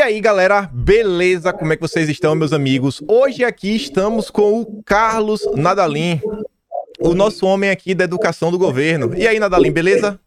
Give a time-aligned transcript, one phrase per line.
[0.00, 1.52] E aí, galera, beleza?
[1.52, 3.02] Como é que vocês estão, meus amigos?
[3.06, 6.18] Hoje aqui estamos com o Carlos Nadalim,
[6.98, 9.14] o nosso homem aqui da educação do governo.
[9.14, 10.18] E aí, Nadalim, beleza?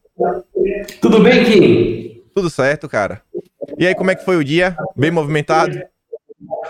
[1.02, 2.22] Tudo bem, Kim?
[2.36, 3.24] Tudo certo, cara.
[3.76, 4.78] E aí, como é que foi o dia?
[4.96, 5.82] Bem movimentado?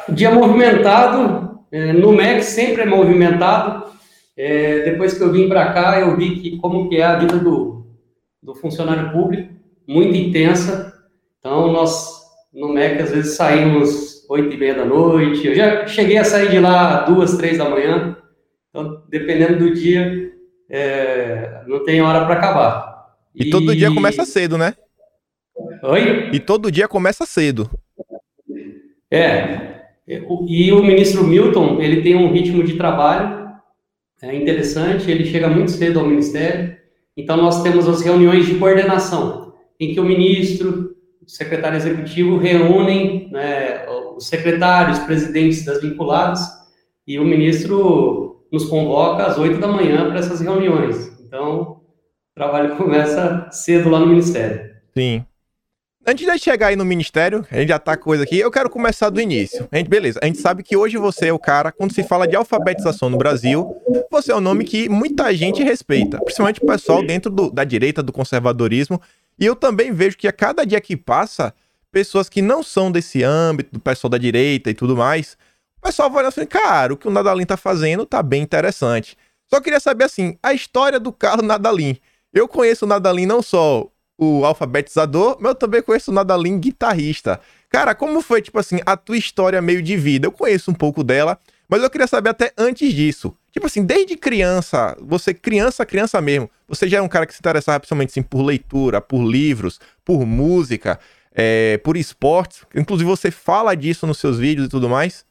[0.07, 1.59] Dia movimentado.
[1.73, 3.91] É, no MEC sempre é movimentado.
[4.38, 7.38] É, depois que eu vim para cá, eu vi que como que é a vida
[7.38, 7.85] do,
[8.41, 9.54] do funcionário público,
[9.85, 10.93] muito intensa.
[11.41, 12.22] Então, nós
[12.54, 15.47] no MEC, às vezes saímos oito e meia da noite.
[15.47, 18.18] Eu já cheguei a sair de lá duas, três da manhã.
[18.69, 20.32] Então, dependendo do dia,
[20.69, 23.15] é, não tem hora para acabar.
[23.36, 24.75] E, e, todo dia começa cedo, né?
[25.83, 26.29] Oi?
[26.31, 27.69] E todo dia começa cedo.
[29.09, 29.73] É.
[30.07, 33.44] E o ministro Milton, ele tem um ritmo de trabalho
[34.23, 36.78] é interessante, ele chega muito cedo ao ministério.
[37.16, 40.92] Então, nós temos as reuniões de coordenação, em que o ministro,
[41.25, 46.42] o secretário executivo reúnem né, os secretários, presidentes das vinculadas,
[47.08, 51.11] e o ministro nos convoca às oito da manhã para essas reuniões.
[51.20, 54.72] Então, o trabalho começa cedo lá no Ministério.
[54.95, 55.25] Sim.
[56.06, 59.09] Antes de chegar aí no Ministério, a gente já tá coisa aqui, eu quero começar
[59.09, 59.70] do início.
[59.72, 62.28] A gente, beleza, a gente sabe que hoje você é o cara, quando se fala
[62.28, 63.73] de alfabetização no Brasil,
[64.11, 68.03] você é um nome que muita gente respeita, principalmente o pessoal dentro do, da direita,
[68.03, 69.02] do conservadorismo,
[69.39, 71.53] e eu também vejo que a cada dia que passa,
[71.92, 75.38] pessoas que não são desse âmbito, do pessoal da direita e tudo mais,
[75.78, 79.17] o pessoal vai assim, cara, o que o Nadalim tá fazendo tá bem interessante.
[79.54, 81.98] Só queria saber, assim, a história do Carlos Nadalim.
[82.34, 87.39] Eu conheço o Nadalim não só o alfabetizador, mas eu também conheço o Nadalim guitarrista.
[87.70, 90.26] Cara, como foi, tipo assim, a tua história meio de vida?
[90.26, 91.38] Eu conheço um pouco dela,
[91.70, 93.36] mas eu queria saber até antes disso.
[93.54, 97.40] Tipo assim, desde criança, você criança, criança mesmo, você já é um cara que se
[97.40, 101.00] interessava principalmente assim, por leitura, por livros, por música,
[101.32, 102.66] é, por esportes.
[102.76, 105.23] Inclusive você fala disso nos seus vídeos e tudo mais.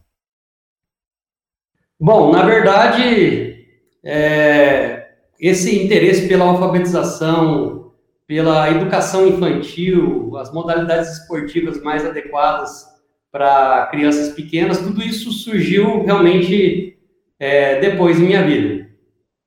[1.99, 3.67] Bom, na verdade,
[4.05, 5.09] é,
[5.41, 7.93] esse interesse pela alfabetização,
[8.25, 12.87] pela educação infantil, as modalidades esportivas mais adequadas
[13.33, 17.02] para crianças pequenas, tudo isso surgiu realmente
[17.43, 18.87] é, depois em minha vida.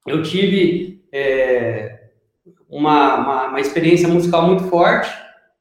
[0.05, 2.09] Eu tive é,
[2.69, 5.09] uma, uma, uma, experiência musical muito forte.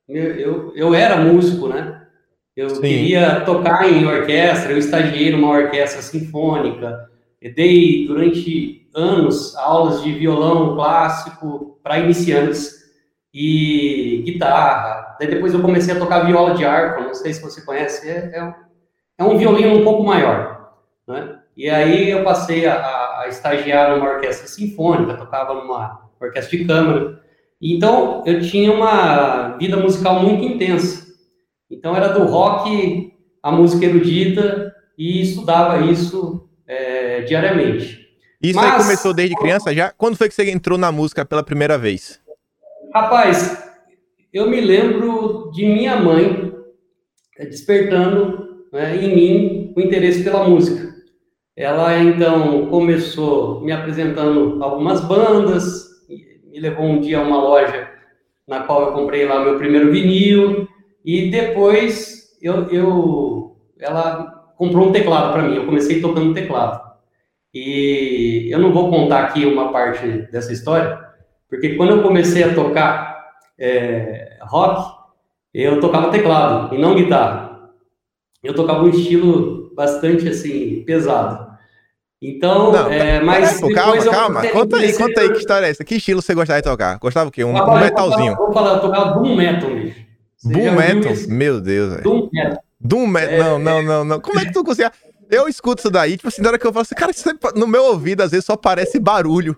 [0.08, 2.08] Eu, eu, eu era músico, né?
[2.56, 2.80] Eu Sim.
[2.80, 7.08] queria tocar em orquestra, eu estagiei numa orquestra sinfônica,
[7.40, 12.72] eu dei durante anos aulas de violão clássico para iniciantes
[13.32, 15.16] e guitarra.
[15.20, 18.32] Daí depois eu comecei a tocar viola de arco, não sei se você conhece, é,
[18.34, 18.54] é, um,
[19.18, 20.74] é um violino um pouco maior,
[21.06, 21.38] né?
[21.56, 27.20] E aí eu passei a, a, estagiar numa orquestra sinfônica, tocava numa orquestra de câmara.
[27.62, 31.06] Então eu tinha uma vida musical muito intensa.
[31.70, 33.12] Então era do rock
[33.42, 38.04] a música erudita e estudava isso é, diariamente.
[38.42, 39.92] Isso Mas, aí começou desde criança já?
[39.96, 42.20] Quando foi que você entrou na música pela primeira vez?
[42.92, 43.64] Rapaz,
[44.32, 46.52] eu me lembro de minha mãe
[47.38, 50.93] é, despertando né, em mim o interesse pela música.
[51.56, 57.88] Ela então começou me apresentando algumas bandas, me levou um dia a uma loja
[58.46, 60.68] na qual eu comprei lá meu primeiro vinil
[61.04, 65.56] e depois eu, eu ela comprou um teclado para mim.
[65.56, 66.82] Eu comecei tocando teclado.
[67.52, 70.98] E eu não vou contar aqui uma parte dessa história,
[71.48, 74.92] porque quando eu comecei a tocar é, rock,
[75.52, 77.70] eu tocava teclado e não guitarra.
[78.42, 81.54] Eu tocava um estilo bastante assim pesado.
[82.26, 84.48] Então, não, é, mas peraí, calma, calma.
[84.48, 85.84] Conta aí, conta aí que história é essa.
[85.84, 86.98] Que estilo você gostava de tocar?
[86.98, 87.44] Gostava o quê?
[87.44, 88.34] Um, um metalzinho?
[88.36, 90.00] Vou falar, eu tocava Doom Metal, bicho.
[90.42, 91.12] Doom Metal?
[91.28, 92.02] Meu Deus, velho.
[92.02, 92.62] Doom Metal.
[92.80, 93.34] Doom Metal.
[93.34, 93.38] É...
[93.38, 94.20] Não, não, não, não.
[94.20, 94.90] Como é que tu consegue?
[95.30, 97.12] Eu escuto isso daí, tipo assim, na hora que eu falo assim, cara,
[97.54, 99.56] no meu ouvido às vezes só parece barulho.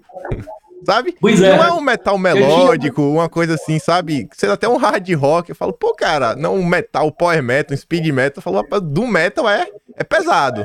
[0.85, 1.15] Sabe?
[1.21, 1.57] Pois é.
[1.57, 3.09] Não é um metal melódico, tinha...
[3.09, 4.29] uma coisa assim, sabe?
[4.33, 5.51] Sendo até um hard rock.
[5.51, 8.39] Eu falo, pô, cara, não um metal, power metal, um speed metal.
[8.39, 9.67] Eu falo, do metal é,
[9.97, 10.65] é pesado.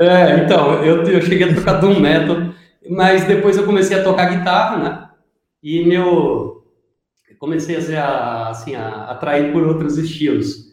[0.00, 2.52] É, então, eu, eu cheguei a tocar doom metal,
[2.88, 5.08] mas depois eu comecei a tocar guitarra, né?
[5.62, 6.56] E meu...
[7.38, 10.72] Comecei a ser, assim, a atrair por outros estilos.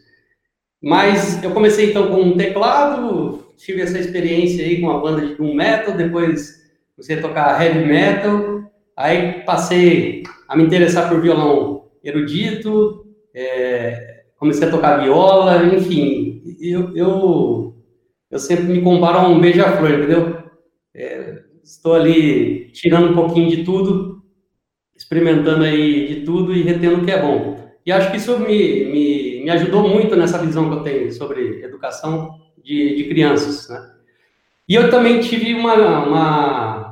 [0.82, 5.36] Mas eu comecei então com um teclado, tive essa experiência aí com a banda de
[5.36, 6.60] doom metal, depois
[6.96, 8.55] comecei a tocar heavy metal,
[8.96, 16.96] aí passei a me interessar por violão erudito, é, comecei a tocar viola, enfim, eu,
[16.96, 17.74] eu,
[18.30, 20.42] eu sempre me comparo a um beija-flor, entendeu?
[20.94, 24.22] É, estou ali tirando um pouquinho de tudo,
[24.96, 27.56] experimentando aí de tudo e retendo o que é bom.
[27.84, 31.62] E acho que isso me, me, me ajudou muito nessa visão que eu tenho sobre
[31.62, 33.92] educação de, de crianças, né?
[34.68, 36.85] E eu também tive uma, uma,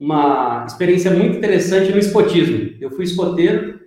[0.00, 2.74] uma experiência muito interessante no escotismo.
[2.80, 3.78] Eu fui escoteiro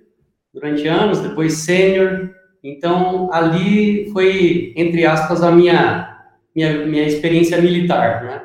[0.53, 2.29] durante anos, depois sênior,
[2.63, 6.21] então ali foi, entre aspas, a minha,
[6.55, 8.41] minha, minha experiência militar, né?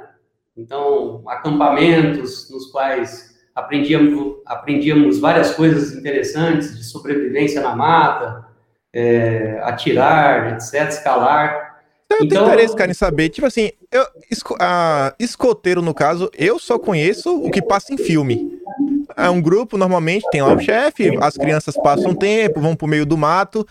[0.56, 8.44] Então, acampamentos nos quais aprendíamos, aprendíamos várias coisas interessantes de sobrevivência na mata,
[8.93, 11.68] é, atirar, etc., escalar.
[12.10, 16.31] Eu então, tenho interesse, cara, em saber, tipo assim, eu, esco, a, escoteiro, no caso,
[16.37, 18.58] eu só conheço o que passa em filme.
[19.14, 23.05] É um grupo, normalmente, tem lá o chefe, as crianças passam tempo, vão pro meio
[23.05, 23.66] do mato.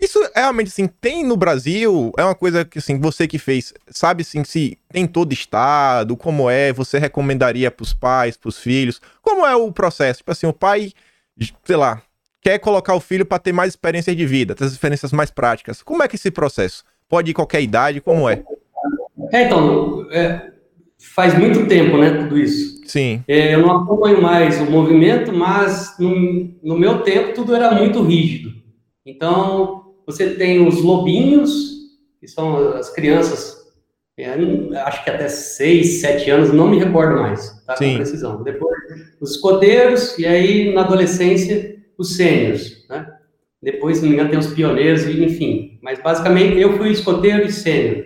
[0.00, 2.10] Isso realmente, assim, tem no Brasil?
[2.16, 6.48] É uma coisa que, assim, você que fez, sabe, assim, se tem todo estado, como
[6.48, 9.00] é, você recomendaria pros pais, pros filhos?
[9.22, 10.18] Como é o processo?
[10.18, 10.92] Tipo assim, o pai,
[11.64, 12.02] sei lá,
[12.40, 15.82] quer colocar o filho para ter mais experiências de vida, ter experiências mais práticas.
[15.82, 16.84] Como é que esse processo?
[17.08, 18.42] Pode ir qualquer idade, como é?
[19.32, 20.50] É, então, é,
[21.14, 22.82] faz muito tempo, né, tudo isso.
[22.86, 23.22] Sim.
[23.26, 28.02] É, eu não acompanho mais o movimento, mas no, no meu tempo tudo era muito
[28.02, 28.52] rígido.
[29.06, 31.50] Então, você tem os lobinhos,
[32.20, 33.64] que são as crianças,
[34.16, 34.30] é,
[34.80, 37.90] acho que até 6, 7 anos, não me recordo mais, tá, Sim.
[37.90, 38.42] com precisão.
[38.42, 38.76] Depois,
[39.20, 43.06] os escoteiros, e aí, na adolescência, os sêniors, né?
[43.64, 45.78] Depois, se não me engano, tem os pioneiros, enfim.
[45.82, 48.04] Mas, basicamente, eu fui escoteiro e sênior.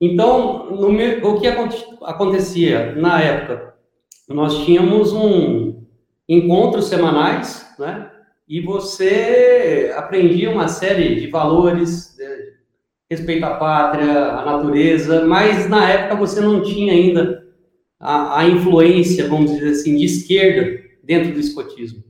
[0.00, 3.74] Então, meu, o que acontecia na época?
[4.28, 5.84] Nós tínhamos um
[6.28, 8.08] encontros semanais, né?
[8.48, 12.52] E você aprendia uma série de valores, de
[13.10, 17.44] respeito à pátria, à natureza, mas na época você não tinha ainda
[17.98, 22.04] a, a influência, vamos dizer assim, de esquerda dentro do escotismo.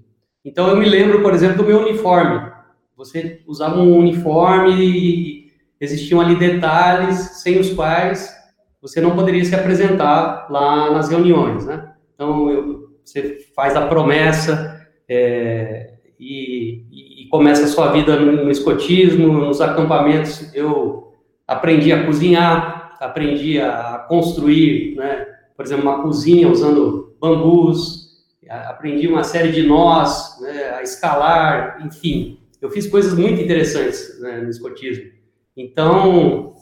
[0.45, 2.58] Então eu me lembro, por exemplo, do meu uniforme.
[2.99, 8.37] Você usava um uniforme e existiam ali detalhes sem os quais
[8.83, 11.93] você não poderia se apresentar lá nas reuniões, né?
[12.13, 19.33] Então, eu, você faz a promessa é, e, e, começa a sua vida no, escotismo,
[19.33, 20.53] nos acampamentos.
[20.53, 21.13] Eu
[21.47, 25.25] aprendi a cozinhar, aprendi a construir, né?
[25.57, 28.09] Por exemplo, uma cozinha usando bambus,
[28.49, 30.71] aprendi uma série de nós, né?
[30.71, 32.38] a escalar, enfim.
[32.61, 35.11] Eu fiz coisas muito interessantes né, no escotismo.
[35.57, 36.55] Então,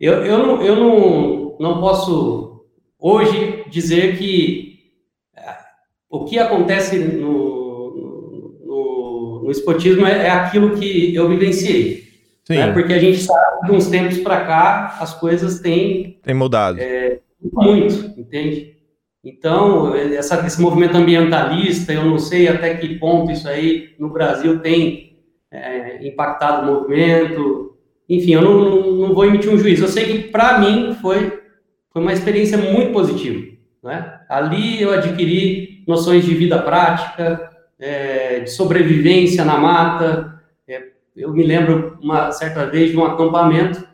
[0.00, 2.64] eu, eu, não, eu não, não posso
[2.98, 4.78] hoje dizer que
[5.36, 5.54] é,
[6.10, 7.94] o que acontece no,
[8.64, 12.04] no, no esportismo é, é, aquilo que eu vivenciei.
[12.48, 12.72] Né?
[12.72, 16.18] Porque a gente sabe que uns tempos para cá as coisas têm...
[16.22, 16.78] Tem mudado.
[16.80, 17.20] É,
[17.52, 18.74] muito, entende?
[19.22, 24.60] Então, essa, esse movimento ambientalista, eu não sei até que ponto isso aí no Brasil
[24.60, 25.13] tem
[25.54, 27.76] é, impactado o movimento,
[28.08, 29.84] enfim, eu não, não, vou emitir um juízo.
[29.84, 31.40] Eu sei que, para mim, foi,
[31.90, 33.54] foi uma experiência muito positiva.
[33.82, 34.20] Né?
[34.28, 40.42] Ali eu adquiri noções de vida prática, é, de sobrevivência na mata.
[40.68, 43.86] É, eu me lembro, uma certa vez, de um acampamento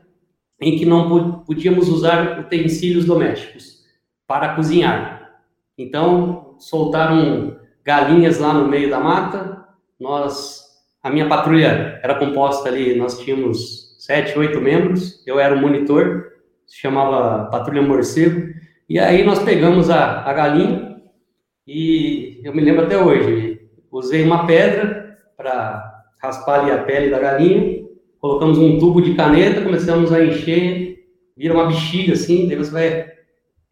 [0.60, 3.80] em que não podíamos usar utensílios domésticos
[4.26, 5.40] para cozinhar.
[5.78, 9.64] Então, soltaram galinhas lá no meio da mata.
[9.98, 10.59] Nós,
[11.02, 16.32] a minha patrulha era composta ali, nós tínhamos sete, oito membros, eu era o monitor,
[16.66, 18.52] se chamava Patrulha Morcego,
[18.88, 21.02] e aí nós pegamos a, a galinha,
[21.66, 27.18] e eu me lembro até hoje, usei uma pedra para raspar ali a pele da
[27.18, 27.84] galinha,
[28.18, 30.98] colocamos um tubo de caneta, começamos a encher,
[31.36, 33.10] vira uma bexiga assim, daí você vai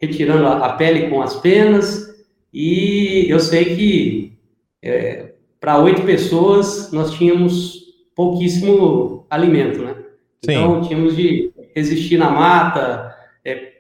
[0.01, 2.09] retirando a, a pele com as penas,
[2.53, 4.39] e eu sei que
[4.83, 5.28] é,
[5.61, 7.79] para oito pessoas nós tínhamos
[8.15, 9.95] pouquíssimo alimento, né?
[10.43, 13.73] Então, tínhamos de resistir na mata, é,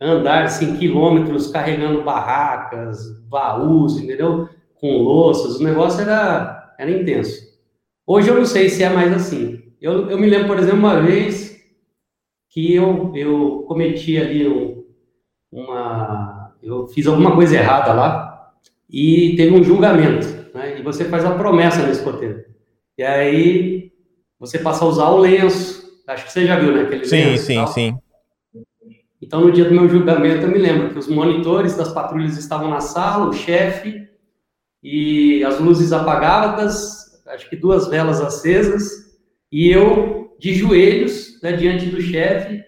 [0.00, 4.48] andar assim, quilômetros carregando barracas, baús, entendeu?
[4.74, 7.46] Com louças, o negócio era, era intenso.
[8.06, 9.62] Hoje eu não sei se é mais assim.
[9.80, 11.60] Eu, eu me lembro, por exemplo, uma vez
[12.50, 14.84] que eu, eu cometi ali um,
[15.52, 16.54] uma.
[16.62, 18.52] Eu fiz alguma coisa errada lá
[18.88, 20.26] e teve um julgamento,
[20.86, 22.44] você faz a promessa nesse escoteiro.
[22.96, 23.92] E aí
[24.40, 26.82] você passa a usar o lenço, Acho que você já viu, né?
[26.82, 27.98] Aquele sim, sim, sim.
[29.20, 32.70] Então, no dia do meu julgamento, eu me lembro que os monitores das patrulhas estavam
[32.70, 34.08] na sala, o chefe,
[34.82, 39.18] e as luzes apagadas, acho que duas velas acesas,
[39.50, 42.62] e eu de joelhos né, diante do chefe,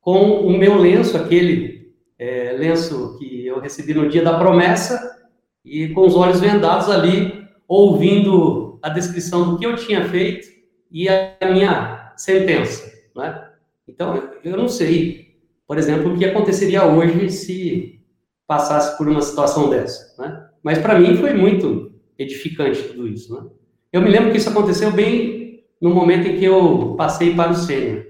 [0.00, 5.26] com o meu lenço, aquele é, lenço que eu recebi no dia da promessa,
[5.64, 10.48] e com os olhos vendados ali, ouvindo a descrição do que eu tinha feito
[10.90, 13.50] e a minha sentença, né?
[13.88, 18.00] Então, eu não sei, por exemplo, o que aconteceria hoje se
[18.46, 20.48] passasse por uma situação dessa, né?
[20.62, 23.48] Mas para mim foi muito edificante tudo isso, né?
[23.92, 27.54] Eu me lembro que isso aconteceu bem no momento em que eu passei para o
[27.54, 28.04] sênior.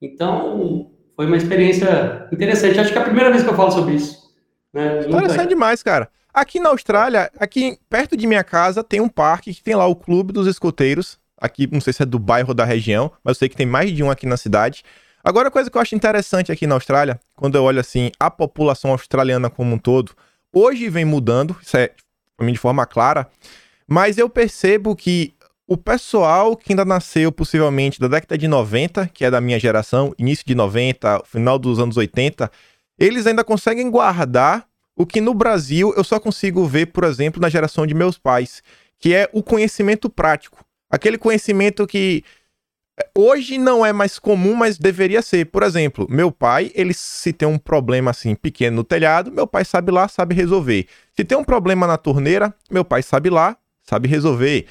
[0.00, 2.78] Então, foi uma experiência interessante.
[2.78, 4.22] Acho que é a primeira vez que eu falo sobre isso.
[4.72, 5.06] Né?
[5.06, 6.10] Interessante demais, cara.
[6.34, 9.94] Aqui na Austrália, aqui perto de minha casa, tem um parque que tem lá o
[9.94, 11.18] Clube dos Escoteiros.
[11.38, 13.66] Aqui, não sei se é do bairro ou da região, mas eu sei que tem
[13.66, 14.82] mais de um aqui na cidade.
[15.22, 18.30] Agora, a coisa que eu acho interessante aqui na Austrália, quando eu olho assim, a
[18.30, 20.12] população australiana como um todo,
[20.54, 21.90] hoje vem mudando, isso é
[22.40, 23.28] de forma clara,
[23.86, 25.34] mas eu percebo que
[25.66, 30.14] o pessoal que ainda nasceu possivelmente da década de 90, que é da minha geração,
[30.18, 32.50] início de 90, final dos anos 80,
[32.98, 37.48] eles ainda conseguem guardar o que no Brasil eu só consigo ver, por exemplo, na
[37.48, 38.62] geração de meus pais,
[38.98, 40.64] que é o conhecimento prático.
[40.90, 42.22] Aquele conhecimento que
[42.98, 45.46] eh, hoje não é mais comum, mas deveria ser.
[45.46, 49.64] Por exemplo, meu pai, ele se tem um problema assim pequeno no telhado, meu pai
[49.64, 50.86] sabe lá, sabe resolver.
[51.16, 54.66] Se tem um problema na torneira, meu pai sabe lá, sabe resolver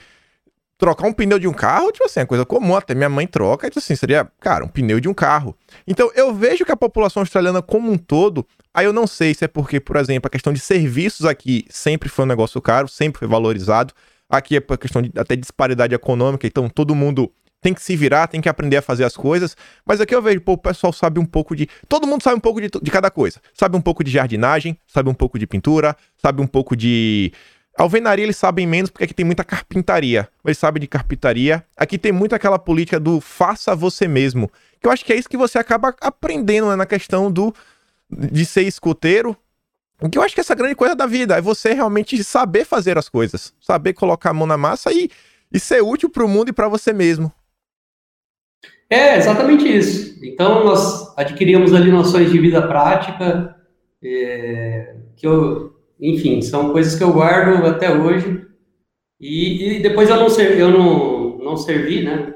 [0.81, 3.69] trocar um pneu de um carro, tipo assim, é coisa comum, até minha mãe troca,
[3.69, 5.55] tipo assim, seria, cara, um pneu de um carro.
[5.85, 9.45] Então, eu vejo que a população australiana como um todo, aí eu não sei se
[9.45, 13.19] é porque, por exemplo, a questão de serviços aqui sempre foi um negócio caro, sempre
[13.19, 13.93] foi valorizado.
[14.27, 18.25] Aqui é por questão de até disparidade econômica, então todo mundo tem que se virar,
[18.25, 19.55] tem que aprender a fazer as coisas.
[19.85, 21.69] Mas aqui eu vejo, pô, o pessoal sabe um pouco de.
[21.87, 23.39] Todo mundo sabe um pouco de, de cada coisa.
[23.53, 27.31] Sabe um pouco de jardinagem, sabe um pouco de pintura, sabe um pouco de
[27.77, 30.27] Alvenaria eles sabem menos porque aqui tem muita carpintaria.
[30.45, 31.63] Eles sabem de carpintaria.
[31.75, 34.51] Aqui tem muito aquela política do faça você mesmo.
[34.79, 37.53] Que eu acho que é isso que você acaba aprendendo né, na questão do
[38.09, 39.35] de ser escoteiro.
[40.11, 43.07] Que eu acho que essa grande coisa da vida é você realmente saber fazer as
[43.07, 45.09] coisas, saber colocar a mão na massa e,
[45.53, 47.31] e ser útil para o mundo e para você mesmo.
[48.89, 50.19] É exatamente isso.
[50.25, 53.55] Então nós adquirimos ali noções de vida prática
[54.03, 55.70] é, que eu
[56.01, 58.47] enfim, são coisas que eu guardo até hoje.
[59.19, 62.33] E, e depois eu não servi, eu não, não servi, né?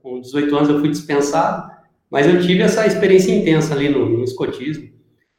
[0.00, 1.68] Com 18 anos eu fui dispensado,
[2.08, 4.88] mas eu tive essa experiência intensa ali no, no escotismo.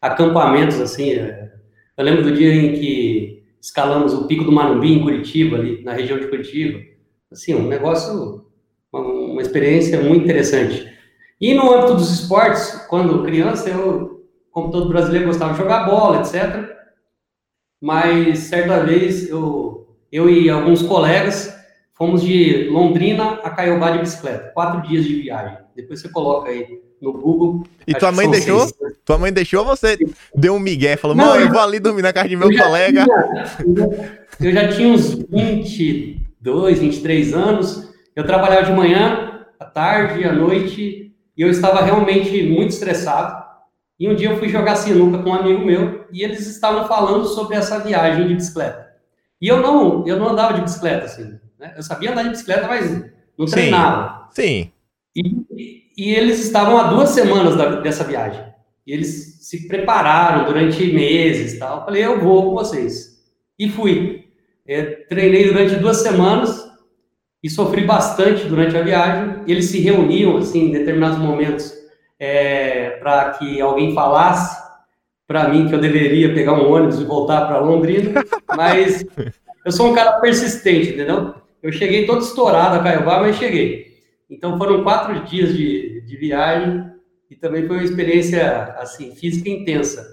[0.01, 1.53] Acampamentos, assim, é,
[1.97, 5.93] eu lembro do dia em que escalamos o Pico do Marumbi em Curitiba, ali na
[5.93, 6.79] região de Curitiba.
[7.31, 8.45] Assim, um negócio,
[8.91, 10.85] uma, uma experiência muito interessante.
[11.39, 16.19] E no âmbito dos esportes, quando criança, eu, como todo brasileiro, gostava de jogar bola,
[16.19, 16.78] etc
[17.81, 21.55] mas certa vez eu, eu e alguns colegas
[21.93, 25.57] fomos de Londrina a Caiobá de bicicleta, quatro dias de viagem.
[25.75, 27.63] Depois você coloca aí no Google.
[27.87, 28.59] E tua mãe deixou?
[28.59, 28.99] Seis.
[29.05, 29.97] Tua mãe deixou você
[30.35, 33.05] deu um migué, falou, Não, mãe, eu vou ali dormir na casa de meu colega.
[33.05, 37.89] Tinha, eu já tinha uns 22, 23 anos.
[38.15, 43.38] Eu trabalhava de manhã, à tarde, à noite, e eu estava realmente muito estressado.
[43.99, 47.25] E um dia eu fui jogar sinuca com um amigo meu e eles estavam falando
[47.25, 48.87] sobre essa viagem de bicicleta.
[49.41, 51.37] E eu não, eu não andava de bicicleta assim.
[51.59, 51.73] Né?
[51.75, 52.89] Eu sabia andar de bicicleta, mas
[53.37, 54.29] não sim, treinava.
[54.31, 54.71] Sim.
[55.13, 58.41] E, e eles estavam há duas semanas da, dessa viagem.
[58.87, 61.79] E eles se prepararam durante meses, tal.
[61.79, 63.19] Eu falei, eu vou com vocês.
[63.57, 64.29] E fui.
[64.65, 66.69] Eu treinei durante duas semanas
[67.43, 69.43] e sofri bastante durante a viagem.
[69.45, 71.73] Eles se reuniam assim em determinados momentos
[72.19, 74.59] é, para que alguém falasse
[75.25, 78.23] para mim que eu deveria pegar um ônibus e voltar para Londrina,
[78.57, 79.05] mas
[79.63, 81.35] eu sou um cara persistente, entendeu?
[81.61, 83.89] Eu cheguei todo estourado a Caiobá, mas cheguei.
[84.29, 86.85] Então foram quatro dias de, de viagem
[87.29, 90.05] e também foi uma experiência assim física intensa.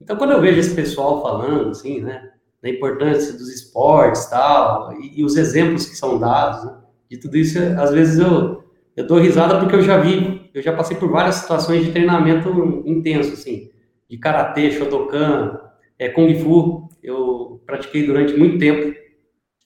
[0.00, 2.30] Então quando eu vejo esse pessoal falando assim, né,
[2.62, 6.78] da importância dos esportes tal e, e os exemplos que são dados né,
[7.10, 8.64] de tudo isso, às vezes eu
[8.96, 12.82] eu dou risada porque eu já vi, eu já passei por várias situações de treinamento
[12.84, 13.70] intenso, assim,
[14.08, 15.58] de karatê, shotokan,
[15.98, 16.88] é, kung fu.
[17.02, 18.96] Eu pratiquei durante muito tempo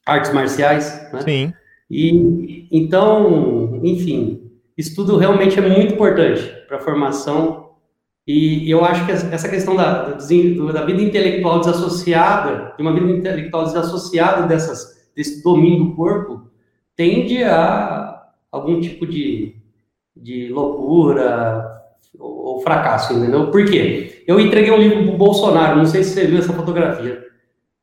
[0.06, 1.20] artes marciais, né?
[1.22, 1.52] Sim.
[1.90, 7.70] E então, enfim, isso tudo realmente é muito importante para a formação.
[8.26, 13.64] E eu acho que essa questão da, da vida intelectual desassociada, de uma vida intelectual
[13.64, 16.48] desassociada dessas, desse domínio do corpo,
[16.96, 19.56] tende a algum tipo de,
[20.16, 21.82] de loucura
[22.18, 23.50] ou, fracasso, entendeu?
[23.50, 24.22] Por quê?
[24.26, 27.24] Eu entreguei um livro para o Bolsonaro, não sei se você viu essa fotografia.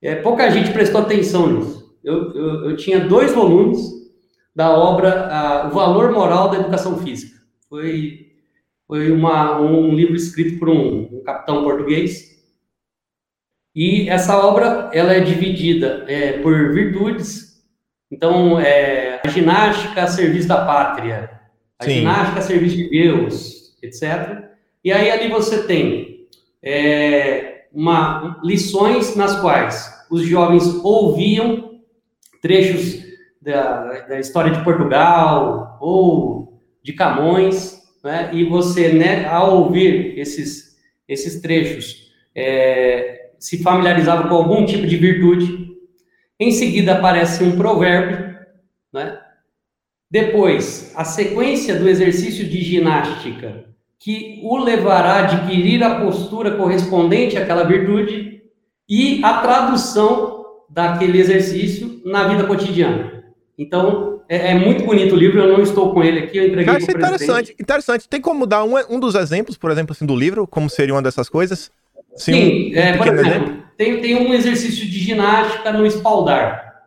[0.02, 1.98] É, pouca gente prestou atenção nisso.
[2.04, 3.80] Eu, eu, eu tinha dois volumes
[4.56, 7.40] da obra a, O Valor Moral da Educação Física.
[7.68, 8.28] Foi,
[8.88, 12.30] foi uma, um livro escrito por um, um capitão português.
[13.76, 17.64] E essa obra ela é dividida é, por virtudes
[18.12, 21.39] Então, é, a ginástica a serviço da pátria,
[21.80, 21.92] a Sim.
[21.92, 24.50] ginástica a serviço de Deus, etc.
[24.84, 26.28] E aí ali você tem
[26.62, 31.80] é, uma, lições nas quais os jovens ouviam
[32.42, 33.04] trechos
[33.42, 38.30] da, da história de Portugal ou de Camões, né?
[38.34, 44.98] e você, né, ao ouvir esses, esses trechos, é, se familiarizava com algum tipo de
[44.98, 45.70] virtude.
[46.40, 48.38] Em seguida aparece um provérbio,
[48.94, 49.20] né?
[50.10, 53.66] Depois, a sequência do exercício de ginástica
[54.00, 58.42] que o levará a adquirir a postura correspondente àquela virtude
[58.88, 63.24] e a tradução daquele exercício na vida cotidiana.
[63.58, 66.74] Então, é, é muito bonito o livro, eu não estou com ele aqui, eu entreguei
[66.74, 68.08] para o interessante, interessante.
[68.08, 71.02] Tem como dar um, um dos exemplos, por exemplo, assim, do livro, como seria uma
[71.02, 71.70] dessas coisas?
[72.16, 76.86] Sim, Sim um, é, por exemplo, tem, tem um exercício de ginástica no espaldar.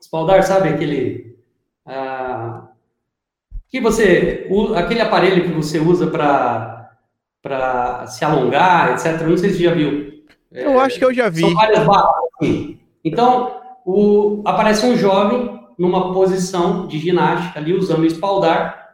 [0.00, 1.31] Espaldar, sabe aquele...
[1.86, 2.68] Ah,
[3.68, 6.90] que você aquele aparelho que você usa para
[7.42, 9.20] para se alongar, etc.
[9.26, 10.12] Não sei se você já viu.
[10.52, 11.40] Eu é, acho que eu já vi.
[11.40, 12.14] São várias barras.
[12.40, 12.78] Assim.
[13.04, 18.90] Então, o, aparece um jovem numa posição de ginástica ali usando o espaldar.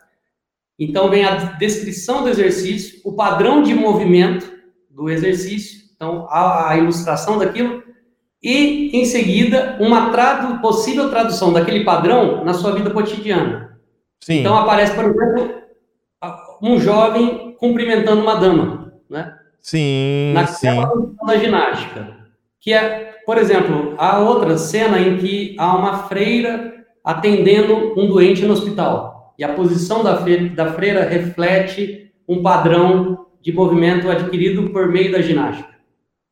[0.79, 4.51] Então vem a descrição do exercício, o padrão de movimento
[4.89, 7.83] do exercício, então a, a ilustração daquilo
[8.43, 13.79] e em seguida uma tradu possível tradução daquele padrão na sua vida cotidiana.
[14.23, 14.41] Sim.
[14.41, 15.55] Então aparece, por exemplo,
[16.63, 19.35] um jovem cumprimentando uma dama, né?
[19.61, 21.17] Sim, Naquela sim.
[21.27, 22.17] da ginástica.
[22.61, 28.45] Que é, por exemplo, a outra cena em que há uma freira atendendo um doente
[28.45, 29.35] no hospital.
[29.39, 30.19] E a posição da,
[30.55, 35.69] da freira reflete um padrão de movimento adquirido por meio da ginástica.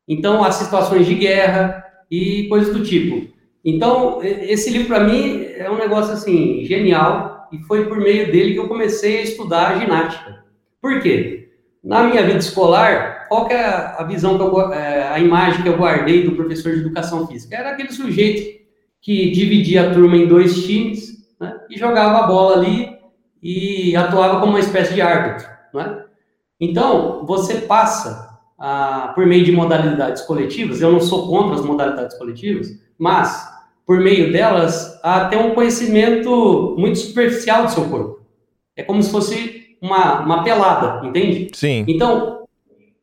[0.07, 3.27] Então, há situações de guerra e coisas do tipo.
[3.63, 8.53] Então, esse livro, para mim, é um negócio, assim, genial, e foi por meio dele
[8.53, 10.43] que eu comecei a estudar ginástica.
[10.81, 11.49] Por quê?
[11.83, 16.23] Na minha vida escolar, qual é a visão, eu, é, a imagem que eu guardei
[16.23, 17.55] do professor de educação física?
[17.55, 18.57] Era aquele sujeito
[19.01, 22.97] que dividia a turma em dois times né, e jogava a bola ali
[23.41, 25.47] e atuava como uma espécie de árbitro.
[25.73, 26.03] Né?
[26.59, 28.26] Então, você passa
[28.59, 32.67] ah, por meio de modalidades coletivas, eu não sou contra as modalidades coletivas,
[32.97, 38.19] mas por meio delas, a ter um conhecimento muito superficial do seu corpo.
[38.75, 41.47] É como se fosse uma, uma pelada, entende?
[41.53, 41.85] Sim.
[41.87, 42.45] Então,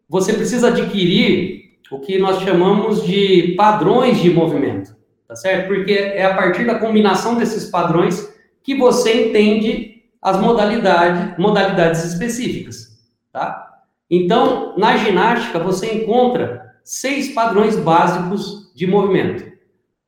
[0.06, 4.94] você precisa adquirir o que nós chamamos de padrões de movimento,
[5.26, 5.68] tá certo?
[5.68, 12.98] Porque é a partir da combinação desses padrões que você entende as modalidades, modalidades específicas,
[13.32, 13.63] tá?
[14.10, 19.54] Então, na ginástica, você encontra seis padrões básicos de movimento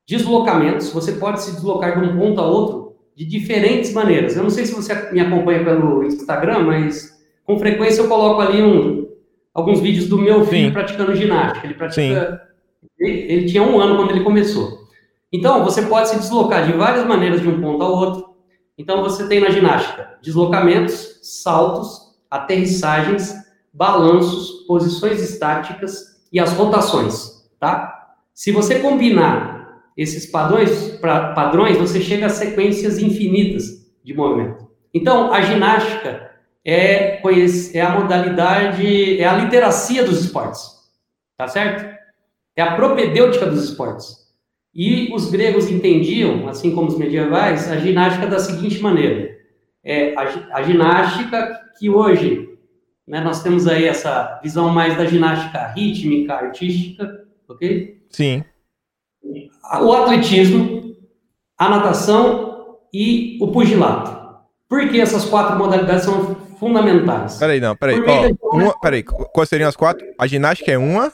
[0.07, 4.37] deslocamentos, você pode se deslocar de um ponto a outro de diferentes maneiras.
[4.37, 8.61] Eu não sei se você me acompanha pelo Instagram, mas com frequência eu coloco ali
[8.63, 9.07] um,
[9.53, 10.71] alguns vídeos do meu filho Sim.
[10.71, 11.67] praticando ginástica.
[11.67, 12.41] Ele pratica.
[12.97, 14.87] Ele, ele, tinha um ano quando ele começou.
[15.33, 18.29] Então, você pode se deslocar de várias maneiras de um ponto ao outro.
[18.77, 23.33] Então, você tem na ginástica deslocamentos, saltos, aterrissagens,
[23.77, 28.15] balanços, posições estáticas e as rotações, tá?
[28.33, 34.67] Se você combinar esses padrões, pra, padrões, você chega a sequências infinitas de movimento.
[34.93, 36.31] Então, a ginástica
[36.65, 37.21] é,
[37.73, 40.61] é a modalidade, é a literacia dos esportes,
[41.37, 41.97] tá certo?
[42.55, 44.27] É a propedêutica dos esportes.
[44.73, 49.35] E os gregos entendiam, assim como os medievais, a ginástica da seguinte maneira:
[49.83, 52.56] é a, a ginástica que hoje
[53.07, 58.03] né, nós temos aí essa visão mais da ginástica rítmica, artística, ok?
[58.09, 58.43] Sim
[59.81, 60.95] o atletismo,
[61.57, 64.15] a natação e o pugilato.
[64.67, 67.37] Por que essas quatro modalidades são fundamentais?
[67.37, 68.01] Peraí, não, peraí.
[68.41, 70.05] Ó, uma, peraí, quais seriam as quatro?
[70.17, 71.11] A ginástica é uma,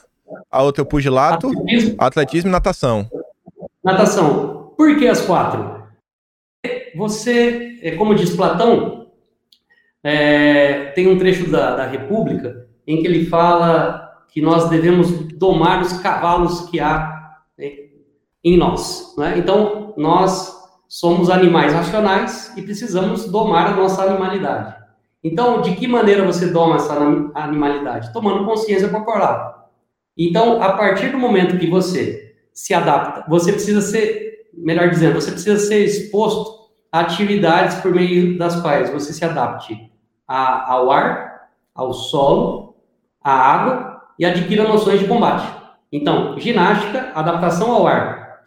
[0.50, 3.08] a outra é o pugilato, atletismo, atletismo e natação.
[3.82, 4.72] Natação.
[4.76, 5.84] Por que as quatro?
[6.96, 9.03] Você, é, como diz Platão,
[10.04, 15.80] é, tem um trecho da, da República em que ele fala que nós devemos domar
[15.80, 17.70] os cavalos que há né,
[18.44, 19.14] em nós.
[19.16, 19.38] Né?
[19.38, 20.54] Então, nós
[20.86, 24.76] somos animais racionais e precisamos domar a nossa animalidade.
[25.22, 26.94] Então, de que maneira você doma essa
[27.34, 28.12] animalidade?
[28.12, 29.72] Tomando consciência corporal.
[30.18, 35.30] Então, a partir do momento que você se adapta, você precisa ser, melhor dizendo, você
[35.30, 39.93] precisa ser exposto a atividades por meio das quais você se adapte
[40.26, 42.76] a, ao ar, ao solo,
[43.22, 45.46] à água e adquira noções de combate.
[45.92, 48.40] Então, ginástica, adaptação ao ar,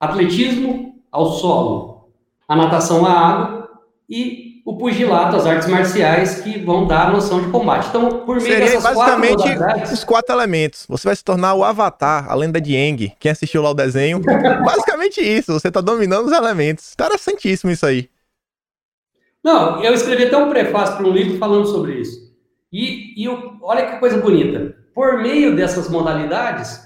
[0.00, 2.08] atletismo ao solo,
[2.48, 3.70] a natação à água
[4.08, 7.88] e o pugilato, as artes marciais que vão dar a noção de combate.
[7.88, 10.86] Então, por meio Seria dessas basicamente quatro os quatro elementos.
[10.88, 13.12] Você vai se tornar o Avatar, a lenda de Aang.
[13.20, 14.20] Quem assistiu lá o desenho,
[14.64, 15.52] basicamente isso.
[15.52, 16.92] Você tá dominando os elementos.
[16.94, 18.08] Interessantíssimo isso aí.
[19.44, 22.32] Não, eu escrevi até um prefácio para um livro falando sobre isso.
[22.72, 24.74] E, e eu, olha que coisa bonita.
[24.94, 26.80] Por meio dessas modalidades,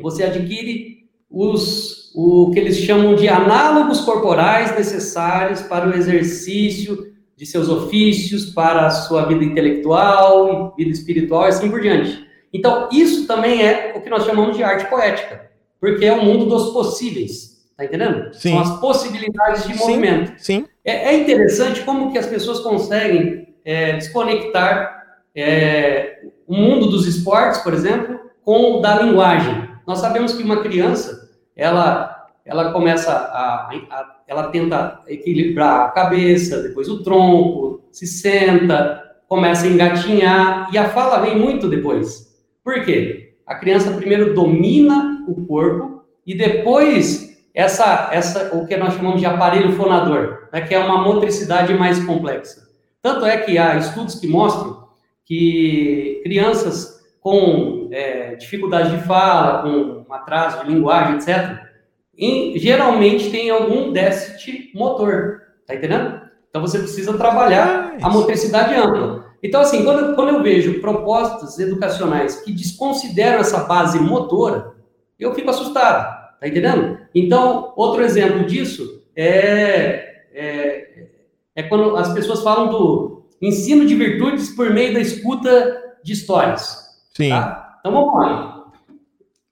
[0.00, 7.44] você adquire os, o que eles chamam de análogos corporais necessários para o exercício de
[7.44, 12.24] seus ofícios, para a sua vida intelectual, vida espiritual e assim por diante.
[12.52, 15.50] Então, isso também é o que nós chamamos de arte poética,
[15.80, 17.49] porque é o mundo dos possíveis,
[17.80, 18.34] tá entendendo?
[18.34, 18.50] Sim.
[18.50, 20.32] São as possibilidades de movimento.
[20.36, 20.66] Sim.
[20.84, 25.02] É, é interessante como que as pessoas conseguem é, desconectar
[25.34, 29.68] é, o mundo dos esportes, por exemplo, com o da linguagem.
[29.86, 36.62] Nós sabemos que uma criança, ela, ela começa a, a, ela tenta equilibrar a cabeça,
[36.62, 42.28] depois o tronco, se senta, começa a engatinhar e a fala vem muito depois.
[42.62, 43.32] Por quê?
[43.46, 49.26] A criança primeiro domina o corpo e depois essa, essa o que nós chamamos de
[49.26, 52.68] aparelho fonador, né, que é uma motricidade mais complexa.
[53.02, 54.88] Tanto é que há estudos que mostram
[55.24, 61.68] que crianças com é, dificuldade de fala, com um atraso de linguagem, etc.,
[62.16, 66.20] em, geralmente tem algum déficit motor, tá entendendo?
[66.48, 69.30] Então você precisa trabalhar a motricidade ampla.
[69.42, 74.74] Então, assim, quando, quando eu vejo propostas educacionais que desconsideram essa base motora,
[75.18, 76.98] eu fico assustado, tá entendendo?
[77.14, 81.06] Então, outro exemplo disso é, é,
[81.54, 86.76] é quando as pessoas falam do ensino de virtudes por meio da escuta de histórias.
[87.14, 87.30] Sim.
[87.30, 87.78] Tá?
[87.80, 88.60] Então vamos lá.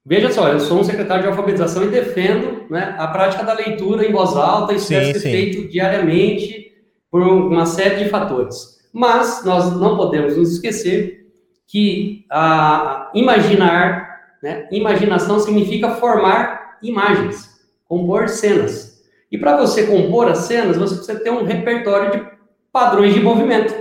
[0.05, 4.05] Veja só, eu sou um secretário de alfabetização e defendo né, a prática da leitura
[4.05, 6.71] em voz alta, isso Sim, deve ser feito diariamente
[7.11, 8.79] por uma série de fatores.
[8.91, 11.27] Mas nós não podemos nos esquecer
[11.67, 17.48] que a imaginar, né, imaginação significa formar imagens,
[17.89, 19.01] compor cenas.
[19.31, 22.25] E para você compor as cenas, você precisa ter um repertório de
[22.71, 23.73] padrões de movimento.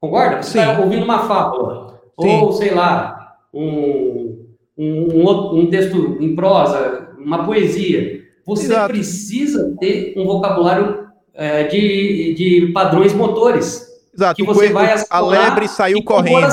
[0.00, 0.42] Concorda?
[0.42, 2.40] Você está ouvindo uma fábula, Sim.
[2.40, 8.22] ou sei lá, um, um, um outro- um texto em prosa, uma poesia.
[8.46, 8.92] Você Exato.
[8.92, 13.88] precisa ter um vocabulário é, de, de padrões motores.
[14.14, 14.36] Exato.
[14.36, 16.46] Que você vai a lebre saiu correndo.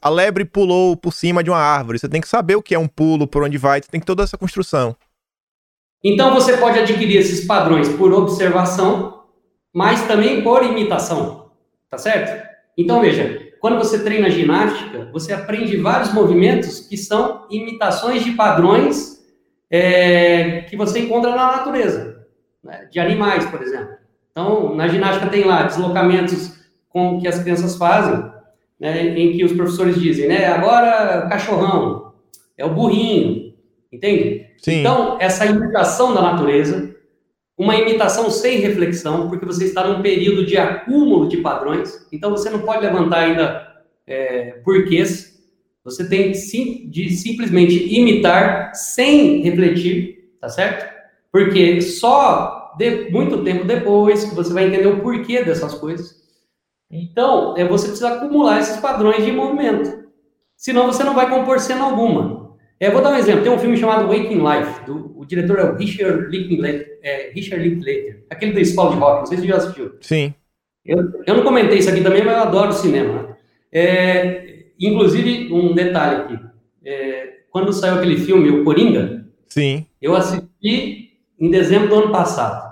[0.00, 1.98] A lebre pulou por cima de uma árvore.
[1.98, 3.82] Você tem que saber o que é um pulo, por onde vai.
[3.82, 4.96] Você tem que toda essa construção.
[6.02, 9.22] Então você pode adquirir esses padrões por observação,
[9.72, 11.50] mas também por imitação,
[11.88, 12.46] tá certo?
[12.76, 19.22] Então veja, quando você treina ginástica, você aprende vários movimentos que são imitações de padrões
[19.70, 22.26] é, que você encontra na natureza,
[22.62, 22.88] né?
[22.90, 23.94] de animais, por exemplo.
[24.32, 28.32] Então na ginástica tem lá deslocamentos com que as crianças fazem,
[28.78, 32.12] né, em que os professores dizem, né, agora cachorrão,
[32.58, 33.51] é o burrinho,
[33.92, 34.46] entende?
[34.58, 34.80] Sim.
[34.80, 36.96] Então, essa imitação da natureza,
[37.56, 42.48] uma imitação sem reflexão, porque você está num período de acúmulo de padrões, então você
[42.48, 43.72] não pode levantar ainda
[44.06, 45.32] é, porquês,
[45.84, 50.90] você tem sim, de simplesmente imitar sem refletir, tá certo?
[51.30, 56.22] Porque só de, muito tempo depois que você vai entender o porquê dessas coisas.
[56.90, 60.02] Então, é, você precisa acumular esses padrões de movimento.
[60.56, 62.31] Senão você não vai compor cena alguma.
[62.82, 63.44] É, vou dar um exemplo.
[63.44, 64.84] Tem um filme chamado Waking Life.
[64.86, 69.18] Do, o diretor é o Richard Linklater, é, Richard Linklater, aquele da escola de rock.
[69.20, 69.92] Não sei se você já assistiu.
[70.00, 70.34] Sim.
[70.84, 73.22] Eu, eu não comentei isso aqui também, mas eu adoro cinema.
[73.22, 73.36] né?
[73.70, 76.38] É, inclusive, um detalhe aqui.
[76.84, 79.86] É, quando saiu aquele filme, O Coringa, Sim.
[80.00, 82.68] eu assisti em dezembro do ano passado.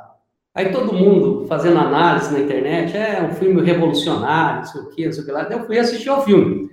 [0.52, 5.04] Aí todo mundo fazendo análise na internet, é um filme revolucionário, não sei o que,
[5.06, 5.44] não sei o que lá.
[5.44, 6.68] Daí Eu fui assistir ao filme.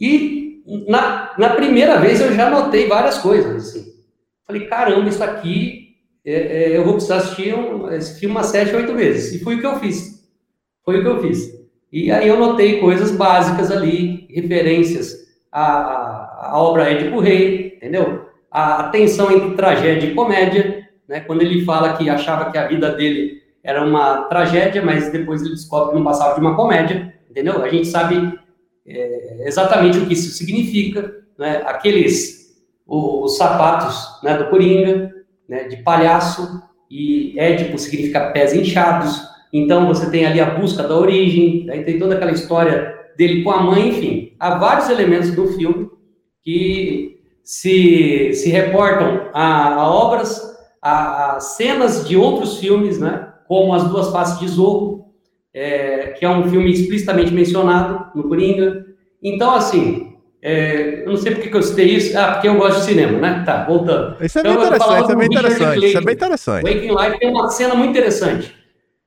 [0.00, 0.49] E
[0.88, 3.90] na, na primeira vez eu já notei várias coisas, assim.
[4.46, 8.74] Falei, caramba, isso aqui, é, é, eu vou precisar assistir um, esse filme umas sete,
[8.74, 9.34] oito vezes.
[9.34, 10.28] E foi o que eu fiz.
[10.84, 11.60] Foi o que eu fiz.
[11.92, 15.14] E aí eu notei coisas básicas ali, referências
[15.50, 18.26] à, à, obra Édipo Rei, entendeu?
[18.50, 21.20] A, a tensão entre tragédia e comédia, né?
[21.20, 25.50] Quando ele fala que achava que a vida dele era uma tragédia, mas depois ele
[25.50, 27.62] descobre que não passava de uma comédia, entendeu?
[27.62, 28.38] A gente sabe
[28.86, 31.62] é, exatamente o que isso significa, né?
[31.66, 32.40] Aqueles
[32.86, 35.12] os, os sapatos né, do Coringa,
[35.48, 40.96] né, de palhaço, e Édipo significa pés inchados, então você tem ali a busca da
[40.96, 44.32] origem, aí tem toda aquela história dele com a mãe, enfim.
[44.38, 45.88] Há vários elementos do filme
[46.42, 50.40] que se, se reportam a, a obras,
[50.82, 53.28] a, a cenas de outros filmes, né?
[53.46, 54.99] como As Duas Faces de Zorro,
[55.52, 58.86] é, que é um filme explicitamente mencionado no Coringa.
[59.22, 62.16] Então, assim, é, eu não sei porque que eu citei isso.
[62.18, 63.42] Ah, porque eu gosto de cinema, né?
[63.44, 64.24] Tá, voltando.
[64.24, 66.62] Isso é bem então, interessante, isso é bem interessante, isso é bem interessante.
[66.62, 68.54] Waking Life tem uma cena muito interessante,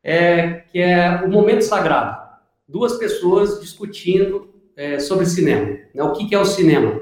[0.03, 2.21] é, que é o momento sagrado.
[2.67, 6.03] Duas pessoas discutindo é, sobre cinema, né?
[6.03, 7.01] o que, que é o cinema.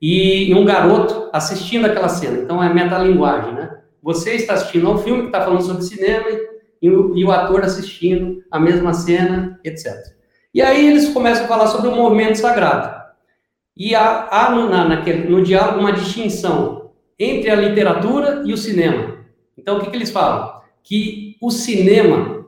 [0.00, 2.38] E, e, um garoto assistindo aquela cena.
[2.38, 3.78] Então, é metalinguagem, né?
[4.00, 7.32] Você está assistindo a um filme que está falando sobre cinema e o, e o
[7.32, 9.94] ator assistindo a mesma cena, etc.
[10.52, 12.98] E aí eles começam a falar sobre o movimento sagrado.
[13.76, 18.56] E há, há no, na, naquele, no diálogo uma distinção entre a literatura e o
[18.56, 19.18] cinema.
[19.56, 20.60] Então, o que, que eles falam?
[20.82, 22.46] Que o cinema,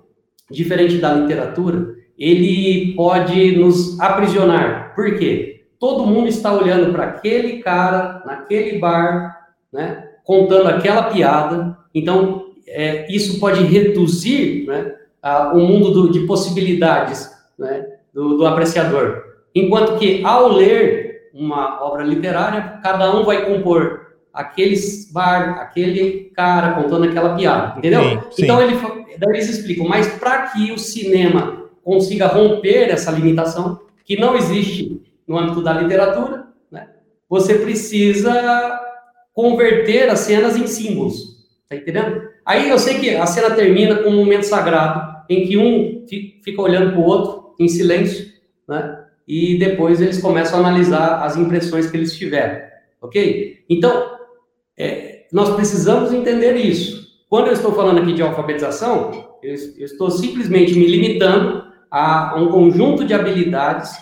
[0.51, 4.95] diferente da literatura, ele pode nos aprisionar.
[4.95, 5.66] Por quê?
[5.79, 11.79] Todo mundo está olhando para aquele cara, naquele bar, né, contando aquela piada.
[11.95, 18.46] Então, é, isso pode reduzir né, a, o mundo do, de possibilidades né, do, do
[18.46, 19.24] apreciador.
[19.54, 24.76] Enquanto que, ao ler uma obra literária, cada um vai compor aquele
[25.12, 28.02] bar, aquele cara contando aquela piada, entendeu?
[28.02, 28.44] Sim, sim.
[28.44, 28.74] Então ele,
[29.18, 35.02] daí eles explicam, mas para que o cinema consiga romper essa limitação que não existe
[35.26, 36.88] no âmbito da literatura, né,
[37.28, 38.80] você precisa
[39.33, 42.30] converter as cenas em símbolos, tá entendendo?
[42.44, 46.05] Aí eu sei que a cena termina com um momento sagrado em que um
[46.42, 48.26] fica olhando para o outro em silêncio,
[48.68, 49.05] né?
[49.31, 52.61] e depois eles começam a analisar as impressões que eles tiveram,
[53.00, 53.64] ok?
[53.70, 54.18] Então,
[54.76, 57.00] é, nós precisamos entender isso.
[57.29, 62.48] Quando eu estou falando aqui de alfabetização, eu, eu estou simplesmente me limitando a um
[62.48, 63.92] conjunto de habilidades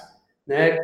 [0.46, 0.78] né,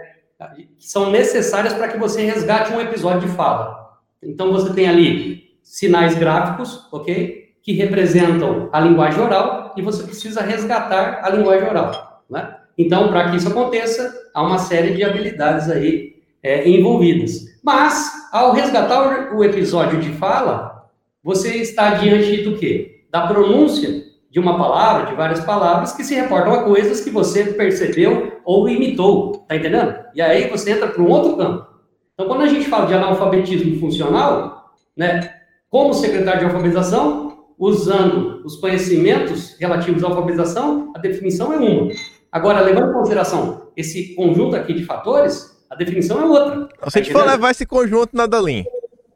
[0.76, 3.98] que são necessárias para que você resgate um episódio de fala.
[4.22, 7.43] Então, você tem ali sinais gráficos, ok?
[7.64, 12.56] Que representam a linguagem oral e você precisa resgatar a linguagem oral, né?
[12.76, 17.46] Então, para que isso aconteça, há uma série de habilidades aí é, envolvidas.
[17.62, 20.90] Mas, ao resgatar o episódio de fala,
[21.22, 23.04] você está diante do quê?
[23.10, 27.44] Da pronúncia de uma palavra, de várias palavras, que se reportam a coisas que você
[27.44, 29.94] percebeu ou imitou, tá entendendo?
[30.14, 31.66] E aí você entra para um outro campo.
[32.12, 35.32] Então, quando a gente fala de analfabetismo funcional, né,
[35.70, 41.90] como secretário de alfabetização, usando os conhecimentos relativos à alfabetização, a definição é uma.
[42.30, 46.68] Agora, levando em consideração esse conjunto aqui de fatores, a definição é outra.
[46.88, 48.64] Se a gente for levar esse conjunto na Dalim,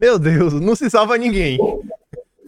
[0.01, 1.59] meu Deus, não se salva ninguém.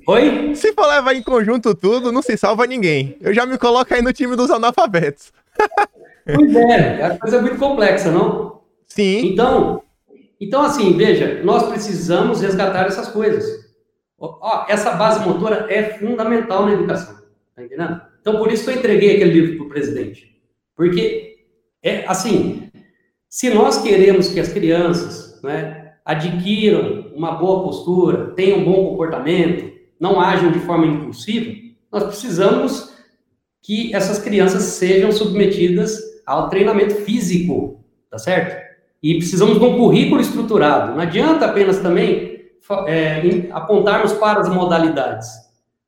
[0.06, 0.54] Oi?
[0.54, 3.16] Se for levar em conjunto tudo, não se salva ninguém.
[3.20, 5.32] Eu já me coloco aí no time dos analfabetos.
[6.34, 8.60] pois é, a coisa é muito complexa, não?
[8.86, 9.26] Sim.
[9.26, 9.82] Então,
[10.40, 13.59] então assim, veja, nós precisamos resgatar essas coisas.
[14.20, 17.16] Ó, essa base motora é fundamental na educação,
[17.56, 18.02] tá entendendo?
[18.20, 20.38] Então, por isso que eu entreguei aquele livro para o presidente.
[20.76, 21.46] Porque,
[21.82, 22.70] é assim,
[23.28, 29.72] se nós queremos que as crianças né, adquiram uma boa postura, tenham um bom comportamento,
[29.98, 31.52] não ajam de forma impulsiva,
[31.90, 32.94] nós precisamos
[33.62, 38.60] que essas crianças sejam submetidas ao treinamento físico, tá certo?
[39.02, 40.92] E precisamos de um currículo estruturado.
[40.92, 42.39] Não adianta apenas também
[42.86, 45.28] é, apontarmos para as modalidades.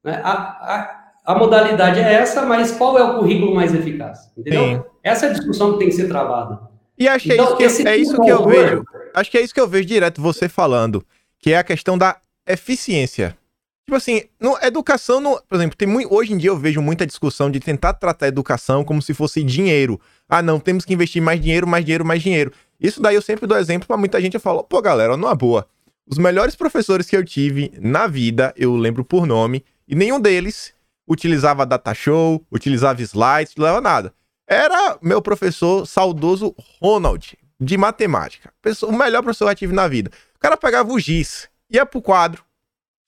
[0.04, 0.20] Né?
[0.24, 4.30] A, a, a modalidade é essa, mas qual é o currículo mais eficaz?
[4.36, 4.62] Entendeu?
[4.62, 4.82] Sim.
[5.02, 6.60] Essa é a discussão que tem que ser travada.
[6.98, 8.84] E acho que é então, é isso que, é isso que eu vejo.
[9.14, 11.04] Acho que é isso que eu vejo direto você falando,
[11.38, 13.36] que é a questão da eficiência.
[13.84, 17.04] Tipo assim, no, educação, no, por exemplo, tem muito, hoje em dia eu vejo muita
[17.04, 20.00] discussão de tentar tratar a educação como se fosse dinheiro.
[20.28, 22.52] Ah, não, temos que investir mais dinheiro, mais dinheiro, mais dinheiro.
[22.80, 24.34] Isso daí eu sempre dou exemplo para muita gente.
[24.34, 25.66] Eu falo, pô, galera, numa boa.
[26.06, 30.74] Os melhores professores que eu tive na vida, eu lembro por nome, e nenhum deles
[31.06, 34.14] utilizava data show, utilizava slides, não leva nada.
[34.46, 38.52] Era meu professor saudoso Ronald, de matemática.
[38.82, 40.10] O melhor professor que eu tive na vida.
[40.34, 42.44] O cara pegava o giz, ia pro quadro,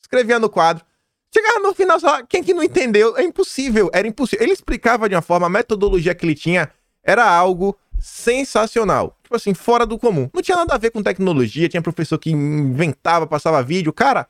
[0.01, 0.85] escrevia no quadro,
[1.33, 3.17] chegava no final, só, quem que não entendeu?
[3.17, 4.45] É impossível, era impossível.
[4.45, 6.71] Ele explicava de uma forma, a metodologia que ele tinha
[7.03, 9.19] era algo sensacional.
[9.35, 10.31] Tipo assim, fora do comum.
[10.33, 13.93] Não tinha nada a ver com tecnologia, tinha professor que inventava, passava vídeo.
[13.93, 14.29] Cara,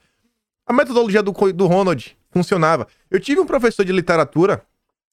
[0.67, 2.89] a metodologia do, do Ronald funcionava.
[3.11, 4.63] Eu tive um professor de literatura,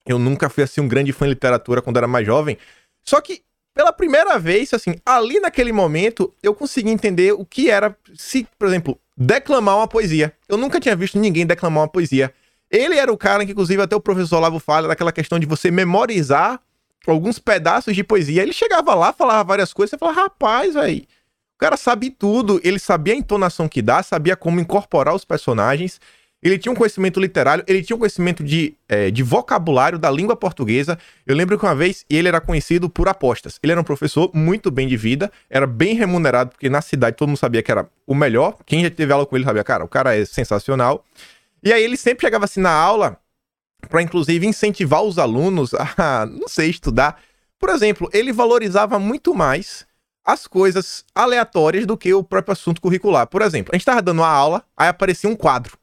[0.08, 2.58] eu nunca fui assim um grande fã de literatura quando era mais jovem,
[3.04, 3.42] só que
[3.74, 8.68] pela primeira vez, assim, ali naquele momento, eu consegui entender o que era se, por
[8.68, 10.34] exemplo, declamar uma poesia.
[10.48, 12.34] Eu nunca tinha visto ninguém declamar uma poesia.
[12.70, 15.70] Ele era o cara que, inclusive, até o professor Olavo fala daquela questão de você
[15.70, 16.62] memorizar
[17.10, 18.44] alguns pedaços de poesia.
[18.44, 22.60] Ele chegava lá, falava várias coisas, você falava, rapaz, velho, o cara sabe tudo.
[22.64, 26.00] Ele sabia a entonação que dá, sabia como incorporar os personagens.
[26.44, 30.36] ele tinha um conhecimento literário, ele tinha um conhecimento de, é, de vocabulário da língua
[30.36, 30.98] portuguesa.
[31.26, 33.60] Eu lembro que uma vez ele era conhecido por apostas.
[33.62, 37.30] Ele era um professor muito bem de vida, era bem remunerado, porque na cidade todo
[37.30, 38.58] mundo sabia que era o melhor.
[38.66, 41.06] Quem já teve aula com ele sabia, cara, o cara é sensacional.
[41.64, 43.18] E aí ele sempre chegava assim na aula,
[43.90, 47.20] para inclusive incentivar os alunos a, não sei, estudar.
[47.60, 49.86] Por exemplo, ele valorizava muito mais
[50.24, 53.28] as coisas aleatórias do que o próprio assunto curricular.
[53.28, 55.78] Por exemplo, a gente estava dando uma aula, aí aparecia um quadro.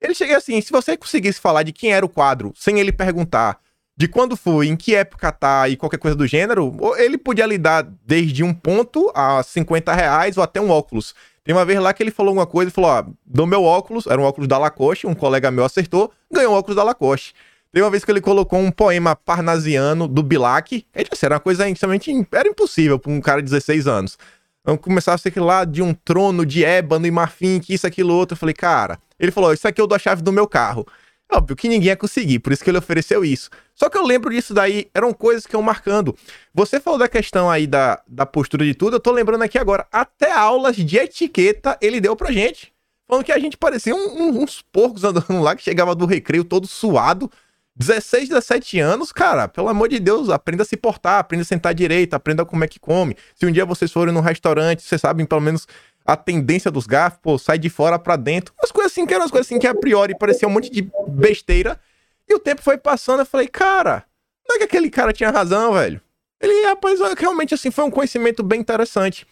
[0.00, 3.60] Ele chega assim: se você conseguisse falar de quem era o quadro sem ele perguntar
[3.96, 7.58] de quando foi, em que época tá e qualquer coisa do gênero, ele podia lhe
[7.58, 11.16] dar desde um ponto a 50 reais ou até um óculos.
[11.48, 14.06] Tem uma vez lá que ele falou alguma coisa e falou: ó, do meu óculos,
[14.06, 17.34] era um óculos da Lacoste, um colega meu acertou, ganhou um óculos da Lacoste.
[17.72, 21.40] Tem uma vez que ele colocou um poema parnasiano do Bilac, que disse, era uma
[21.40, 22.10] coisa extremamente.
[22.30, 24.18] Era impossível para um cara de 16 anos.
[24.60, 28.12] Então começava a ser lá de um trono de ébano e marfim, que isso, aquilo,
[28.12, 28.34] outro.
[28.34, 30.86] Eu falei, cara, ele falou: Isso aqui eu dou a chave do meu carro.
[31.30, 33.50] Óbvio que ninguém ia conseguir, por isso que ele ofereceu isso.
[33.74, 36.16] Só que eu lembro disso daí, eram coisas que eu marcando.
[36.54, 39.86] Você falou da questão aí da, da postura de tudo, eu tô lembrando aqui agora.
[39.92, 42.72] Até aulas de etiqueta ele deu pra gente.
[43.06, 46.44] Falando que a gente parecia um, um, uns porcos andando lá, que chegava do recreio
[46.44, 47.30] todo suado.
[47.76, 51.72] 16, 17 anos, cara, pelo amor de Deus, aprenda a se portar, aprenda a sentar
[51.72, 53.16] direito, aprenda como é que come.
[53.36, 55.68] Se um dia vocês forem num restaurante, vocês sabem pelo menos
[56.08, 58.54] a tendência dos garfos, pô, sai de fora para dentro.
[58.58, 60.90] Umas coisas assim que eram as coisas assim que a priori parecia um monte de
[61.06, 61.78] besteira.
[62.26, 64.06] E o tempo foi passando, eu falei, cara,
[64.48, 66.00] não é que aquele cara tinha razão, velho.
[66.40, 69.26] Ele, rapaz, realmente assim, foi um conhecimento bem interessante.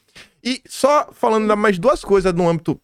[0.44, 2.78] E só falando mais duas coisas no âmbito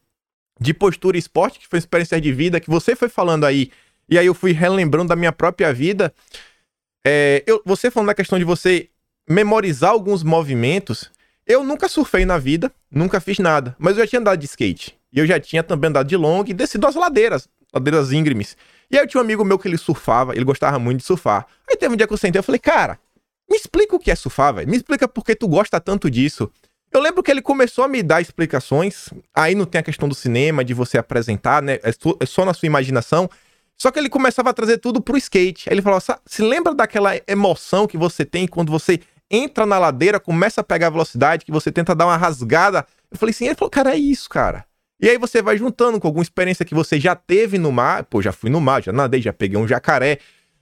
[0.59, 3.71] de postura e esporte, que foi experiência de vida, que você foi falando aí,
[4.09, 6.15] e aí eu fui relembrando da minha própria vida.
[7.07, 8.89] É, eu, você falando da questão de você
[9.29, 11.11] memorizar alguns movimentos,
[11.47, 14.97] eu nunca surfei na vida, nunca fiz nada, mas eu já tinha andado de skate.
[15.13, 18.57] E eu já tinha também andado de long e descido as ladeiras, ladeiras íngremes.
[18.91, 21.47] E aí eu tinha um amigo meu que ele surfava, ele gostava muito de surfar.
[21.69, 22.99] Aí teve um dia que eu sentei e falei, cara,
[23.51, 24.69] me explica o que é surfar, velho.
[24.69, 26.51] Me explica por que tu gosta tanto disso.
[26.93, 29.09] Eu lembro que ele começou a me dar explicações.
[29.35, 31.75] Aí não tem a questão do cinema, de você apresentar, né?
[31.83, 33.29] É, é só na sua imaginação.
[33.77, 35.69] Só que ele começava a trazer tudo pro skate.
[35.69, 39.01] Aí ele falou: se lembra daquela emoção que você tem quando você
[39.33, 42.87] entra na ladeira, começa a pegar a velocidade, que você tenta dar uma rasgada.
[43.11, 44.67] Eu falei assim, ele falou, cara, é isso, cara.
[45.01, 48.05] E aí você vai juntando com alguma experiência que você já teve no mar.
[48.05, 50.19] Pô, já fui no mar, já nadei, já peguei um jacaré,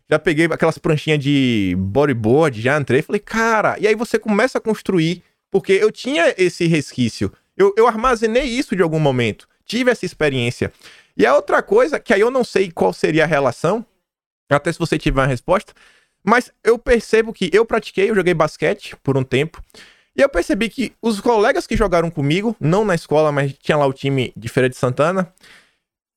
[0.09, 3.03] já peguei aquelas pranchinhas de bodyboard, já entrei.
[3.03, 7.31] Falei, cara, e aí você começa a construir, porque eu tinha esse resquício.
[7.57, 9.47] Eu, eu armazenei isso de algum momento.
[9.67, 10.73] Tive essa experiência.
[11.17, 13.85] E a outra coisa, que aí eu não sei qual seria a relação,
[14.49, 15.75] até se você tiver uma resposta,
[16.25, 19.63] mas eu percebo que eu pratiquei, eu joguei basquete por um tempo.
[20.17, 23.87] E eu percebi que os colegas que jogaram comigo, não na escola, mas tinha lá
[23.87, 25.33] o time de Feira de Santana,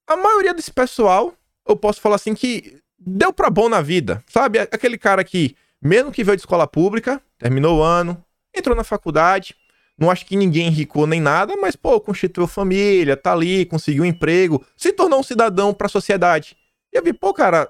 [0.08, 1.34] a maioria desse pessoal,
[1.68, 4.60] eu posso falar assim que deu pra bom na vida, sabe?
[4.60, 9.56] Aquele cara que, mesmo que veio de escola pública, terminou o ano, entrou na faculdade,
[9.98, 14.08] não acho que ninguém enricou nem nada, mas, pô, constituiu família, tá ali, conseguiu um
[14.08, 16.58] emprego, se tornou um cidadão pra sociedade.
[16.92, 17.70] E eu vi, pô, cara,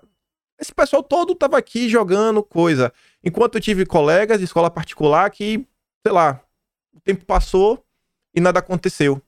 [0.64, 2.92] esse pessoal todo tava aqui jogando coisa.
[3.24, 5.66] Enquanto eu tive colegas de escola particular que,
[6.02, 6.42] sei lá,
[6.96, 7.84] o tempo passou
[8.34, 9.22] e nada aconteceu.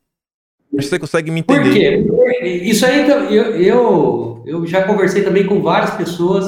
[0.73, 2.03] Você consegue me entender?
[2.03, 2.47] Por quê?
[2.63, 6.45] Isso aí, então, eu, eu, eu já conversei também com várias pessoas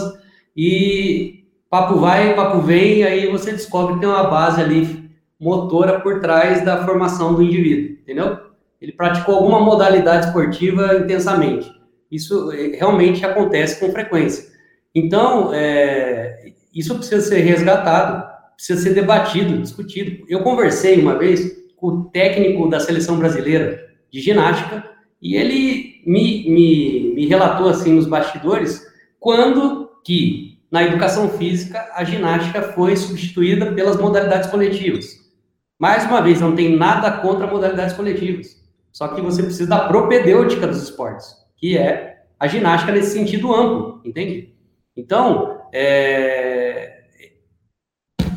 [0.55, 6.19] e papo vai, papo vem, aí você descobre que tem uma base ali motora por
[6.19, 8.37] trás da formação do indivíduo, entendeu?
[8.81, 11.71] Ele praticou alguma modalidade esportiva intensamente.
[12.11, 14.56] Isso eh, realmente acontece com frequência.
[14.97, 20.25] Então, é, isso precisa ser resgatado, precisa ser debatido, discutido.
[20.27, 24.83] Eu conversei uma vez com o técnico da seleção brasileira de ginástica
[25.21, 28.83] e ele me, me, me relatou assim nos bastidores
[29.19, 35.05] quando que na educação física a ginástica foi substituída pelas modalidades coletivas.
[35.77, 38.59] Mais uma vez, não tem nada contra modalidades coletivas,
[38.91, 44.01] só que você precisa da propedêutica dos esportes, que é a ginástica nesse sentido amplo,
[44.03, 44.56] entende?
[44.97, 47.03] Então, é...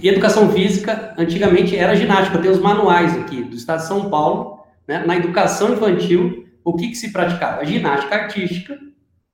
[0.02, 2.36] educação física, antigamente era ginástica.
[2.36, 5.02] Eu tenho os manuais aqui do Estado de São Paulo, né?
[5.06, 7.64] na educação infantil, o que, que se praticava?
[7.64, 8.78] Ginástica artística,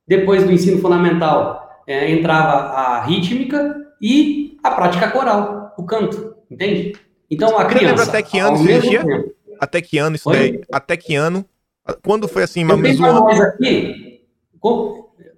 [0.06, 6.96] depois do ensino fundamental é, entrava a rítmica e a prática coral, o canto, entende?
[7.30, 7.86] Então a criança.
[7.86, 9.04] Lembra até que ano isso existia?
[9.58, 10.60] Até que ano isso daí?
[10.70, 11.44] Até que ano?
[12.04, 13.40] Quando foi assim, mais ou menos?
[13.40, 14.20] aqui,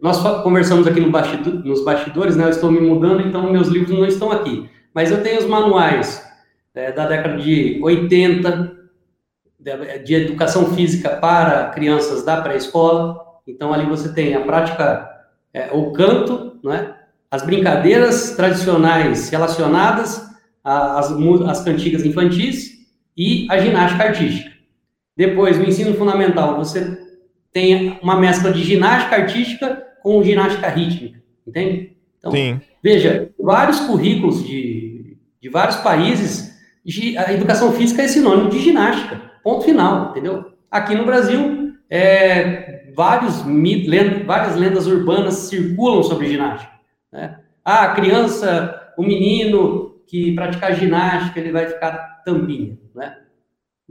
[0.00, 2.44] nós conversamos aqui no bastidor, nos bastidores, né?
[2.44, 4.68] Eu estou me mudando, então meus livros não estão aqui.
[4.94, 6.24] Mas eu tenho os manuais
[6.74, 8.76] é, da década de 80,
[9.58, 15.08] de, de educação física para crianças da pré-escola, Então, ali você tem a prática,
[15.52, 16.96] é, o canto, não é?
[17.30, 20.26] as brincadeiras tradicionais relacionadas
[20.64, 21.10] às,
[21.46, 22.78] às cantigas infantis
[23.16, 24.50] e a ginástica artística.
[25.16, 26.96] Depois, no ensino fundamental, você
[27.52, 31.94] tem uma mescla de ginástica artística com ginástica rítmica, entende?
[32.18, 32.58] Então, Sim.
[32.82, 36.58] veja, vários currículos de, de vários países,
[37.18, 40.50] a educação física é sinônimo de ginástica, ponto final, entendeu?
[40.70, 43.44] Aqui no Brasil, é, vários
[44.24, 46.72] várias lendas urbanas circulam sobre ginástica.
[47.12, 47.38] Né?
[47.62, 53.18] Ah, a criança, o menino que praticar ginástica, ele vai ficar tampinha, né?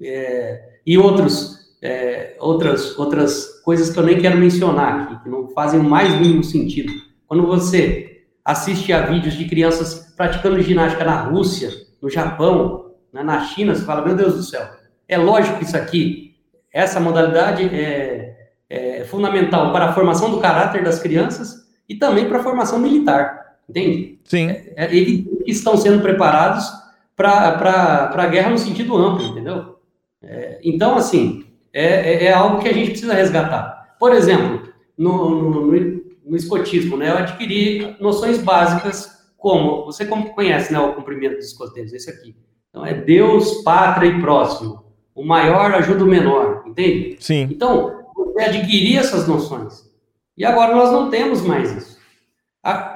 [0.01, 5.49] É, e outros, é, outras, outras coisas que eu nem quero mencionar aqui, que não
[5.49, 6.91] fazem o mais mínimo sentido.
[7.28, 11.69] Quando você assiste a vídeos de crianças praticando ginástica na Rússia,
[12.01, 14.67] no Japão, né, na China, você fala, meu Deus do céu,
[15.07, 16.36] é lógico que isso aqui,
[16.71, 22.39] essa modalidade é, é fundamental para a formação do caráter das crianças e também para
[22.39, 24.19] a formação militar, entende?
[24.23, 24.49] Sim.
[24.49, 26.69] É, é, eles estão sendo preparados
[27.15, 29.78] para a guerra no sentido amplo, entendeu?
[30.21, 33.95] É, então, assim, é, é, é, algo que a gente precisa resgatar.
[33.99, 40.74] Por exemplo, no, no, no, no escotismo, né, eu adquiri noções básicas como, você conhece
[40.74, 42.36] né, o cumprimento dos escoteiros, esse aqui.
[42.70, 44.84] Então, é Deus, pátria e próximo.
[45.15, 47.18] O maior ajuda o menor, entende?
[47.20, 47.47] Sim.
[47.49, 49.89] Então, você adquirir essas noções.
[50.36, 51.97] E agora nós não temos mais isso.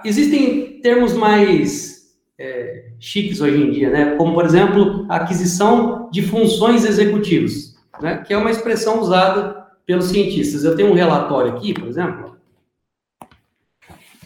[0.03, 4.15] Existem termos mais é, chiques hoje em dia, né?
[4.17, 7.70] Como, por exemplo, a aquisição de funções executivas,
[8.01, 8.23] né?
[8.25, 10.63] Que é uma expressão usada pelos cientistas.
[10.63, 12.37] Eu tenho um relatório aqui, por exemplo.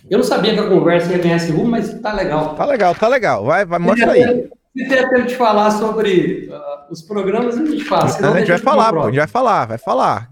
[0.10, 2.56] Eu não sabia que a conversa ia ganhar esse rumo, mas tá legal.
[2.56, 3.44] Tá legal, tá legal.
[3.44, 4.50] Vai, vai mostra aí.
[4.76, 8.06] Se der tempo de falar sobre uh, os programas, a gente fala.
[8.06, 10.30] a gente vai falar, pô, a gente vai falar, vai falar.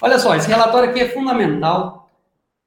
[0.00, 2.08] Olha só, esse relatório aqui é fundamental.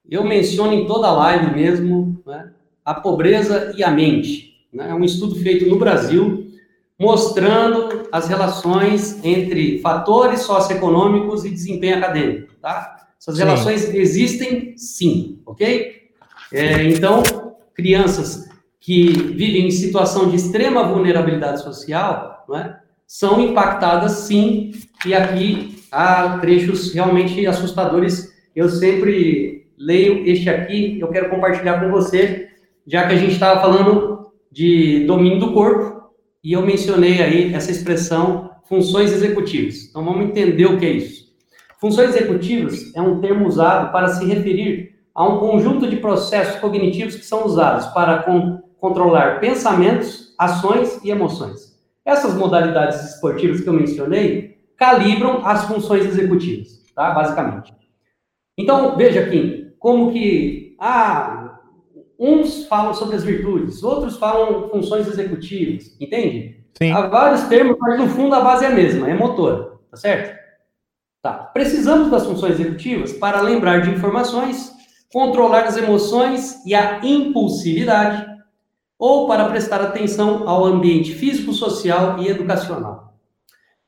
[0.09, 2.51] Eu menciono em toda a live mesmo né,
[2.84, 4.68] a pobreza e a mente.
[4.72, 4.89] Né?
[4.89, 6.46] É um estudo feito no Brasil
[6.99, 12.53] mostrando as relações entre fatores socioeconômicos e desempenho acadêmico.
[12.61, 13.07] Tá?
[13.19, 13.43] Essas sim.
[13.43, 16.01] relações existem sim, ok?
[16.51, 17.23] É, então,
[17.73, 18.47] crianças
[18.79, 22.75] que vivem em situação de extrema vulnerabilidade social, é,
[23.05, 24.71] são impactadas sim,
[25.05, 28.33] e aqui há trechos realmente assustadores.
[28.55, 32.49] Eu sempre leio este aqui, eu quero compartilhar com você,
[32.85, 35.96] já que a gente estava falando de domínio do corpo,
[36.47, 39.89] e eu mencionei aí essa expressão funções executivas.
[39.89, 41.25] Então vamos entender o que é isso.
[41.77, 47.17] Funções executivas é um termo usado para se referir a um conjunto de processos cognitivos
[47.17, 51.77] que são usados para con controlar pensamentos, ações e emoções.
[52.05, 57.11] Essas modalidades esportivas que eu mencionei calibram as funções executivas, tá?
[57.11, 57.73] Basicamente.
[58.57, 61.46] Então, veja aqui, como que, ah,
[62.20, 66.63] uns falam sobre as virtudes, outros falam funções executivas, entende?
[66.78, 66.91] Sim.
[66.91, 70.38] Há vários termos, mas no fundo a base é a mesma, é motora, tá certo?
[71.22, 71.34] Tá.
[71.34, 74.72] Precisamos das funções executivas para lembrar de informações,
[75.11, 78.26] controlar as emoções e a impulsividade,
[78.99, 83.15] ou para prestar atenção ao ambiente físico, social e educacional.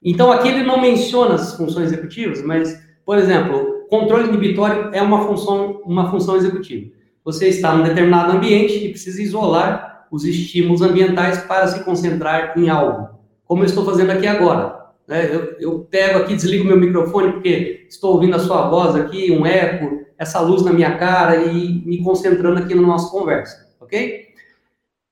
[0.03, 5.25] Então, aqui ele não menciona as funções executivas, mas, por exemplo, controle inibitório é uma
[5.25, 6.91] função, uma função executiva.
[7.23, 12.69] Você está num determinado ambiente e precisa isolar os estímulos ambientais para se concentrar em
[12.69, 14.79] algo, como eu estou fazendo aqui agora.
[15.07, 15.29] Né?
[15.33, 19.45] Eu, eu pego aqui, desligo meu microfone porque estou ouvindo a sua voz aqui, um
[19.45, 24.27] eco, essa luz na minha cara e me concentrando aqui na nossa conversa, ok?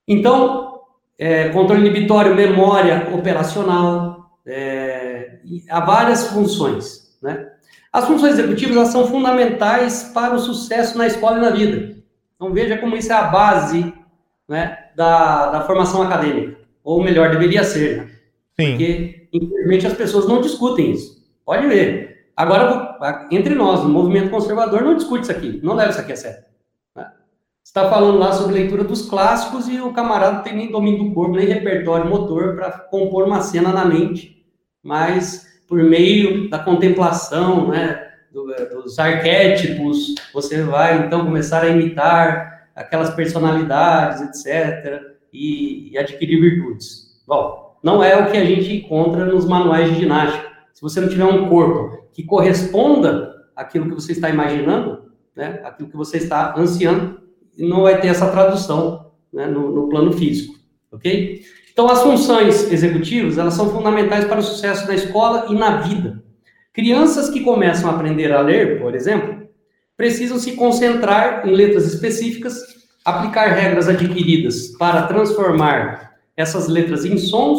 [0.06, 0.82] Então,
[1.18, 5.38] é, controle inibitório, memória operacional, é,
[5.68, 7.52] há várias funções, né?
[7.92, 11.97] As funções executivas são fundamentais para o sucesso na escola e na vida.
[12.38, 13.92] Então veja como isso é a base
[14.48, 18.10] né, da, da formação acadêmica, ou melhor, deveria ser, né?
[18.58, 18.70] Sim.
[18.70, 21.22] Porque, infelizmente, as pessoas não discutem isso.
[21.44, 22.30] Pode ver.
[22.36, 22.98] Agora,
[23.30, 26.44] entre nós, o movimento conservador não discute isso aqui, não leva isso aqui a sério.
[26.94, 27.04] Né?
[27.62, 31.04] Você está falando lá sobre leitura dos clássicos e o camarada não tem nem domínio
[31.04, 34.38] do corpo, nem repertório motor para compor uma cena na mente
[34.82, 43.10] mas por meio da contemplação, né, dos arquétipos, você vai então começar a imitar aquelas
[43.14, 47.22] personalidades, etc., e, e adquirir virtudes.
[47.26, 50.48] Bom, não é o que a gente encontra nos manuais de ginástica.
[50.72, 55.88] Se você não tiver um corpo que corresponda àquilo que você está imaginando, né, aquilo
[55.88, 57.20] que você está ansiando,
[57.58, 60.54] não vai ter essa tradução né, no, no plano físico,
[60.92, 61.42] ok?
[61.72, 66.24] Então, as funções executivas, elas são fundamentais para o sucesso na escola e na vida.
[66.78, 69.48] Crianças que começam a aprender a ler, por exemplo,
[69.96, 72.54] precisam se concentrar em letras específicas,
[73.04, 77.58] aplicar regras adquiridas para transformar essas letras em sons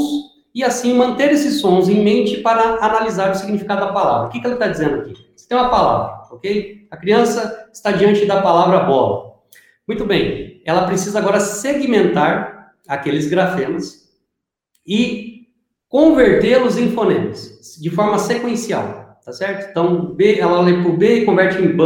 [0.55, 4.29] e assim manter esses sons em mente para analisar o significado da palavra.
[4.29, 5.13] O que, que ele está dizendo aqui?
[5.35, 6.87] Você tem uma palavra, ok?
[6.89, 9.33] A criança está diante da palavra bola.
[9.85, 14.13] Muito bem, ela precisa agora segmentar aqueles grafemas
[14.87, 15.49] e
[15.89, 19.69] convertê-los em fonemas, de forma sequencial, tá certo?
[19.69, 21.83] Então, B, ela lê por B e converte em B,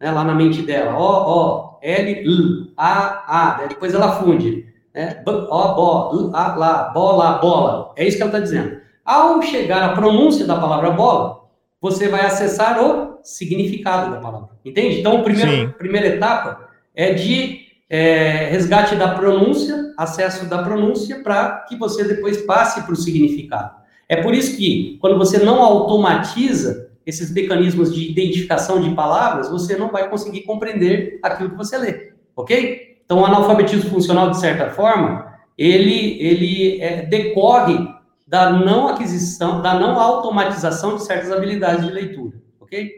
[0.00, 0.98] né, lá na mente dela.
[0.98, 3.66] O, O, L, L, A, A.
[3.68, 4.66] Depois ela funde.
[4.92, 5.22] Né?
[5.24, 7.92] B, O, Bo, L, A, Lá, bola, bola.
[7.96, 8.80] É isso que ela está dizendo.
[9.04, 11.42] Ao chegar à pronúncia da palavra bola,
[11.80, 14.50] você vai acessar o significado da palavra.
[14.64, 15.00] Entende?
[15.00, 21.64] Então, a primeira, primeira etapa é de é, resgate da pronúncia, acesso da pronúncia, para
[21.68, 23.81] que você depois passe para o significado.
[24.12, 29.74] É por isso que, quando você não automatiza esses mecanismos de identificação de palavras, você
[29.74, 32.98] não vai conseguir compreender aquilo que você lê, ok?
[33.02, 37.88] Então, o analfabetismo funcional, de certa forma, ele, ele é, decorre
[38.26, 42.92] da não aquisição, da não automatização de certas habilidades de leitura, ok?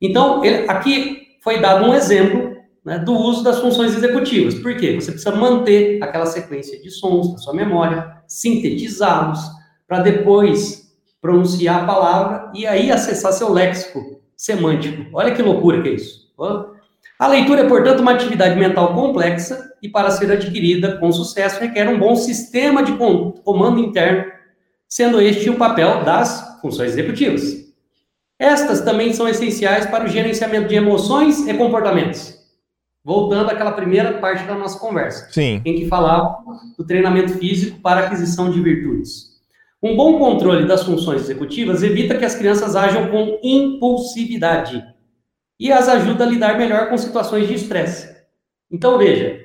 [0.00, 4.54] Então, ele, aqui foi dado um exemplo né, do uso das funções executivas.
[4.54, 4.94] Por quê?
[4.94, 9.59] Você precisa manter aquela sequência de sons na sua memória, sintetizá-los,
[9.90, 10.88] para depois
[11.20, 15.04] pronunciar a palavra e aí acessar seu léxico semântico.
[15.12, 16.30] Olha que loucura que é isso.
[17.18, 21.88] A leitura é, portanto, uma atividade mental complexa e, para ser adquirida com sucesso, requer
[21.88, 22.92] um bom sistema de
[23.44, 24.30] comando interno,
[24.88, 27.42] sendo este o papel das funções executivas.
[28.38, 32.38] Estas também são essenciais para o gerenciamento de emoções e comportamentos
[33.02, 35.62] voltando àquela primeira parte da nossa conversa, Sim.
[35.64, 36.44] em que falava
[36.76, 39.29] do treinamento físico para aquisição de virtudes.
[39.82, 44.84] Um bom controle das funções executivas evita que as crianças ajam com impulsividade
[45.58, 48.14] e as ajuda a lidar melhor com situações de estresse.
[48.70, 49.40] Então, veja,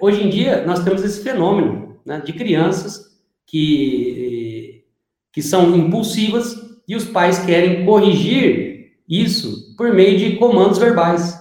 [0.00, 4.84] hoje em dia nós temos esse fenômeno né, de crianças que,
[5.32, 6.56] que são impulsivas
[6.86, 11.38] e os pais querem corrigir isso por meio de comandos verbais.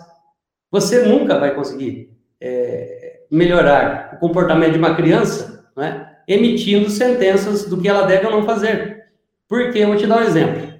[0.71, 7.79] Você nunca vai conseguir é, melhorar o comportamento de uma criança né, emitindo sentenças do
[7.79, 9.05] que ela deve ou não fazer.
[9.47, 9.79] Por quê?
[9.79, 10.73] Eu vou te dar um exemplo.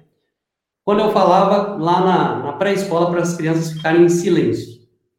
[0.84, 4.78] Quando eu falava lá na, na pré-escola para as crianças ficarem em silêncio.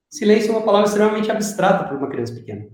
[0.09, 2.67] Silêncio é uma palavra extremamente abstrata para uma criança pequena.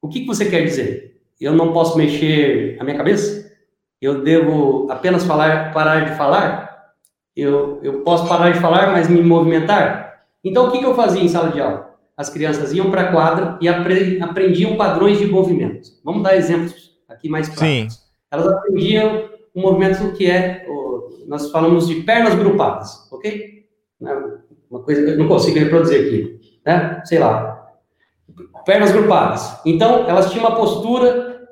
[0.00, 1.20] O que, que você quer dizer?
[1.40, 3.52] Eu não posso mexer a minha cabeça?
[4.00, 6.94] Eu devo apenas falar, parar de falar?
[7.34, 10.24] Eu, eu posso parar de falar, mas me movimentar?
[10.42, 11.94] Então, o que, que eu fazia em sala de aula?
[12.16, 15.90] As crianças iam para a quadra e apre aprendiam padrões de movimento.
[16.02, 17.94] Vamos dar exemplos aqui mais práticos.
[17.94, 18.00] Sim.
[18.30, 20.66] Elas aprendiam um movimento que é,
[21.26, 23.66] nós falamos de pernas grupadas, ok?
[24.00, 24.38] Né?
[24.70, 27.02] Uma coisa que eu não consigo reproduzir aqui, né?
[27.04, 27.72] Sei lá.
[28.64, 29.60] Pernas grupadas.
[29.64, 31.48] Então, elas tinham uma postura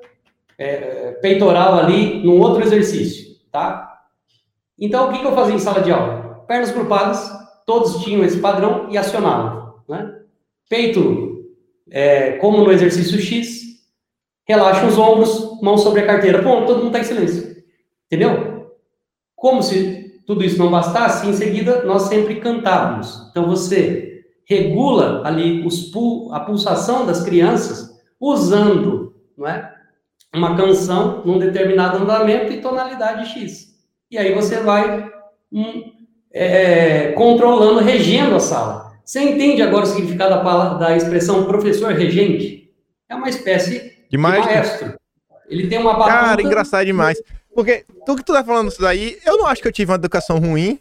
[0.57, 4.01] é, peitoral ali num outro exercício, tá?
[4.79, 6.43] Então, o que, que eu fazia em sala de aula?
[6.47, 7.31] Pernas grupadas,
[7.65, 9.75] todos tinham esse padrão e acionavam.
[9.87, 10.21] Né?
[10.69, 11.45] Peito,
[11.89, 13.61] é, como no exercício X,
[14.47, 16.43] relaxa os ombros, mão sobre a carteira.
[16.43, 17.63] Ponto, todo mundo está em silêncio.
[18.05, 18.71] Entendeu?
[19.35, 23.27] Como se tudo isso não bastasse, em seguida nós sempre cantávamos.
[23.29, 25.91] Então você regula ali os
[26.31, 29.73] a pulsação das crianças usando não é,
[30.33, 33.75] uma canção num determinado andamento e tonalidade X.
[34.09, 35.09] E aí você vai
[35.51, 35.91] um,
[36.31, 38.93] é, controlando, regendo a sala.
[39.03, 42.69] Você entende agora o significado da, palavra, da expressão professor regente?
[43.09, 44.95] É uma espécie de maestro.
[45.47, 46.17] Ele tem uma batuta...
[46.17, 47.21] Cara, engraçado demais.
[47.53, 49.97] Porque tu que tu tá falando isso daí, eu não acho que eu tive uma
[49.97, 50.79] educação ruim,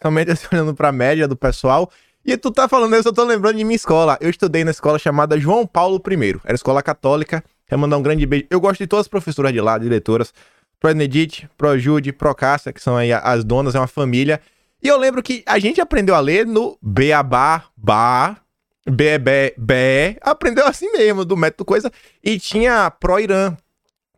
[0.00, 1.90] somente assim, olhando pra média do pessoal.
[2.24, 4.16] E tu tá falando isso, eu tô lembrando de minha escola.
[4.20, 6.40] Eu estudei na escola chamada João Paulo I.
[6.44, 7.42] Era escola católica.
[7.66, 8.46] Quero mandar um grande beijo.
[8.48, 10.32] Eu gosto de todas as professoras de lá, diretoras.
[10.78, 14.40] Pro Edith, pro Jude, pro Cássia, que são aí as donas, é uma família.
[14.82, 18.36] E eu lembro que a gente aprendeu a ler no Beabá, Ba,
[18.84, 21.90] Bebé, Bé, aprendeu assim mesmo, do método coisa.
[22.22, 23.56] E tinha Pro Irã,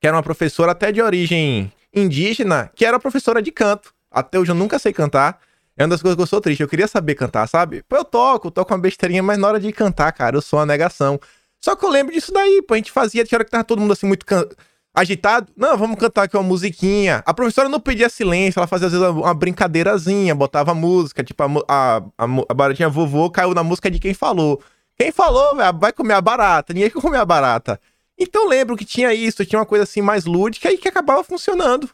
[0.05, 3.95] que era uma professora até de origem indígena, que era professora de canto.
[4.11, 5.41] Até hoje eu nunca sei cantar.
[5.79, 6.61] É uma das coisas que eu sou triste.
[6.61, 7.83] Eu queria saber cantar, sabe?
[7.89, 10.67] Pô, eu toco, toco uma besteirinha, mas na hora de cantar, cara, eu sou uma
[10.67, 11.19] negação.
[11.59, 12.75] Só que eu lembro disso daí, pô.
[12.75, 14.47] A gente fazia, tinha hora que tava todo mundo assim muito can
[14.93, 15.51] agitado.
[15.57, 17.23] Não, vamos cantar aqui uma musiquinha.
[17.25, 21.47] A professora não pedia silêncio, ela fazia às vezes uma brincadeirazinha, botava música, tipo a,
[21.67, 24.61] a, a, a baratinha vovô caiu na música de quem falou.
[24.99, 27.81] Quem falou, vai comer a barata, ninguém quer comer a barata.
[28.19, 31.89] Então lembro que tinha isso, tinha uma coisa assim mais lúdica e que acabava funcionando.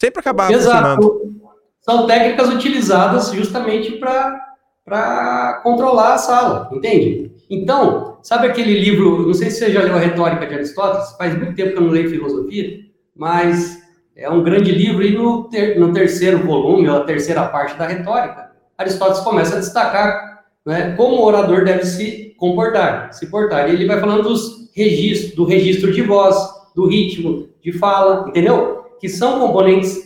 [0.00, 1.02] Sempre acabava Exato.
[1.02, 1.50] funcionando.
[1.80, 7.32] são técnicas utilizadas justamente para controlar a sala, entende?
[7.48, 11.36] Então, sabe aquele livro, não sei se você já leu a Retórica de Aristóteles, faz
[11.36, 12.80] muito tempo que eu não leio filosofia,
[13.14, 13.78] mas
[14.16, 17.86] é um grande livro, e no, ter, no terceiro volume, ou a terceira parte da
[17.86, 20.32] Retórica, Aristóteles começa a destacar
[20.64, 23.68] né, como o orador deve se comportar, se portar.
[23.68, 26.36] E ele vai falando dos registros, do registro de voz,
[26.74, 28.96] do ritmo de fala, entendeu?
[29.00, 29.96] Que são componentes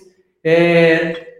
[0.44, 1.38] é,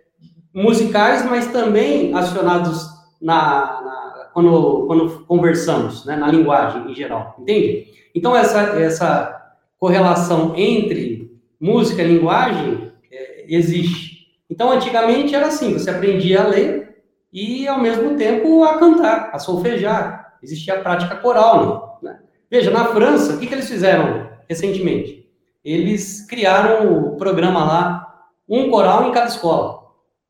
[0.54, 2.88] musicais, mas também acionados
[3.20, 7.88] na, na, quando, quando conversamos, né, na linguagem em geral, entende?
[8.14, 11.30] Então, essa, essa correlação entre
[11.60, 14.28] música e linguagem é, existe.
[14.48, 16.96] Então, antigamente era assim, você aprendia a ler
[17.30, 20.25] e, ao mesmo tempo, a cantar, a solfejar.
[20.42, 22.20] Existia a prática coral, né?
[22.50, 25.28] Veja, na França, o que, que eles fizeram recentemente?
[25.64, 29.80] Eles criaram o programa lá, um coral em cada escola.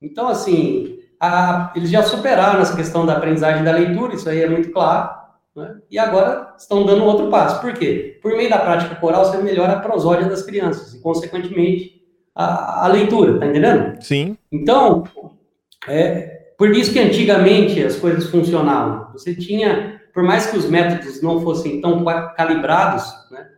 [0.01, 4.49] Então, assim, a, eles já superaram essa questão da aprendizagem da leitura, isso aí é
[4.49, 5.11] muito claro,
[5.55, 5.77] né?
[5.91, 7.61] e agora estão dando outro passo.
[7.61, 8.19] Por quê?
[8.23, 12.03] Por meio da prática coral, você melhora a prosódia das crianças e, consequentemente,
[12.35, 14.01] a, a leitura, tá entendendo?
[14.03, 14.37] Sim.
[14.53, 15.05] Então,
[15.89, 19.13] é, por isso que antigamente as coisas funcionavam.
[19.13, 22.03] Você tinha por mais que os métodos não fossem tão
[22.35, 23.51] calibrados, né,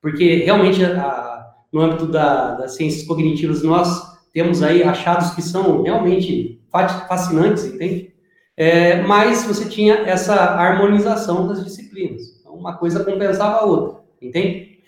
[0.00, 5.82] porque realmente a, no âmbito da, das ciências cognitivas nós temos aí achados que são
[5.82, 6.58] realmente
[7.06, 8.14] fascinantes, entende?
[8.56, 12.22] É, mas você tinha essa harmonização das disciplinas.
[12.40, 14.78] Então, uma coisa compensava a outra, entende?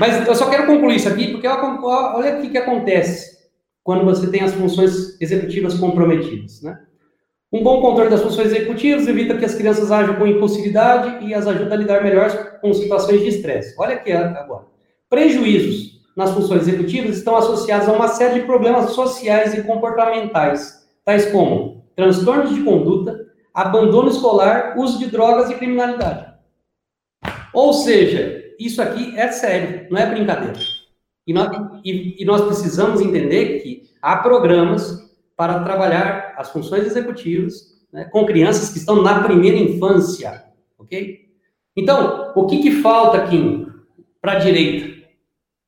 [0.00, 3.38] Mas eu só quero concluir isso aqui, porque olha o que, que acontece
[3.84, 6.76] quando você tem as funções executivas comprometidas, né?
[7.52, 11.46] Um bom controle das funções executivas evita que as crianças ajam com impulsividade e as
[11.46, 13.74] ajuda a lidar melhor com situações de estresse.
[13.78, 14.64] Olha aqui agora.
[15.10, 21.26] Prejuízos nas funções executivas estão associados a uma série de problemas sociais e comportamentais, tais
[21.26, 23.20] como transtornos de conduta,
[23.52, 26.32] abandono escolar, uso de drogas e criminalidade.
[27.52, 30.58] Ou seja, isso aqui é sério, não é brincadeira.
[31.26, 31.50] E nós,
[31.84, 35.02] e, e nós precisamos entender que há programas
[35.36, 40.44] para trabalhar as funções executivas né, com crianças que estão na primeira infância,
[40.78, 41.28] ok?
[41.76, 43.66] Então, o que, que falta aqui
[44.20, 45.02] para a direita?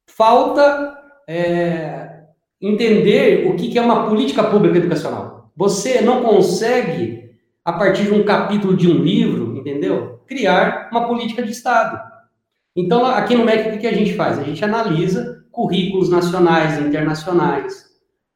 [0.06, 0.96] Falta
[1.28, 2.24] é,
[2.60, 5.50] entender o que, que é uma política pública educacional.
[5.56, 7.30] Você não consegue,
[7.64, 10.20] a partir de um capítulo de um livro, entendeu?
[10.26, 12.00] Criar uma política de Estado.
[12.76, 14.38] Então, aqui no MEC, o que a gente faz?
[14.38, 17.84] A gente analisa currículos nacionais e internacionais,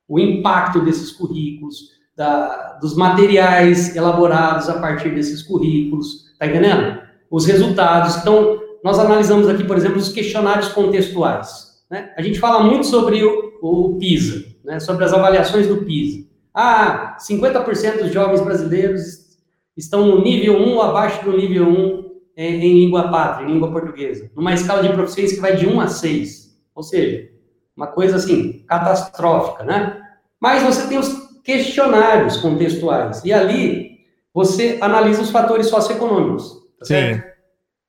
[0.07, 7.01] o impacto desses currículos, da, dos materiais elaborados a partir desses currículos, tá entendendo?
[7.31, 8.16] Os resultados.
[8.16, 11.79] Então, nós analisamos aqui, por exemplo, os questionários contextuais.
[11.89, 12.12] Né?
[12.16, 14.81] A gente fala muito sobre o, o PISA, né?
[14.81, 16.27] sobre as avaliações do PISA.
[16.53, 19.29] Ah, 50% dos jovens brasileiros
[19.77, 23.71] estão no nível 1 ou abaixo do nível 1 em, em língua pátria, em língua
[23.71, 26.59] portuguesa, numa escala de proficiência que vai de 1 a 6.
[26.75, 27.29] Ou seja,
[27.77, 30.01] uma coisa assim, catastrófica, né?
[30.41, 34.01] Mas você tem os questionários contextuais, e ali
[34.34, 37.22] você analisa os fatores socioeconômicos, tá Sim.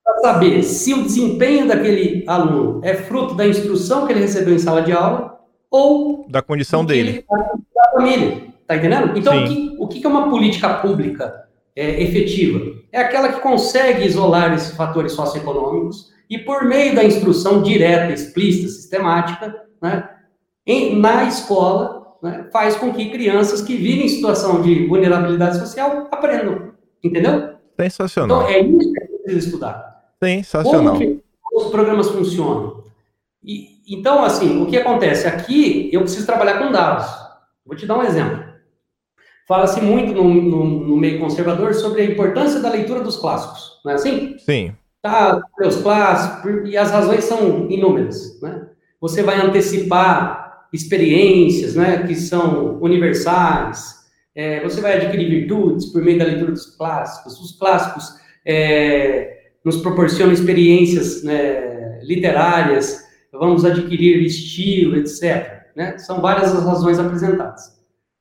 [0.01, 4.59] Para saber se o desempenho daquele aluno é fruto da instrução que ele recebeu em
[4.59, 7.25] sala de aula ou da condição dele.
[7.75, 9.17] da família, tá entendendo?
[9.17, 11.45] Então, o que, o que é uma política pública
[11.75, 12.61] é, efetiva?
[12.93, 18.69] É aquela que consegue isolar esses fatores socioeconômicos e, por meio da instrução direta, explícita,
[18.69, 20.09] sistemática, né,
[20.65, 26.07] em, na escola, né, faz com que crianças que vivem em situação de vulnerabilidade social
[26.11, 26.73] aprendam.
[27.03, 27.55] Entendeu?
[27.79, 28.41] Sensacional.
[28.41, 30.11] Então, é isso que a gente precisa estudar.
[30.21, 30.95] Sensacional.
[30.95, 32.83] Como que os programas funcionam?
[33.43, 35.27] E, então, assim, o que acontece?
[35.27, 37.07] Aqui, eu preciso trabalhar com dados.
[37.65, 38.43] Vou te dar um exemplo.
[39.47, 43.91] Fala-se muito no, no, no, meio conservador sobre a importância da leitura dos clássicos, não
[43.91, 44.37] é assim?
[44.37, 44.75] Sim.
[45.01, 48.67] Tá, os clássicos, e as razões são inúmeras, né?
[49.01, 50.38] você vai antecipar
[50.71, 53.99] experiências né, que são universais,
[54.35, 58.15] é, você vai adquirir virtudes por meio da leitura dos clássicos, os clássicos
[58.45, 65.59] é, nos proporcionam experiências né, literárias, vamos adquirir estilo, etc.
[65.75, 65.97] Né?
[65.97, 67.79] São várias as razões apresentadas.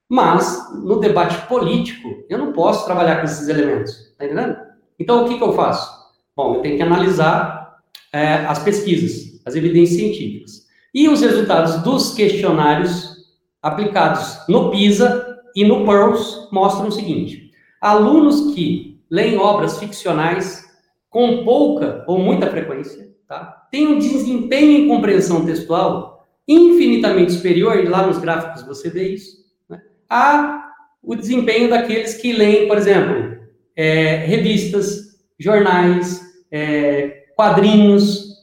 [0.08, 4.56] Mas, no debate político, eu não posso trabalhar com esses elementos, tá entendendo?
[4.98, 5.88] Então, o que, que eu faço?
[6.34, 7.78] Bom, eu tenho que analisar
[8.12, 10.67] é, as pesquisas, as evidências científicas.
[10.94, 13.16] E os resultados dos questionários
[13.62, 20.64] aplicados no PISA e no PEARLS mostram o seguinte: alunos que leem obras ficcionais
[21.10, 23.66] com pouca ou muita frequência, tá?
[23.70, 29.44] têm um desempenho em compreensão textual infinitamente superior, e lá nos gráficos você vê isso,
[29.68, 29.82] né?
[30.08, 30.64] a
[31.02, 33.38] o desempenho daqueles que leem, por exemplo,
[33.76, 36.20] é, revistas, jornais,
[36.50, 38.34] é, quadrinhos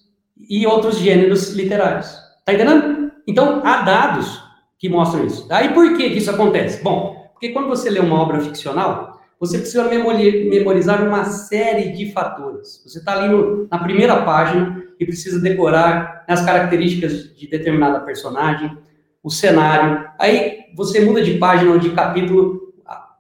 [0.50, 2.25] e outros gêneros literários.
[2.46, 3.12] Tá entendendo?
[3.28, 4.44] Então, há dados
[4.78, 5.48] que mostram isso.
[5.50, 6.84] Aí por que isso acontece?
[6.84, 12.84] Bom, porque quando você lê uma obra ficcional, você precisa memorizar uma série de fatores.
[12.86, 18.78] Você está ali no, na primeira página e precisa decorar as características de determinada personagem,
[19.24, 20.08] o cenário.
[20.20, 22.74] Aí você muda de página ou de capítulo,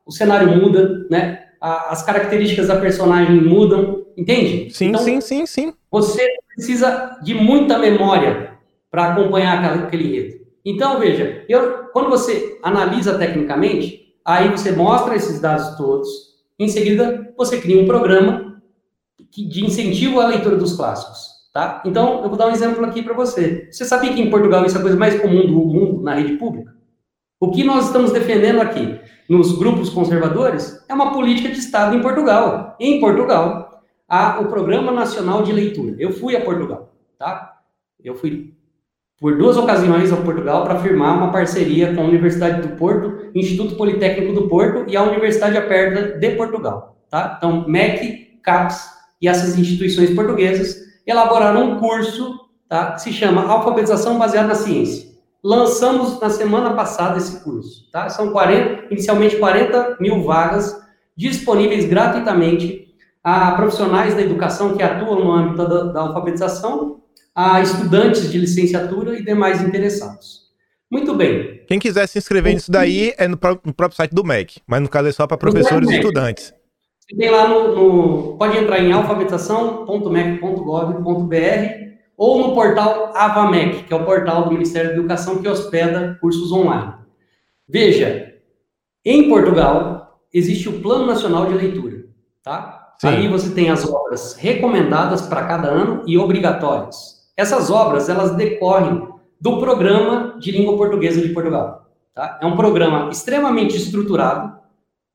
[0.05, 1.45] o cenário muda, né?
[1.59, 4.69] As características da personagem mudam, entende?
[4.71, 5.73] Sim, então, sim, sim, sim.
[5.89, 8.54] Você precisa de muita memória
[8.95, 10.45] para acompanhar aquele enredo.
[10.63, 16.07] Então, veja, eu, quando você analisa tecnicamente, aí você mostra esses dados todos,
[16.57, 18.61] em seguida você cria um programa
[19.35, 21.35] de incentivo à leitura dos clássicos.
[21.53, 21.83] Tá?
[21.85, 23.67] Então, eu vou dar um exemplo aqui para você.
[23.69, 26.37] Você sabia que em Portugal isso é a coisa mais comum do mundo na rede
[26.37, 26.73] pública?
[27.37, 32.01] O que nós estamos defendendo aqui, nos grupos conservadores, é uma política de Estado em
[32.01, 32.77] Portugal.
[32.79, 35.97] Em Portugal, há o Programa Nacional de Leitura.
[35.99, 37.59] Eu fui a Portugal, tá?
[38.01, 38.54] Eu fui
[39.19, 43.75] por duas ocasiões a Portugal para firmar uma parceria com a Universidade do Porto, Instituto
[43.75, 47.35] Politécnico do Porto e a Universidade Aberta de Portugal, tá?
[47.37, 48.89] Então, MEC, CAPES
[49.21, 50.75] e essas instituições portuguesas
[51.07, 55.15] elaboraram um curso tá, que se chama Alfabetização Baseada na Ciência.
[55.43, 57.89] Lançamos na semana passada esse curso.
[57.91, 58.09] Tá?
[58.09, 60.75] São 40, inicialmente 40 mil vagas
[61.15, 62.85] disponíveis gratuitamente
[63.23, 67.01] a profissionais da educação que atuam no âmbito da, da alfabetização,
[67.35, 70.45] a estudantes de licenciatura e demais interessados.
[70.89, 71.61] Muito bem.
[71.67, 74.87] Quem quiser se inscrever nisso daí é no, no próprio site do MEC, mas no
[74.87, 76.53] caso é só para professores e estudantes.
[76.99, 81.85] Você tem lá no, no pode entrar em alfabetização.mec.gov.br
[82.17, 86.49] ou no portal AvaMec, que é o portal do Ministério da Educação que hospeda cursos
[86.51, 86.93] online.
[87.67, 88.35] Veja,
[89.03, 92.05] em Portugal existe o Plano Nacional de Leitura,
[92.41, 92.93] tá?
[92.97, 93.07] Sim.
[93.07, 97.14] Ali você tem as obras recomendadas para cada ano e obrigatórias.
[97.37, 99.07] Essas obras elas decorrem
[99.39, 101.89] do programa de língua portuguesa de Portugal.
[102.13, 102.39] Tá?
[102.41, 104.57] É um programa extremamente estruturado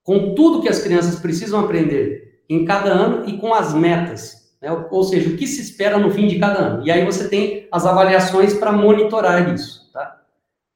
[0.04, 4.70] com tudo que as crianças precisam aprender em cada ano e com as metas, né?
[4.90, 6.86] ou seja, o que se espera no fim de cada ano.
[6.86, 9.90] E aí você tem as avaliações para monitorar isso.
[9.92, 10.20] Tá?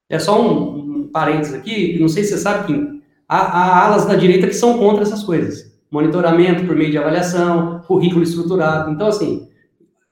[0.08, 4.06] É só um, um parênteses aqui, não sei se você sabe que há, há alas
[4.06, 5.72] da direita que são contra essas coisas.
[5.90, 8.90] Monitoramento por meio de avaliação, currículo estruturado.
[8.90, 9.48] Então, assim,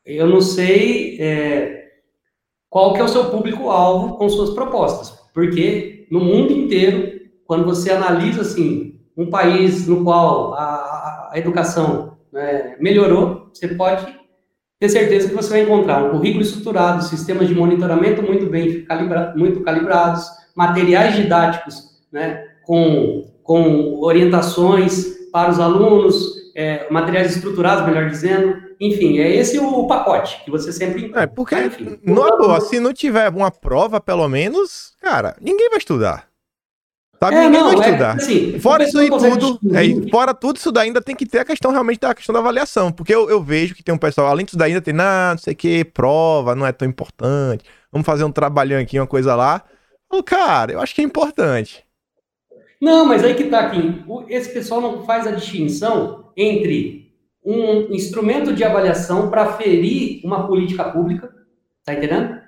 [0.04, 1.86] eu não sei é,
[2.68, 7.90] qual que é o seu público-alvo com suas propostas, porque no mundo inteiro, quando você
[7.90, 14.06] analisa, assim, um país no qual a, a educação né, melhorou, você pode
[14.78, 19.32] ter certeza que você vai encontrar um currículo estruturado, sistemas de monitoramento muito bem calibra,
[19.36, 20.26] muito calibrados,
[20.56, 28.56] materiais didáticos né, com, com orientações para os alunos, é, materiais estruturados, melhor dizendo.
[28.82, 31.12] Enfim, é esse o pacote que você sempre.
[31.14, 35.68] É, porque, enfim, não é boa, se não tiver uma prova, pelo menos, cara, ninguém
[35.68, 36.26] vai estudar.
[37.22, 37.36] Sabe?
[37.36, 38.14] É, Ninguém não, vai é estudar.
[38.14, 41.38] É, assim, fora isso aí tudo, é, fora tudo isso daí, ainda tem que ter
[41.38, 42.90] a questão realmente da questão da avaliação.
[42.90, 45.38] Porque eu, eu vejo que tem um pessoal, além disso daí, ainda tem, não, não
[45.38, 47.64] sei o que, prova, não é tão importante.
[47.92, 49.62] Vamos fazer um trabalhão aqui, uma coisa lá.
[50.10, 51.84] Oh, cara, eu acho que é importante.
[52.80, 54.04] Não, mas aí que tá, Kim.
[54.28, 57.01] Esse pessoal não faz a distinção entre
[57.44, 61.32] um instrumento de avaliação para ferir uma política pública,
[61.84, 62.40] tá entendendo?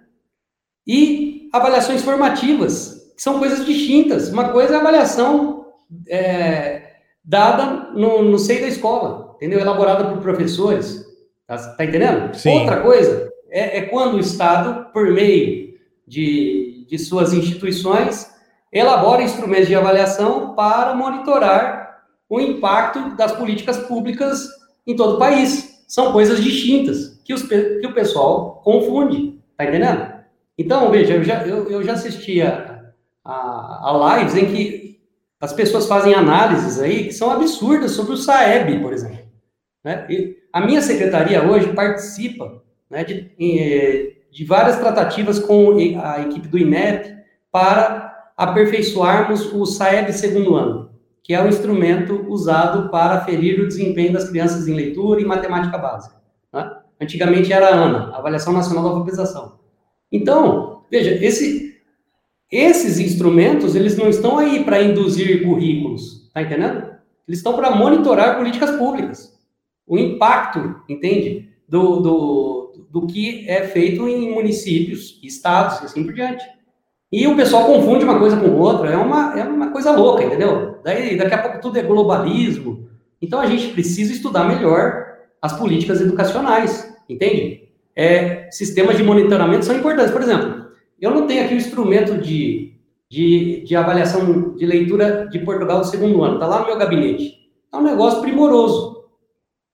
[0.87, 4.29] E avaliações formativas, que são coisas distintas.
[4.29, 5.67] Uma coisa é a avaliação
[6.09, 9.59] é, dada no, no seio da escola, entendeu?
[9.59, 11.05] Elaborada por professores.
[11.47, 12.35] Tá, tá entendendo?
[12.35, 12.61] Sim.
[12.61, 15.75] Outra coisa é, é, quando o Estado, por meio
[16.07, 18.29] de, de suas instituições,
[18.73, 24.49] elabora instrumentos de avaliação para monitorar o impacto das políticas públicas
[24.87, 25.85] em todo o país.
[25.87, 30.13] São coisas distintas que, os, que o pessoal confunde, tá entendendo?
[30.57, 32.93] Então, veja, eu já, eu, eu já assistia
[33.25, 35.01] a, a lives em que
[35.41, 39.25] as pessoas fazem análises aí que são absurdas sobre o Saeb, por exemplo.
[39.83, 40.07] Né?
[40.09, 46.59] E a minha secretaria hoje participa né, de, de várias tratativas com a equipe do
[46.59, 47.15] INEP
[47.53, 50.91] para aperfeiçoarmos o Saeb segundo ano,
[51.25, 55.79] que é o instrumento usado para ferir o desempenho das crianças em leitura e matemática
[55.79, 56.17] básica.
[56.53, 56.71] Né?
[57.01, 59.59] Antigamente era a ANA, Avaliação Nacional da Alfabetização.
[60.13, 61.81] Então, veja, esse,
[62.53, 66.95] esses instrumentos, eles não estão aí para induzir currículos, tá entendendo?
[67.27, 69.33] Eles estão para monitorar políticas públicas.
[69.87, 71.49] O impacto, entende?
[71.67, 76.45] Do, do, do que é feito em municípios, estados e assim por diante.
[77.15, 80.81] E o pessoal confunde uma coisa com outra, é uma, é uma coisa louca, entendeu?
[80.83, 82.89] Daí, daqui a pouco tudo é globalismo.
[83.23, 87.69] Então a gente precisa estudar melhor as políticas educacionais, entende?
[87.95, 90.11] É, sistemas de monitoramento são importantes.
[90.11, 90.67] Por exemplo,
[91.01, 92.75] eu não tenho aqui o instrumento de,
[93.09, 97.49] de, de avaliação de leitura de Portugal do segundo ano, está lá no meu gabinete.
[97.73, 99.05] É um negócio primoroso,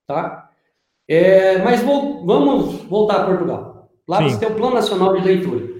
[0.06, 0.50] tá?
[1.08, 3.88] É, mas vou, vamos voltar a Portugal.
[4.06, 4.28] Lá Sim.
[4.28, 5.70] você tem o Plano Nacional de Leitura.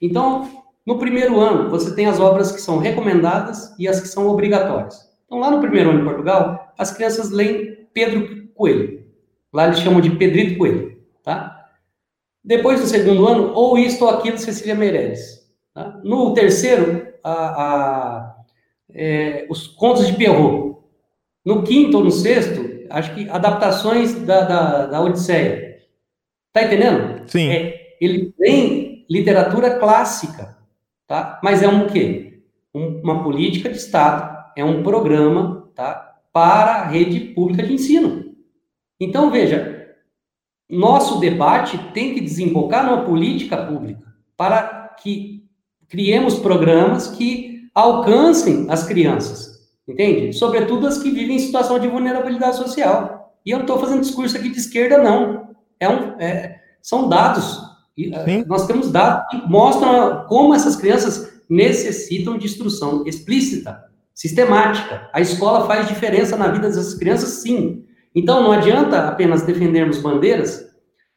[0.00, 4.26] Então, no primeiro ano, você tem as obras que são recomendadas e as que são
[4.26, 5.08] obrigatórias.
[5.26, 9.04] Então, lá no primeiro ano em Portugal, as crianças leem Pedro Coelho.
[9.52, 11.66] Lá eles chamam de Pedrito Coelho, tá?
[12.42, 15.40] Depois do segundo ano, ou isto ou aquilo, Cecília Meirelles.
[15.74, 16.00] Tá?
[16.02, 18.36] No terceiro, a, a,
[18.92, 20.78] é, os contos de Perrault.
[21.44, 25.78] No quinto ou no sexto, acho que adaptações da, da, da Odisseia.
[26.52, 27.28] Tá entendendo?
[27.28, 27.50] Sim.
[27.50, 30.56] É, ele tem literatura clássica,
[31.10, 31.40] tá?
[31.42, 32.44] Mas é um quê?
[32.72, 36.20] Um, uma política de Estado, é um programa, tá?
[36.32, 38.32] Para a rede pública de ensino.
[39.00, 39.88] Então, veja,
[40.70, 44.06] nosso debate tem que desembocar numa política pública
[44.36, 45.44] para que
[45.88, 49.50] criemos programas que alcancem as crianças,
[49.88, 50.32] Entende?
[50.32, 53.34] Sobretudo as que vivem em situação de vulnerabilidade social.
[53.44, 55.56] E eu não estou fazendo discurso aqui de esquerda, não.
[55.80, 57.69] É um, é, são dados.
[58.00, 63.84] E, uh, nós temos dados que mostram como essas crianças necessitam de instrução explícita,
[64.14, 65.10] sistemática.
[65.12, 67.84] A escola faz diferença na vida dessas crianças, sim.
[68.14, 70.64] Então, não adianta apenas defendermos bandeiras,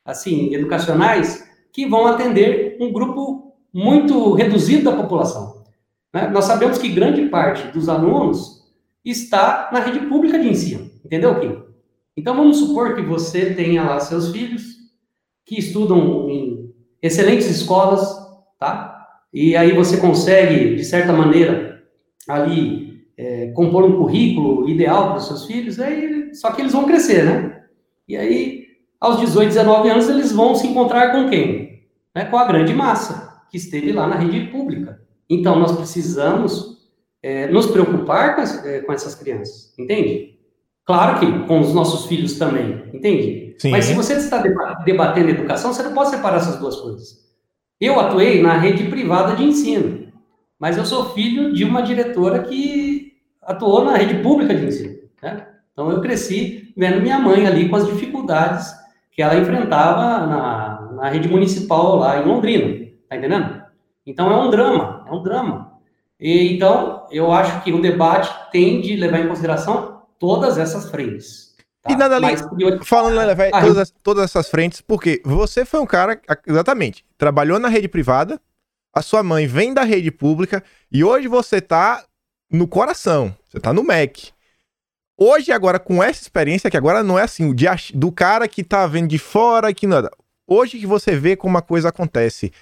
[0.03, 5.63] assim, educacionais, que vão atender um grupo muito reduzido da população.
[6.13, 6.27] Né?
[6.27, 8.63] Nós sabemos que grande parte dos alunos
[9.03, 10.91] está na rede pública de ensino.
[11.03, 11.63] Entendeu, Kim?
[12.15, 14.63] Então, vamos supor que você tenha lá seus filhos
[15.45, 16.52] que estudam em
[17.03, 18.01] excelentes escolas,
[18.57, 19.07] tá?
[19.33, 21.83] E aí você consegue, de certa maneira,
[22.27, 26.85] ali é, compor um currículo ideal para os seus filhos, aí, só que eles vão
[26.85, 27.63] crescer, né?
[28.07, 28.63] E aí,
[28.99, 31.83] aos 18, 19 anos, eles vão se encontrar com quem?
[32.15, 32.25] Né?
[32.25, 35.01] Com a grande massa que esteve lá na rede pública.
[35.29, 36.89] Então, nós precisamos
[37.21, 40.32] é, nos preocupar com, essa, é, com, essas crianças, entende?
[40.85, 43.55] Claro que com os nossos filhos também, entende?
[43.57, 43.71] Sim.
[43.71, 44.43] Mas se você está
[44.83, 47.23] debatendo educação, você não pode separar essas duas coisas.
[47.79, 50.11] Eu atuei na rede privada de ensino,
[50.59, 54.95] mas eu sou filho de uma diretora que atuou na rede pública de ensino.
[55.21, 55.47] Né?
[55.71, 58.73] Então eu cresci vendo minha mãe ali com as dificuldades
[59.11, 63.63] que ela enfrentava na, na rede municipal lá em Londrina, tá entendendo?
[64.05, 65.73] Então é um drama, é um drama.
[66.19, 69.92] E, então, eu acho que o debate tem de levar em consideração
[70.23, 71.53] todas essas frentes.
[71.81, 71.91] Tá?
[71.91, 72.37] E nada ali,
[72.85, 76.17] falando em levar todas, todas essas frentes, porque você foi um cara,
[76.47, 78.39] exatamente, trabalhou na rede privada,
[78.95, 82.05] a sua mãe vem da rede pública, e hoje você tá
[82.49, 84.31] no coração, você tá no MEC.
[85.17, 88.63] Hoje, agora, com essa experiência, que agora não é assim, o dia do cara que
[88.63, 90.09] tá vendo de fora, que nada.
[90.47, 92.53] Hoje que você vê como a coisa acontece,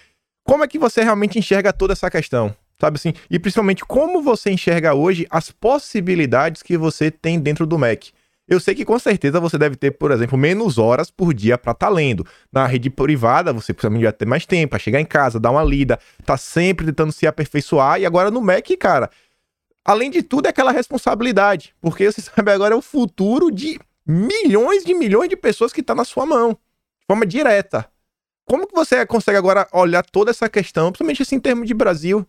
[0.44, 2.56] como é que você realmente enxerga toda essa questão?
[2.82, 3.14] Sabe assim?
[3.30, 8.06] E principalmente como você enxerga hoje as possibilidades que você tem dentro do Mac.
[8.48, 11.74] Eu sei que com certeza você deve ter, por exemplo, menos horas por dia para
[11.74, 12.26] estar tá lendo.
[12.52, 16.00] Na rede privada, você vai ter mais tempo para chegar em casa, dar uma lida,
[16.26, 18.02] tá sempre tentando se aperfeiçoar.
[18.02, 19.12] E agora no Mac, cara,
[19.86, 21.76] além de tudo, é aquela responsabilidade.
[21.80, 25.94] Porque você sabe, agora é o futuro de milhões de milhões de pessoas que tá
[25.94, 26.54] na sua mão.
[26.54, 27.88] De forma direta.
[28.44, 32.26] Como que você consegue agora olhar toda essa questão, principalmente assim em termos de Brasil?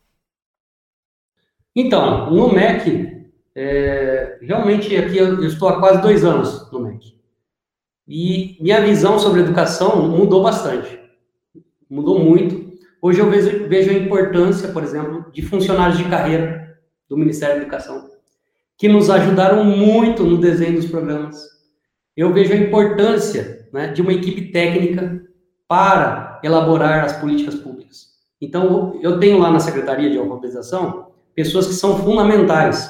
[1.75, 7.15] Então, no MEC, é, realmente aqui eu, estou há quase dois anos no MEC.
[8.07, 10.99] E minha visão sobre educação mudou bastante.
[11.89, 12.73] Mudou muito.
[13.01, 17.63] Hoje eu vejo, vejo a importância, por exemplo, de funcionários de carreira do Ministério da
[17.63, 18.11] Educação,
[18.77, 21.43] que nos ajudaram muito no desenho dos programas.
[22.17, 25.23] Eu vejo a importância né, de uma equipe técnica
[25.67, 28.13] para elaborar as políticas públicas.
[28.41, 31.02] Então, eu tenho lá na Secretaria de Alfabetização
[31.35, 32.89] pessoas que são fundamentais.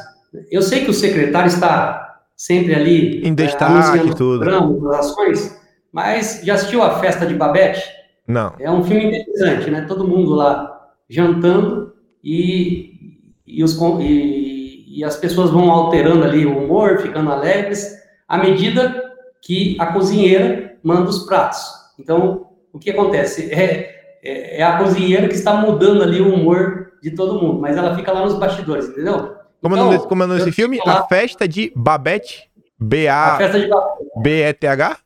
[0.50, 5.60] Eu sei que o secretário está sempre ali em destaque é, tudo, programas, ações,
[5.92, 7.82] mas já assistiu a festa de Babette?
[8.26, 8.54] Não.
[8.58, 9.82] É um filme interessante, né?
[9.82, 11.92] Todo mundo lá jantando
[12.24, 17.94] e, e, os, e, e as pessoas vão alterando ali o humor, ficando alegres,
[18.26, 19.12] à medida
[19.42, 21.60] que a cozinheira manda os pratos.
[21.98, 23.52] Então, o que acontece?
[23.52, 27.76] É, é, é a cozinheira que está mudando ali o humor de todo mundo, mas
[27.76, 29.36] ela fica lá nos bastidores, entendeu?
[29.60, 30.78] Como então, é o nome desse filme?
[30.78, 31.00] Falar...
[31.00, 32.50] A Festa de Babette?
[32.78, 33.34] B-A...
[33.34, 34.10] A Festa de Babette.
[34.22, 34.98] B-E-T-H?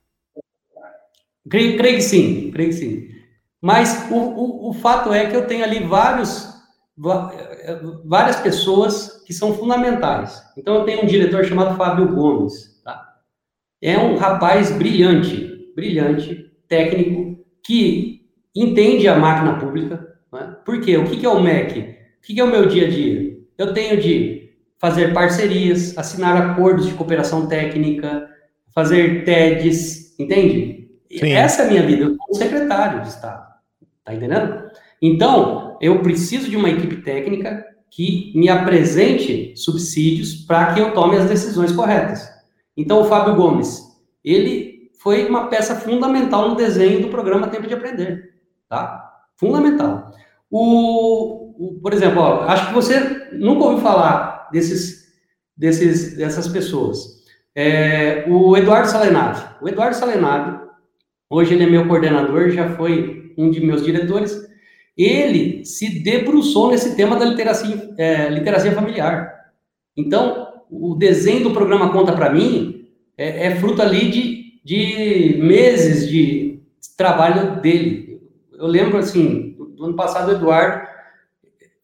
[1.48, 3.08] Creio, creio que sim, creio que sim.
[3.60, 6.54] Mas o, o, o fato é que eu tenho ali vários
[8.04, 10.42] várias pessoas que são fundamentais.
[10.56, 13.16] Então, eu tenho um diretor chamado Fábio Gomes, tá?
[13.82, 18.22] É um rapaz brilhante, brilhante, técnico, que
[18.54, 20.15] entende a máquina pública.
[20.36, 20.56] Né?
[20.64, 20.96] Por quê?
[20.96, 21.80] O que é o MEC?
[21.80, 23.36] O que é o meu dia a dia?
[23.56, 28.28] Eu tenho de fazer parcerias, assinar acordos de cooperação técnica,
[28.74, 30.90] fazer TEDs, entende?
[31.10, 31.32] Sim.
[31.32, 32.04] Essa é a minha vida.
[32.04, 33.46] Eu sou secretário de Estado.
[34.04, 34.70] Tá entendendo?
[35.00, 41.16] Então, eu preciso de uma equipe técnica que me apresente subsídios para que eu tome
[41.16, 42.28] as decisões corretas.
[42.76, 43.82] Então, o Fábio Gomes,
[44.22, 48.34] ele foi uma peça fundamental no desenho do programa Tempo de Aprender,
[48.68, 49.02] tá?
[49.36, 50.12] Fundamental.
[50.50, 55.06] O, o por exemplo, ó, acho que você nunca ouviu falar desses,
[55.56, 57.24] desses, dessas pessoas.
[57.54, 59.44] É, o Eduardo Salenave.
[59.62, 60.58] O Eduardo Salenave,
[61.30, 64.46] hoje ele é meu coordenador, já foi um de meus diretores
[64.96, 69.30] ele se debruçou nesse tema da literacia, é, literacia familiar.
[69.96, 76.08] Então, o desenho do programa Conta para mim é, é, fruto ali de, de meses
[76.08, 76.60] de
[76.96, 78.22] trabalho dele.
[78.58, 80.86] Eu lembro, assim, do ano passado, Eduardo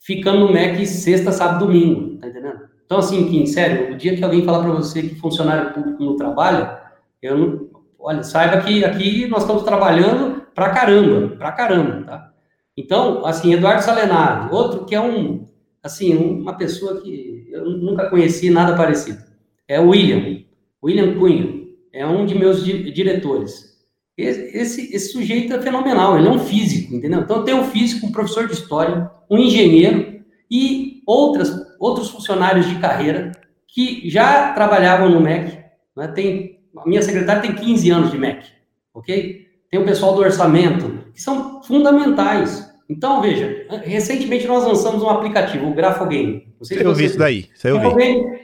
[0.02, 2.60] ficando no MEC sexta, sábado, domingo, tá entendendo?
[2.84, 6.16] Então, assim, Kim, sério, o dia que alguém falar para você que funcionário público não
[6.16, 6.80] trabalha,
[7.22, 7.72] eu não...
[7.98, 12.32] Olha, saiba que aqui nós estamos trabalhando pra caramba, pra caramba, tá?
[12.76, 15.46] Então, assim, Eduardo Salenari, outro que é um,
[15.82, 19.22] assim, uma pessoa que eu nunca conheci nada parecido.
[19.68, 20.42] É o William,
[20.82, 23.71] William Cunha, é um de meus di diretores.
[24.16, 27.20] Esse, esse, sujeito é fenomenal, ele é um físico, entendeu?
[27.20, 31.50] Então, tem um físico, um professor de história, um engenheiro e outras,
[31.80, 33.32] outros funcionários de carreira
[33.66, 35.58] que já trabalhavam no MEC.
[35.96, 36.08] Né?
[36.08, 38.46] Tem, a minha secretária tem 15 anos de MEC,
[38.92, 39.46] ok?
[39.70, 42.70] Tem o pessoal do orçamento, que são fundamentais.
[42.90, 46.52] Então, veja, recentemente nós lançamos um aplicativo, o Grafogame.
[46.58, 48.42] Você eu vi isso daí, eu vi.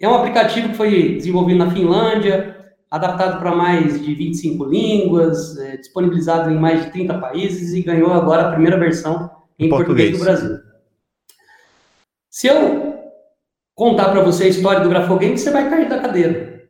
[0.00, 2.63] É um aplicativo que foi desenvolvido na Finlândia,
[2.94, 8.12] adaptado para mais de 25 línguas, é, disponibilizado em mais de 30 países e ganhou
[8.12, 9.28] agora a primeira versão
[9.58, 10.58] em português, português do Brasil.
[12.30, 12.94] Se eu
[13.74, 16.68] contar para você a história do Grafogame, você vai cair da cadeira.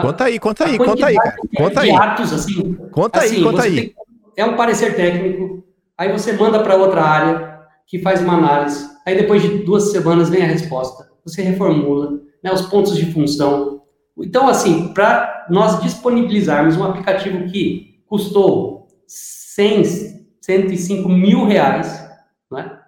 [0.00, 1.16] Conta aí, conta aí, conta aí.
[1.56, 1.90] Conta aí.
[1.90, 3.74] Atos, assim, conta assim, aí, conta aí.
[3.74, 3.94] Tem,
[4.36, 5.64] é um parecer técnico,
[5.96, 10.28] aí você manda para outra área que faz uma análise, aí depois de duas semanas
[10.28, 13.77] vem a resposta, você reformula, né, os pontos de função.
[14.20, 19.84] Então, assim, para nós disponibilizarmos um aplicativo que custou 100,
[20.40, 22.08] 105 mil reais,
[22.50, 22.78] né,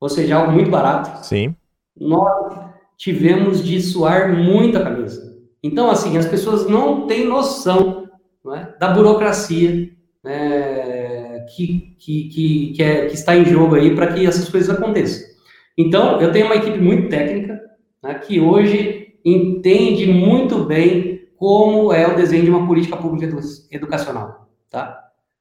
[0.00, 1.54] ou seja, algo muito barato, Sim.
[1.96, 5.30] nós tivemos de suar muita camisa.
[5.62, 8.08] Então, assim, as pessoas não têm noção
[8.54, 9.90] é, da burocracia
[10.24, 14.74] é, que, que, que, que, é, que, está em jogo aí para que essas coisas
[14.74, 15.28] aconteçam.
[15.76, 17.60] Então, eu tenho uma equipe muito técnica,
[18.02, 23.34] né, que hoje entende muito bem como é o desenho de uma política pública
[23.70, 24.98] educacional, tá?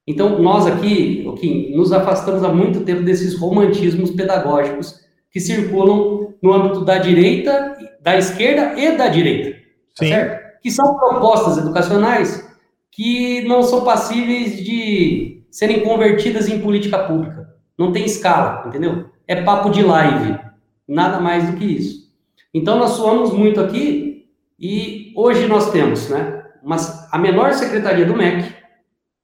[0.08, 5.02] Então, nós aqui, Kim, nos afastamos há muito tempo desses romantismos pedagógicos
[5.32, 9.58] que circulam no âmbito da direita, da esquerda e da direita,
[9.96, 10.62] tá certo?
[10.64, 12.48] Que são propostas educacionais
[12.92, 17.48] que não são passíveis de serem convertidas em política pública.
[17.78, 19.06] Não tem escala, entendeu?
[19.28, 20.40] É papo de live,
[20.88, 22.09] nada mais do que isso.
[22.54, 24.30] Então nós suamos muito aqui
[24.60, 26.78] e hoje nós temos, né, uma,
[27.12, 28.54] a menor secretaria do MEC,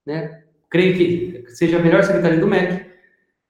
[0.06, 2.86] né, creio que seja a melhor secretaria do MEC,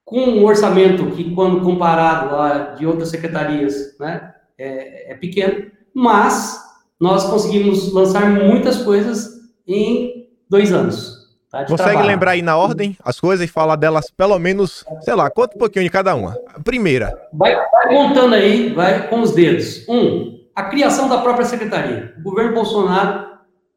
[0.04, 6.64] com um orçamento que, quando comparado a de outras secretarias, né, é, é pequeno, mas
[6.98, 11.15] nós conseguimos lançar muitas coisas em dois anos.
[11.56, 12.06] Tá, Consegue trabalho.
[12.08, 15.58] lembrar aí na ordem as coisas e falar delas pelo menos, sei lá, conta um
[15.58, 16.36] pouquinho de cada uma.
[16.54, 17.18] A primeira.
[17.32, 19.88] Vai, vai montando aí, vai com os dedos.
[19.88, 22.14] Um, a criação da própria secretaria.
[22.18, 23.26] O governo Bolsonaro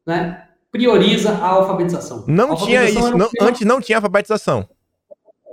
[0.05, 2.25] né, prioriza a alfabetização.
[2.27, 4.67] Não a tinha isso, não, antes não tinha alfabetização.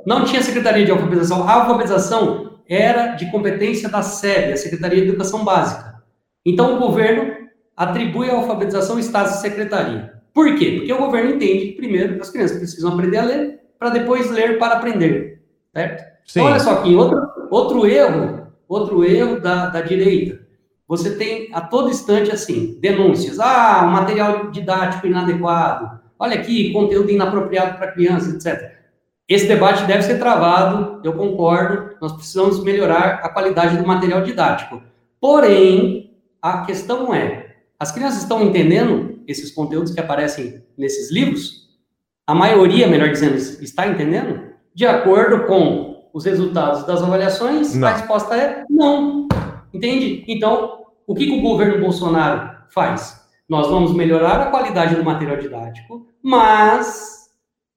[0.04, 1.48] Não tinha secretaria de alfabetização.
[1.48, 6.02] A alfabetização era de competência da SEB, a Secretaria de Educação Básica.
[6.44, 7.46] Então o governo
[7.76, 10.15] atribui a alfabetização estágio de secretaria.
[10.36, 10.72] Por quê?
[10.72, 14.58] Porque o governo entende que, primeiro, as crianças precisam aprender a ler, para depois ler
[14.58, 15.40] para aprender.
[15.74, 16.04] Certo?
[16.26, 16.40] Sim.
[16.40, 20.46] Então, olha só aqui, outro, outro erro, outro erro da, da direita.
[20.86, 23.40] Você tem a todo instante, assim, denúncias.
[23.40, 25.98] Ah, material didático inadequado.
[26.18, 28.72] Olha aqui, conteúdo inapropriado para crianças, etc.
[29.26, 31.96] Esse debate deve ser travado, eu concordo.
[31.98, 34.82] Nós precisamos melhorar a qualidade do material didático.
[35.18, 41.66] Porém, a questão é: as crianças estão entendendo esses conteúdos que aparecem nesses livros,
[42.26, 44.42] a maioria, melhor dizendo, está entendendo,
[44.74, 47.74] de acordo com os resultados das avaliações?
[47.74, 47.88] Não.
[47.88, 49.28] A resposta é não.
[49.72, 50.24] Entende?
[50.26, 53.24] Então, o que, que o governo Bolsonaro faz?
[53.48, 57.28] Nós vamos melhorar a qualidade do material didático, mas,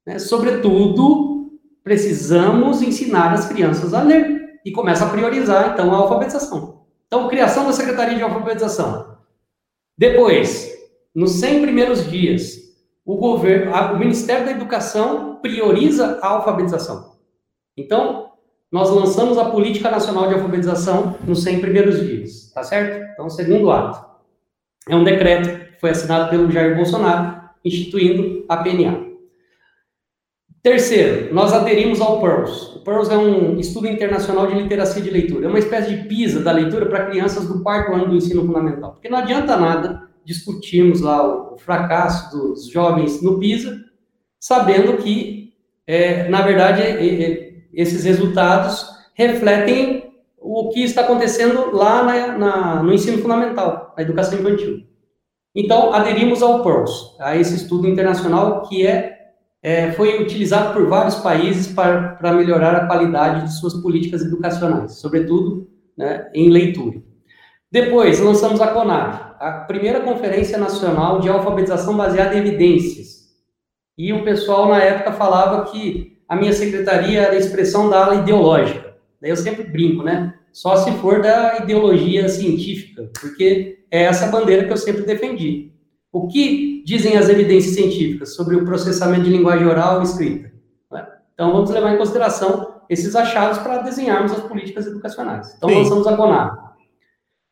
[0.06, 6.86] né, sobretudo, precisamos ensinar as crianças a ler e começa a priorizar, então, a alfabetização.
[7.06, 9.18] Então, criação da Secretaria de Alfabetização.
[9.97, 10.79] Depois,
[11.20, 12.58] nos 100 primeiros dias,
[13.06, 17.12] o governo, o Ministério da Educação prioriza a alfabetização.
[17.76, 18.30] Então,
[18.72, 23.06] nós lançamos a Política Nacional de Alfabetização nos 100 primeiros dias, tá certo?
[23.12, 24.00] Então, segundo ato.
[24.88, 29.10] É um decreto que foi assinado pelo Jair Bolsonaro, instituindo a PNA.
[30.64, 32.78] Terceiro, nós aderimos ao PEARLS.
[32.78, 35.48] O PEARLS é um estudo internacional de literacia de leitura.
[35.48, 38.94] É uma espécie de PISA da leitura para crianças do quarto ano do ensino fundamental.
[38.94, 43.84] Porque não adianta nada discutirmos lá o fracasso dos jovens no PISA,
[44.40, 45.54] sabendo que,
[45.88, 46.82] é, na verdade,
[47.74, 54.40] esses resultados refletem o que está acontecendo lá na, na, no ensino fundamental, na educação
[54.40, 54.86] infantil.
[55.56, 59.20] Então, aderimos ao PEARLS, a esse estudo internacional que é
[59.62, 64.94] é, foi utilizado por vários países para, para melhorar a qualidade de suas políticas educacionais,
[65.00, 67.02] sobretudo né, em leitura.
[67.72, 73.30] Depois, lançamos a CONAR, a primeira Conferência Nacional de Alfabetização Baseada em Evidências.
[73.96, 78.16] E o pessoal, na época, falava que a minha secretaria era a expressão da ala
[78.16, 78.96] ideológica.
[79.22, 80.34] Daí eu sempre brinco, né?
[80.52, 85.72] Só se for da ideologia científica, porque é essa bandeira que eu sempre defendi.
[86.12, 90.52] O que dizem as evidências científicas sobre o processamento de linguagem oral e escrita?
[90.92, 91.08] Né?
[91.36, 95.54] Então, vamos levar em consideração esses achados para desenharmos as políticas educacionais.
[95.56, 95.76] Então, Sim.
[95.76, 96.69] lançamos a CONAR.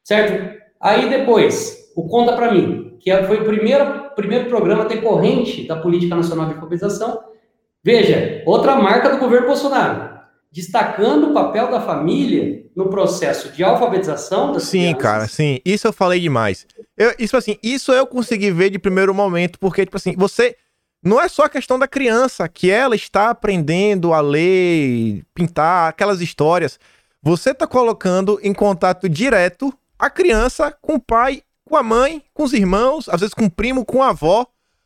[0.08, 0.58] Certo?
[0.80, 6.16] Aí, depois, o Conta para Mim, que foi o primeiro, primeiro programa decorrente da Política
[6.16, 7.26] Nacional de Alfabetização.
[7.84, 10.18] Veja, outra marca do governo Bolsonaro,
[10.50, 15.02] destacando o papel da família no processo de alfabetização das Sim, crianças.
[15.02, 15.60] cara, sim.
[15.66, 16.66] Isso eu falei demais.
[16.96, 20.56] Eu, isso assim, isso eu consegui ver de primeiro momento, porque, tipo assim, você.
[21.04, 26.22] Não é só a questão da criança, que ela está aprendendo a ler, pintar, aquelas
[26.22, 26.80] histórias.
[27.22, 32.44] Você está colocando em contato direto a criança com o pai, com a mãe, com
[32.44, 34.46] os irmãos, às vezes com o primo, com a avó.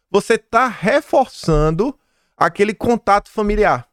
[0.10, 1.98] Você está reforçando
[2.36, 3.88] aquele contato familiar.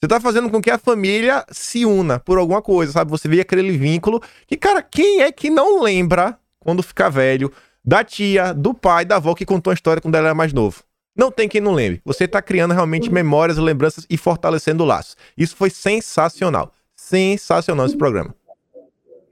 [0.00, 3.10] Você tá fazendo com que a família se una por alguma coisa, sabe?
[3.10, 7.52] Você vê aquele vínculo que, cara, quem é que não lembra, quando ficar velho,
[7.84, 10.84] da tia, do pai, da avó que contou a história quando ela era mais novo?
[11.16, 12.00] Não tem quem não lembre.
[12.04, 15.16] Você tá criando realmente memórias, lembranças e fortalecendo o laço.
[15.36, 16.72] Isso foi sensacional.
[16.94, 18.37] Sensacional esse programa.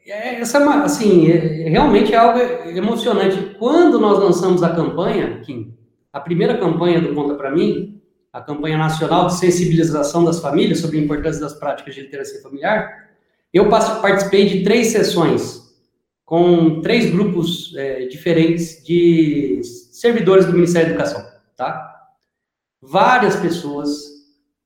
[0.07, 2.38] É, essa, é assim, é, realmente é algo
[2.68, 3.57] emocionante.
[3.59, 5.74] Quando nós lançamos a campanha, Kim,
[6.12, 8.00] a primeira campanha do Conta Pra Mim,
[8.32, 13.09] a campanha nacional de sensibilização das famílias sobre a importância das práticas de literacia familiar,
[13.52, 15.66] eu participei de três sessões
[16.24, 19.61] com três grupos é, diferentes de
[19.92, 21.24] servidores do Ministério da Educação,
[21.57, 21.94] tá?
[22.82, 23.88] Várias pessoas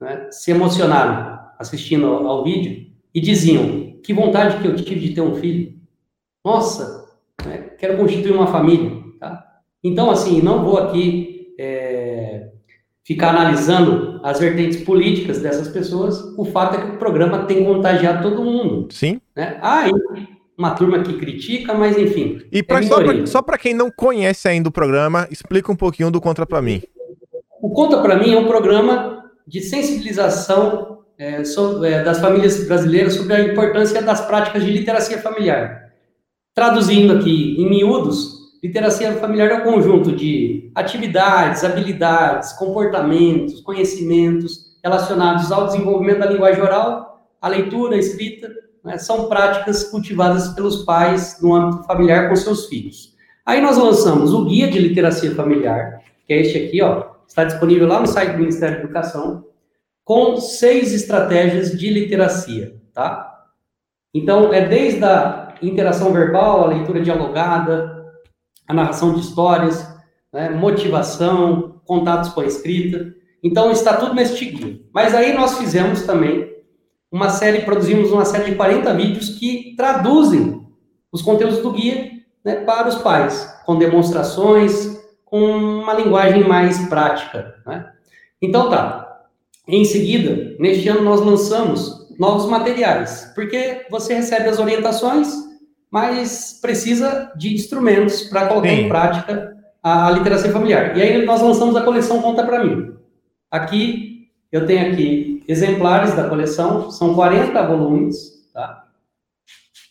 [0.01, 5.15] né, se emocionaram assistindo ao, ao, vídeo e diziam que vontade que eu tive de
[5.15, 5.75] ter um filho.
[6.45, 7.07] Nossa,
[7.45, 9.45] né, quero constituir uma família, tá?
[9.83, 12.51] Então, assim, não vou aqui é,
[13.05, 18.23] ficar analisando as vertentes políticas dessas pessoas, o fato é que o programa tem contagiado
[18.23, 18.89] todo mundo.
[18.93, 19.21] Sim.
[19.35, 19.59] Né?
[19.63, 19.87] Ah,
[20.57, 22.43] uma turma que critica, mas enfim.
[22.53, 26.21] E pra, é só para quem não conhece ainda o programa, explica um pouquinho do
[26.21, 26.83] Contra para mim.
[27.63, 33.13] O Contra para mim é um programa de sensibilização é, sobre, é, das famílias brasileiras
[33.13, 35.93] sobre a importância das práticas de literacia familiar.
[36.55, 45.51] Traduzindo aqui em miúdos, Literacia familiar é um conjunto de atividades, habilidades, comportamentos, conhecimentos relacionados
[45.51, 48.51] ao desenvolvimento da linguagem oral, à leitura, à escrita,
[48.85, 48.99] né?
[48.99, 53.15] são práticas cultivadas pelos pais no âmbito familiar com seus filhos.
[53.47, 57.89] Aí nós lançamos o Guia de Literacia Familiar, que é este aqui, ó, está disponível
[57.89, 59.50] lá no site do Ministério da Educação,
[60.11, 63.47] com seis estratégias de literacia, tá?
[64.13, 68.13] Então, é desde a interação verbal, a leitura dialogada,
[68.67, 69.89] a narração de histórias,
[70.33, 73.15] né, motivação, contatos com a escrita.
[73.41, 74.81] Então, está tudo neste guia.
[74.93, 76.57] Mas aí nós fizemos também
[77.13, 80.67] uma série, produzimos uma série de 40 vídeos que traduzem
[81.13, 82.11] os conteúdos do guia
[82.45, 87.55] né, para os pais, com demonstrações, com uma linguagem mais prática.
[87.65, 87.93] Né?
[88.43, 89.10] Então, tá.
[89.69, 95.51] Em seguida, neste ano, nós lançamos novos materiais, porque você recebe as orientações
[95.91, 98.83] mas precisa de instrumentos para colocar Sim.
[98.83, 100.97] em prática a, a, literacia familiar.
[100.97, 102.95] E aí nós lançamos a coleção Conta para mim.
[103.51, 108.85] Aqui eu tenho aqui exemplares da coleção, são 40 volumes, tá?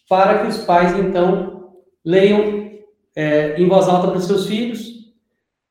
[0.08, 1.74] Para que os pais, então,
[2.04, 2.72] leiam
[3.16, 4.89] é, em voz alta para os seus filhos,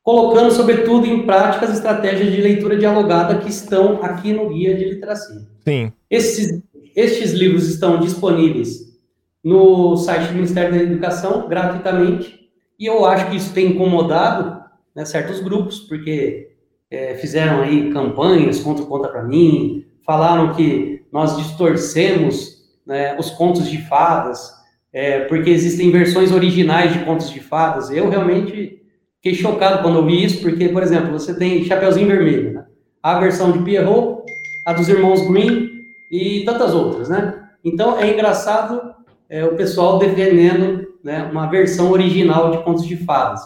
[0.09, 4.87] colocando, sobretudo, em prática as estratégias de leitura dialogada que estão aqui no Guia de
[4.87, 5.47] Literacia.
[5.63, 5.93] Sim.
[6.09, 6.63] Esses,
[6.97, 8.99] estes livros estão disponíveis
[9.45, 12.49] no site do Ministério da Educação, gratuitamente,
[12.81, 14.65] e eu acho que isso tem incomodado
[14.97, 16.53] né, certos grupos, porque
[16.91, 23.69] é, fizeram aí campanhas contra Conta para Mim, falaram que nós distorcemos né, os contos
[23.69, 24.55] de fadas,
[24.91, 27.91] é, porque existem versões originais de contos de fadas.
[27.91, 28.79] Eu realmente
[29.23, 32.65] fiquei chocado quando eu vi isso, porque, por exemplo, você tem Chapeuzinho Vermelho, né?
[33.03, 34.23] a versão de Pierrot,
[34.67, 35.71] a dos Irmãos Green
[36.11, 37.49] e tantas outras, né?
[37.65, 38.95] Então, é engraçado
[39.29, 43.41] é, o pessoal defendendo né, uma versão original de contos de fadas.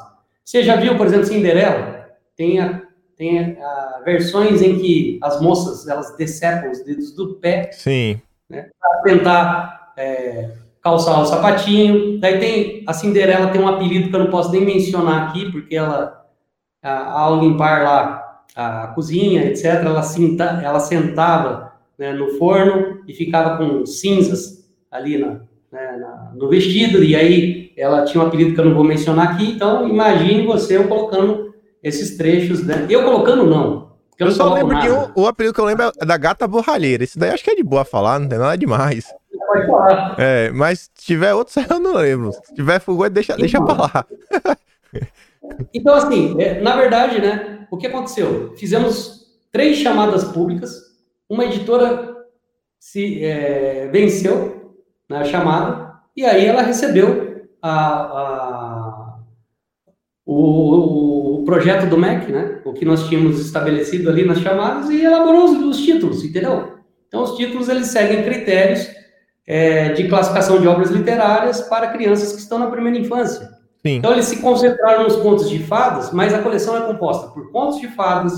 [0.45, 2.09] Você já viu, por exemplo, Cinderela?
[2.37, 2.83] Tem, a,
[3.17, 8.21] tem a, a, versões em que as moças elas decepam os dedos do pé Sim.
[8.49, 10.51] Né, para tentar é,
[10.83, 12.19] calçar o sapatinho.
[12.19, 15.77] Daí tem a Cinderela tem um apelido que eu não posso nem mencionar aqui, porque
[15.77, 16.27] ela,
[16.83, 18.23] a, ao limpar lá
[18.55, 20.03] a cozinha, etc., ela,
[20.63, 25.41] ela sentava né, no forno e ficava com cinzas ali na,
[25.71, 29.33] né, na, no vestido, e aí ela tinha um apelido que eu não vou mencionar
[29.33, 32.87] aqui, então imagine você eu colocando esses trechos, né?
[32.91, 34.87] eu colocando não, eu, eu só lembro nada.
[34.87, 37.51] que o, o, apelido que eu lembro é da gata borralheira, esse daí acho que
[37.51, 39.07] é de boa falar, não tem nada demais.
[39.67, 40.17] Falar.
[40.19, 44.07] É, mas se tiver outros eu não lembro, se tiver fogoi, deixa, deixa pra lá.
[45.75, 48.55] Então, assim, é, na verdade, né, o que aconteceu?
[48.57, 50.71] Fizemos três chamadas públicas,
[51.29, 52.17] uma editora
[52.79, 54.77] se é, venceu
[55.09, 59.19] na chamada, e aí ela recebeu a, a,
[60.25, 62.61] o, o, projeto do MEC, né?
[62.65, 66.79] O que nós tínhamos estabelecido ali nas chamadas e elaborou os, os títulos, entendeu?
[67.07, 68.89] Então, os títulos, eles seguem critérios
[69.47, 73.51] é, de classificação de obras literárias para crianças que estão na primeira infância.
[73.85, 73.97] Sim.
[73.97, 77.81] Então, eles se concentraram nos contos de fadas, mas a coleção é composta por contos
[77.81, 78.33] de fadas,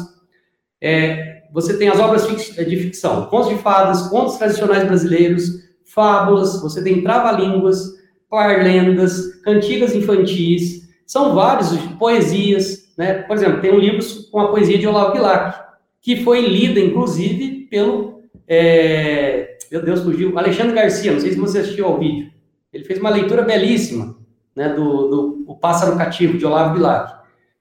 [0.81, 5.45] é, você tem as obras de ficção, contos de fadas, contos tradicionais brasileiros,
[5.85, 7.95] fábulas, você tem trava-línguas,
[8.29, 13.15] parlendas, cantigas infantis, são vários, poesias, né?
[13.23, 15.61] Por exemplo, tem um livro com a poesia de Olavo Bilac,
[16.01, 19.54] que foi lida, inclusive, pelo, é...
[19.75, 22.31] meu Deus, fugiu, Alexandre Garcia, não sei se você assistiu ao vídeo.
[22.73, 24.17] Ele fez uma leitura belíssima,
[24.55, 27.13] né, do, do O Pássaro Cativo, de Olavo Bilac.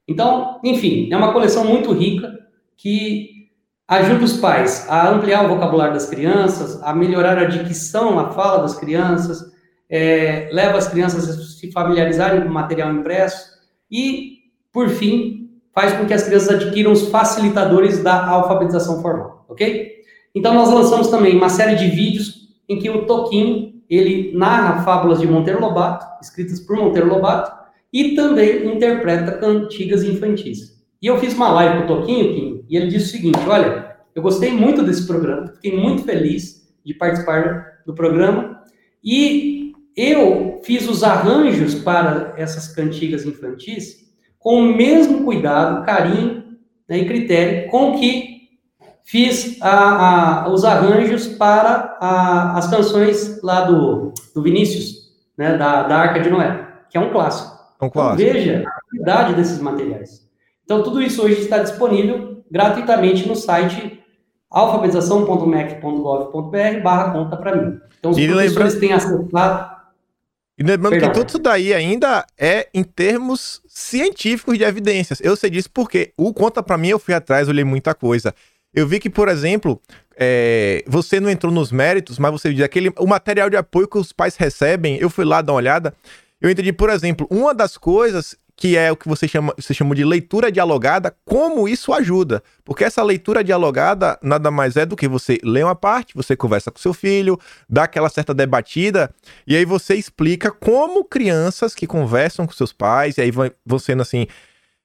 [0.07, 2.31] Então, enfim, é uma coleção muito rica
[2.77, 3.47] que
[3.87, 8.61] ajuda os pais a ampliar o vocabulário das crianças, a melhorar a dicção, a fala
[8.61, 9.51] das crianças,
[9.89, 13.57] é, leva as crianças a se familiarizarem com o material impresso
[13.89, 14.37] e,
[14.71, 20.02] por fim, faz com que as crianças adquiram os facilitadores da alfabetização formal, ok?
[20.33, 25.19] Então, nós lançamos também uma série de vídeos em que o Toquinho, ele narra fábulas
[25.19, 27.51] de Monteiro Lobato, escritas por Monteiro Lobato,
[27.91, 30.81] e também interpreta cantigas infantis.
[31.01, 33.97] E eu fiz uma live com o Toquinho, Kim, e ele disse o seguinte: olha,
[34.15, 38.61] eu gostei muito desse programa, fiquei muito feliz de participar do programa,
[39.03, 46.43] e eu fiz os arranjos para essas cantigas infantis com o mesmo cuidado, carinho
[46.89, 48.32] né, e critério com que
[49.03, 55.83] fiz a, a, os arranjos para a, as canções lá do, do Vinícius, né, da,
[55.83, 57.53] da Arca de Noé, que é um clássico.
[57.79, 58.21] É um clássico.
[58.21, 60.23] Então, veja a qualidade desses materiais.
[60.63, 63.99] Então, tudo isso hoje está disponível gratuitamente no site
[64.49, 67.79] alfabetização.mec.gov.br barra conta para mim.
[67.99, 69.73] Então, os e professores têm acessado...
[70.55, 71.09] E lembrando Perdão.
[71.09, 75.19] que tudo isso daí ainda é em termos científicos de evidências.
[75.19, 78.35] Eu sei disso porque o Conta para mim eu fui atrás, olhei muita coisa.
[78.73, 79.79] Eu vi que, por exemplo,
[80.17, 83.97] é, você não entrou nos méritos, mas você diz aquele o material de apoio que
[83.97, 85.93] os pais recebem, eu fui lá dar uma olhada.
[86.41, 89.95] Eu entendi, por exemplo, uma das coisas que é o que você chama, você chama
[89.95, 92.43] de leitura dialogada, como isso ajuda.
[92.63, 96.71] Porque essa leitura dialogada nada mais é do que você lê uma parte, você conversa
[96.71, 99.13] com seu filho, dá aquela certa debatida,
[99.47, 103.31] e aí você explica como crianças que conversam com seus pais, e aí
[103.65, 104.27] vão sendo assim,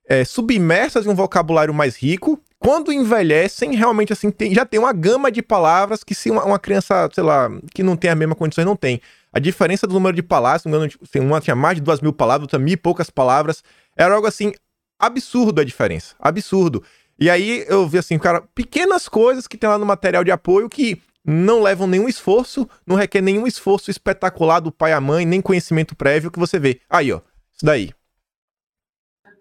[0.08, 4.92] é, submersas em um vocabulário mais rico, quando envelhecem, realmente assim, tem, já tem uma
[4.92, 8.34] gama de palavras que se uma, uma, criança, sei lá, que não tem a mesma
[8.34, 9.00] condições, não tem.
[9.32, 12.58] A diferença do número de palavras, assim, uma tinha mais de duas mil palavras, outra
[12.58, 13.62] mil e poucas palavras.
[13.96, 14.52] Era algo assim,
[14.98, 16.14] absurdo a diferença.
[16.18, 16.82] Absurdo.
[17.18, 20.68] E aí eu vi assim, cara, pequenas coisas que tem lá no material de apoio
[20.68, 25.40] que não levam nenhum esforço, não requer nenhum esforço espetacular do pai a mãe, nem
[25.40, 26.80] conhecimento prévio que você vê.
[26.88, 27.20] Aí, ó,
[27.52, 27.92] isso daí.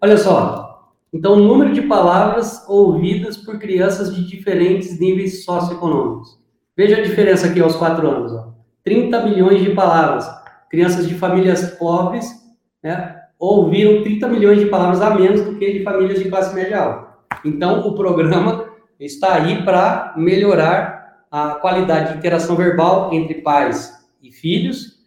[0.02, 0.77] Olha só,
[1.12, 6.38] Então, o número de palavras ouvidas por crianças de diferentes níveis socioeconômicos.
[6.76, 8.32] Veja a diferença aqui aos quatro anos.
[8.32, 8.52] Ó.
[8.84, 10.28] 30 milhões de palavras.
[10.70, 12.30] Crianças de famílias pobres
[12.82, 16.78] né, ouviram 30 milhões de palavras a menos do que de famílias de classe média
[16.78, 17.08] alta.
[17.44, 18.66] Então, o programa
[19.00, 24.98] está aí para melhorar a qualidade de interação verbal entre pais e filhos,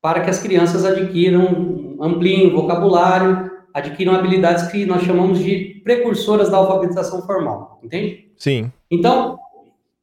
[0.00, 6.48] para que as crianças adquiram, ampliem o vocabulário, adquiram habilidades que nós chamamos de precursoras
[6.48, 8.30] da alfabetização formal, entende?
[8.38, 8.70] Sim.
[8.88, 9.36] Então,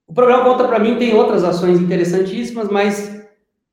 [0.05, 3.25] o programa Conta para mim tem outras ações interessantíssimas, mas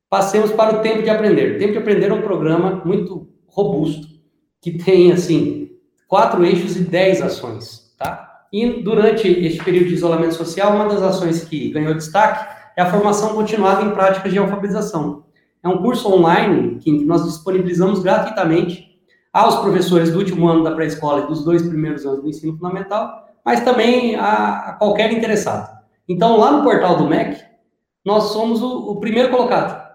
[0.09, 1.55] passemos para o Tempo de Aprender.
[1.55, 4.07] O Tempo de Aprender é um programa muito robusto,
[4.61, 5.71] que tem, assim,
[6.07, 8.45] quatro eixos e dez ações, tá?
[8.53, 12.89] E durante este período de isolamento social, uma das ações que ganhou destaque é a
[12.89, 15.25] formação continuada em práticas de alfabetização.
[15.61, 18.88] É um curso online que nós disponibilizamos gratuitamente
[19.31, 23.27] aos professores do último ano da pré-escola e dos dois primeiros anos do ensino fundamental,
[23.45, 25.77] mas também a, a qualquer interessado.
[26.07, 27.39] Então, lá no portal do MEC,
[28.03, 29.87] nós somos o, o primeiro colocado.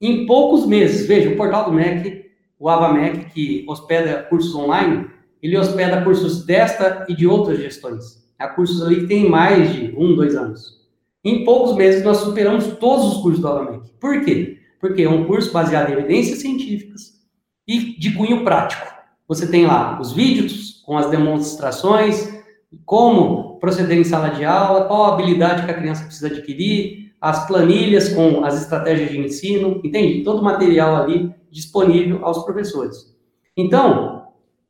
[0.00, 2.24] Em poucos meses, veja, o portal do MEC,
[2.58, 5.08] o AvaMEC, que hospeda cursos online,
[5.42, 8.20] ele hospeda cursos desta e de outras gestões.
[8.38, 10.80] Há cursos ali que têm mais de um, dois anos.
[11.24, 13.90] Em poucos meses, nós superamos todos os cursos do AvaMEC.
[14.00, 14.58] Por quê?
[14.80, 17.09] Porque é um curso baseado em evidências científicas,
[17.70, 18.84] e de cunho prático.
[19.28, 22.28] Você tem lá os vídeos com as demonstrações,
[22.84, 27.46] como proceder em sala de aula, qual a habilidade que a criança precisa adquirir, as
[27.46, 30.24] planilhas com as estratégias de ensino, entende?
[30.24, 33.16] Todo o material ali disponível aos professores.
[33.56, 34.24] Então,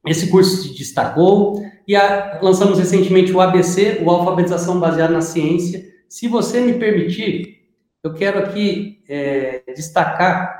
[0.06, 5.82] esse curso se destacou e a, lançamos recentemente o ABC, o Alfabetização Baseada na Ciência.
[6.06, 7.60] Se você me permitir,
[8.04, 10.59] eu quero aqui é, destacar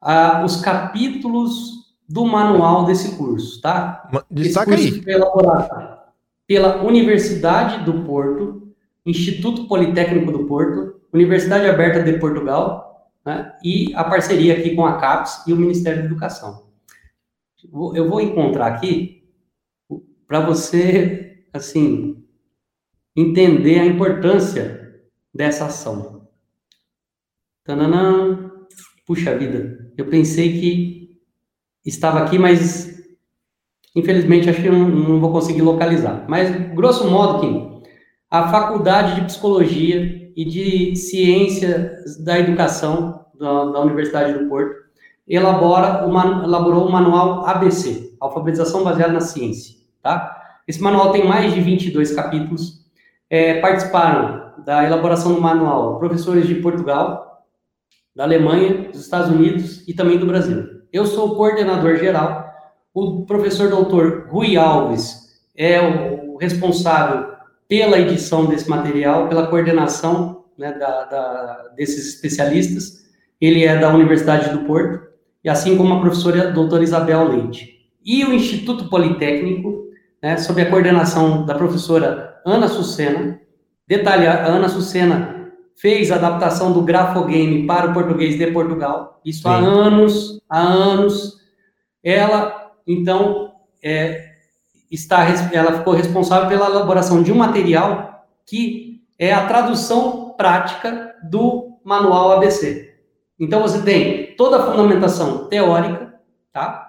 [0.00, 4.08] ah, os capítulos do manual desse curso, tá?
[4.30, 5.02] Destaca Esse curso aí.
[5.02, 5.98] foi elaborado
[6.46, 8.72] pela Universidade do Porto,
[9.04, 13.54] Instituto Politécnico do Porto, Universidade Aberta de Portugal, né?
[13.62, 16.66] e a parceria aqui com a CAPES e o Ministério da Educação.
[17.94, 19.28] Eu vou encontrar aqui
[20.26, 22.24] para você, assim,
[23.14, 25.02] entender a importância
[25.34, 26.28] dessa ação.
[27.64, 28.46] Tananã.
[29.06, 31.18] Puxa vida, eu pensei que
[31.84, 32.96] estava aqui, mas
[33.94, 36.24] infelizmente acho que não, não vou conseguir localizar.
[36.28, 37.82] Mas, grosso modo, Kim,
[38.30, 44.76] a Faculdade de Psicologia e de Ciências da Educação da, da Universidade do Porto
[45.26, 50.36] elabora uma, elaborou o manual ABC, Alfabetização Baseada na Ciência, tá?
[50.66, 52.78] Esse manual tem mais de 22 capítulos.
[53.30, 57.27] É, participaram da elaboração do manual professores de Portugal,
[58.18, 60.66] da Alemanha, dos Estados Unidos e também do Brasil.
[60.92, 62.52] Eu sou o coordenador geral.
[62.92, 67.28] O professor doutor Rui Alves é o responsável
[67.68, 73.04] pela edição desse material, pela coordenação né, da, da, desses especialistas.
[73.40, 75.06] Ele é da Universidade do Porto,
[75.44, 77.88] e assim como a professora doutora Isabel Leite.
[78.04, 79.84] E o Instituto Politécnico,
[80.20, 83.40] né, sob a coordenação da professora Ana Sucena.
[83.86, 85.37] Detalhe, a Ana Sucena
[85.80, 89.20] fez a adaptação do Grafogame para o português de Portugal.
[89.24, 89.48] Isso Sim.
[89.48, 91.38] há anos, há anos.
[92.02, 93.52] Ela, então,
[93.82, 94.32] é,
[94.90, 101.78] está, ela ficou responsável pela elaboração de um material que é a tradução prática do
[101.84, 102.94] manual ABC.
[103.38, 106.14] Então, você tem toda a fundamentação teórica,
[106.52, 106.86] tá?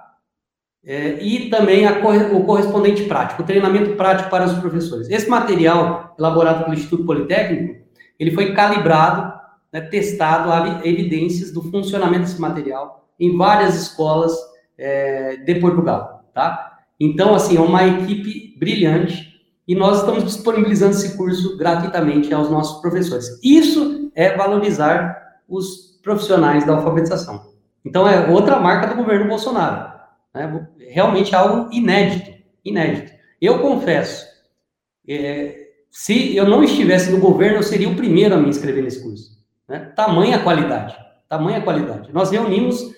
[0.83, 1.99] É, e também a,
[2.33, 5.09] o correspondente prático, o treinamento prático para os professores.
[5.09, 7.88] Esse material, elaborado pelo Instituto Politécnico,
[8.19, 9.33] ele foi calibrado,
[9.71, 14.33] né, testado, há evidências do funcionamento desse material em várias escolas
[14.77, 16.79] é, de Portugal, tá?
[16.99, 19.29] Então, assim, é uma equipe brilhante
[19.67, 23.39] e nós estamos disponibilizando esse curso gratuitamente aos nossos professores.
[23.43, 27.53] Isso é valorizar os profissionais da alfabetização.
[27.85, 29.93] Então, é outra marca do governo Bolsonaro.
[30.33, 30.67] Né?
[30.89, 32.31] Realmente algo inédito,
[32.65, 33.11] inédito.
[33.41, 34.25] Eu confesso,
[35.07, 35.58] é,
[35.91, 39.37] se eu não estivesse no governo, eu seria o primeiro a me inscrever nesse curso.
[39.67, 39.91] Né?
[39.95, 40.95] Tamanha qualidade,
[41.27, 42.13] tamanha qualidade.
[42.13, 42.93] Nós reunimos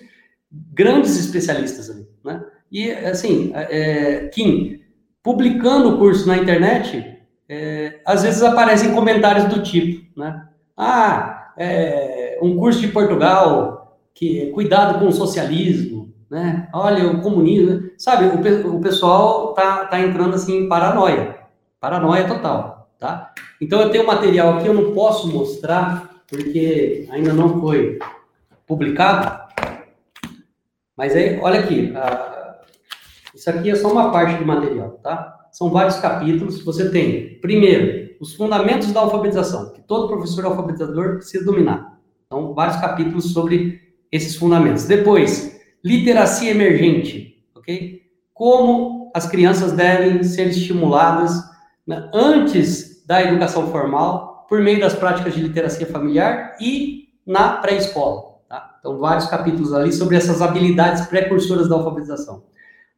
[0.50, 2.44] grandes especialistas ali, né?
[2.70, 4.80] E, assim, é, Kim,
[5.22, 10.48] publicando o curso na internet, é, às vezes aparecem comentários do tipo, né?
[10.76, 16.68] Ah, é, um curso de Portugal, que cuidado com o socialismo, né?
[16.72, 18.26] Olha, o comunismo, sabe?
[18.26, 21.36] O, o pessoal tá, tá entrando, assim, em paranoia.
[21.78, 23.34] Paranoia total tá?
[23.60, 27.98] Então eu tenho material aqui, eu não posso mostrar, porque ainda não foi
[28.64, 29.42] publicado,
[30.96, 31.92] mas aí, olha aqui,
[33.34, 35.48] Isso aqui é só uma parte do material, tá?
[35.50, 36.62] São vários capítulos.
[36.64, 41.98] Você tem, primeiro, os fundamentos da alfabetização, que todo professor alfabetizador precisa dominar.
[42.26, 43.80] Então, vários capítulos sobre
[44.12, 44.84] esses fundamentos.
[44.84, 48.02] Depois, literacia emergente, ok?
[48.32, 51.32] Como as crianças devem ser estimuladas
[51.86, 58.38] né, antes da educação formal, por meio das práticas de literacia familiar e na pré-escola.
[58.48, 58.76] Tá?
[58.80, 62.44] Então, vários capítulos ali sobre essas habilidades precursoras da alfabetização.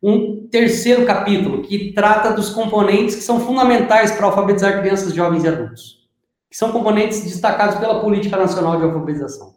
[0.01, 5.49] Um terceiro capítulo que trata dos componentes que são fundamentais para alfabetizar crianças, jovens e
[5.49, 6.07] adultos,
[6.49, 9.55] que são componentes destacados pela Política Nacional de Alfabetização.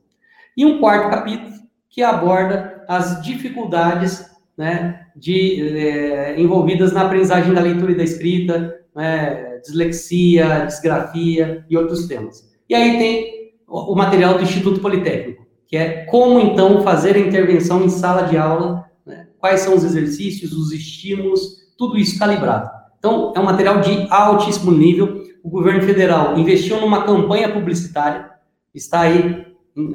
[0.58, 1.54] E um quarto capítulo
[1.88, 4.26] que aborda as dificuldades
[4.58, 11.78] né, de, é, envolvidas na aprendizagem da leitura e da escrita, né, dislexia, disgrafia e
[11.78, 12.48] outros temas.
[12.70, 17.84] E aí tem o material do Instituto Politécnico, que é como então fazer a intervenção
[17.84, 19.28] em sala de aula, né?
[19.40, 22.70] quais são os exercícios, os estímulos, tudo isso calibrado.
[22.98, 25.24] Então, é um material de altíssimo nível.
[25.44, 28.32] O governo federal investiu numa campanha publicitária,
[28.74, 29.46] está aí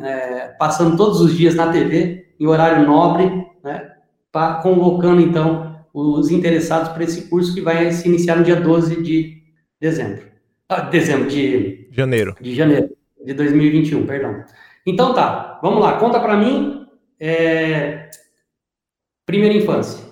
[0.00, 3.90] é, passando todos os dias na TV, em horário nobre, né?
[4.62, 9.41] Convocando então os interessados para esse curso que vai se iniciar no dia 12 de
[9.82, 10.22] dezembro.
[10.68, 12.36] Ah, dezembro, de janeiro.
[12.40, 12.90] De janeiro
[13.22, 14.44] de 2021, perdão.
[14.86, 16.86] Então tá, vamos lá, conta para mim.
[17.18, 18.08] É...
[19.26, 20.04] Primeira infância,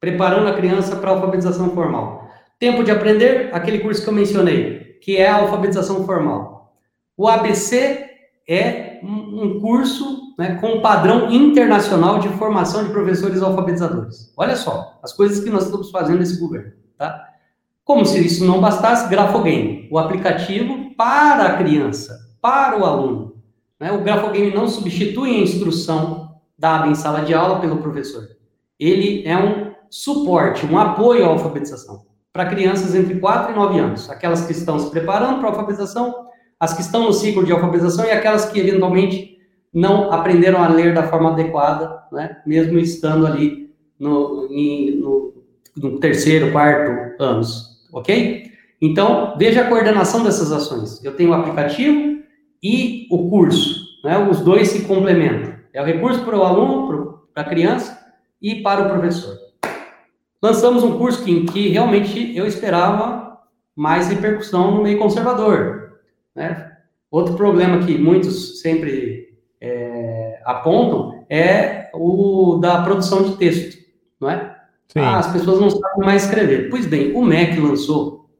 [0.00, 2.26] preparando a criança para a alfabetização formal.
[2.58, 6.74] Tempo de aprender, aquele curso que eu mencionei, que é a alfabetização formal.
[7.16, 8.08] O ABC
[8.48, 14.32] é um curso né, com padrão internacional de formação de professores alfabetizadores.
[14.36, 17.27] Olha só, as coisas que nós estamos fazendo nesse governo, tá?
[17.88, 23.36] Como se isso não bastasse, Grafogame, o aplicativo para a criança, para o aluno,
[23.80, 23.90] né?
[23.92, 28.28] O grafogame não substitui a instrução dada em sala de aula pelo professor.
[28.78, 34.10] Ele é um suporte, um apoio à alfabetização para crianças entre 4 e 9 anos,
[34.10, 36.26] aquelas que estão se preparando para a alfabetização,
[36.60, 39.38] as que estão no ciclo de alfabetização e aquelas que eventualmente
[39.72, 42.36] não aprenderam a ler da forma adequada, né?
[42.46, 45.32] mesmo estando ali no, em, no,
[45.74, 48.52] no terceiro, quarto anos, ok?
[48.80, 51.02] Então, veja a coordenação dessas ações.
[51.04, 52.18] Eu tenho o aplicativo,
[52.62, 54.00] e o curso.
[54.04, 54.18] Né?
[54.18, 55.54] Os dois se complementam.
[55.72, 57.98] É o recurso para o aluno, para a criança
[58.40, 59.36] e para o professor.
[60.42, 63.38] Lançamos um curso que, que realmente eu esperava
[63.74, 66.00] mais repercussão no meio conservador.
[66.34, 66.72] Né?
[67.10, 73.78] Outro problema que muitos sempre é, apontam é o da produção de texto,
[74.20, 74.47] não é?
[74.96, 76.70] Ah, as pessoas não sabem mais escrever.
[76.70, 78.30] Pois bem, o MEC lançou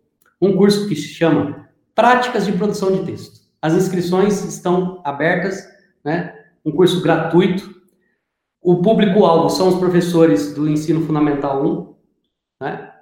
[0.40, 3.40] um curso que se chama Práticas de Produção de Texto.
[3.60, 5.66] As inscrições estão abertas,
[6.04, 6.34] né?
[6.64, 7.76] Um curso gratuito.
[8.62, 11.94] O público-alvo são os professores do ensino fundamental 1,
[12.60, 12.92] né?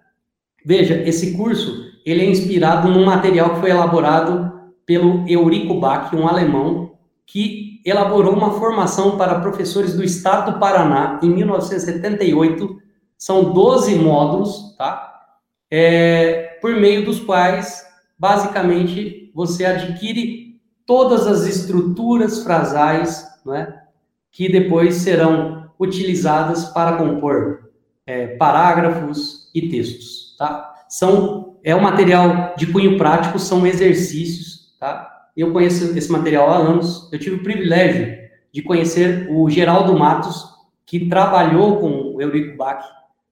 [0.65, 4.53] Veja, esse curso, ele é inspirado num material que foi elaborado
[4.85, 11.21] pelo Eurico Bach, um alemão, que elaborou uma formação para professores do estado do Paraná
[11.23, 12.86] em 1978.
[13.19, 15.25] São 12 módulos, tá?
[15.71, 17.85] É, por meio dos quais,
[18.19, 23.73] basicamente, você adquire todas as estruturas frasais, é,
[24.31, 27.71] que depois serão utilizadas para compor
[28.07, 30.75] é, parágrafos e textos, tá?
[30.89, 35.27] São é um material de cunho prático, são exercícios, tá?
[35.37, 37.13] Eu conheço esse material há anos.
[37.13, 38.17] Eu tive o privilégio
[38.53, 40.45] de conhecer o Geraldo Matos,
[40.87, 42.85] que trabalhou com o Eurico Bach.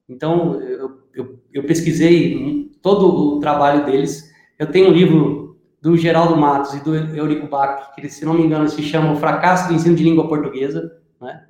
[0.09, 4.31] Então, eu, eu, eu pesquisei todo o trabalho deles.
[4.59, 8.43] Eu tenho um livro do Geraldo Matos e do Eurico Bach, que se não me
[8.43, 11.45] engano se chama O Fracasso do Ensino de Língua Portuguesa, né?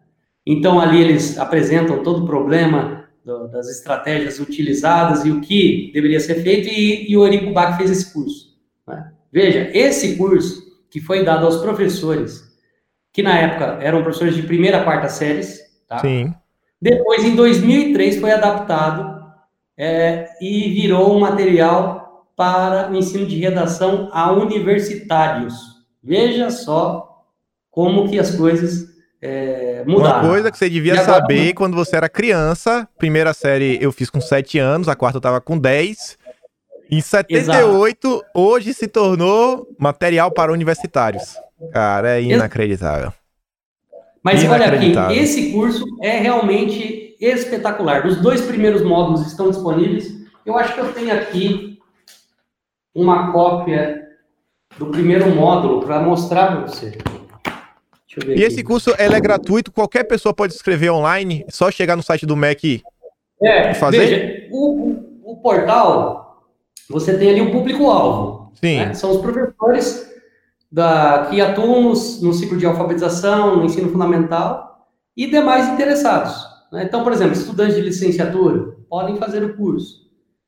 [0.46, 6.20] Então ali eles apresentam todo o problema do, das estratégias utilizadas e o que deveria
[6.20, 8.58] ser feito e, e o Eurico Bach fez esse curso.
[8.86, 9.12] Né?
[9.32, 12.42] Veja, esse curso que foi dado aos professores,
[13.12, 15.98] que na época eram professores de primeira a quarta séries, tá?
[15.98, 16.34] Sim.
[16.80, 19.24] Depois, em 2003, foi adaptado
[19.76, 22.04] é, e virou um material
[22.36, 25.54] para o ensino de redação a universitários.
[26.02, 27.24] Veja só
[27.70, 28.86] como que as coisas
[29.22, 30.20] é, mudaram.
[30.20, 34.10] Uma coisa que você devia agora, saber quando você era criança, primeira série eu fiz
[34.10, 36.18] com 7 anos, a quarta eu tava com 10.
[36.90, 38.24] Em 78, Exato.
[38.34, 41.36] hoje se tornou material para universitários.
[41.72, 43.12] Cara, é inacreditável.
[44.24, 48.06] Mas olha aqui, esse curso é realmente espetacular.
[48.06, 50.14] Os dois primeiros módulos estão disponíveis.
[50.46, 51.78] Eu acho que eu tenho aqui
[52.94, 54.08] uma cópia
[54.78, 56.96] do primeiro módulo para mostrar para você.
[58.28, 62.24] e esse curso é gratuito, qualquer pessoa pode escrever online, é só chegar no site
[62.24, 62.82] do MEC
[63.42, 63.98] É, fazer?
[63.98, 66.48] Veja, o, o portal,
[66.88, 68.52] você tem ali o público-alvo.
[68.54, 68.78] Sim.
[68.78, 68.94] Né?
[68.94, 70.13] São os professores
[70.74, 76.34] da, que atuam no, no ciclo de alfabetização, no ensino fundamental e demais interessados.
[76.72, 76.82] Né?
[76.82, 80.02] Então, por exemplo, estudantes de licenciatura podem fazer o curso.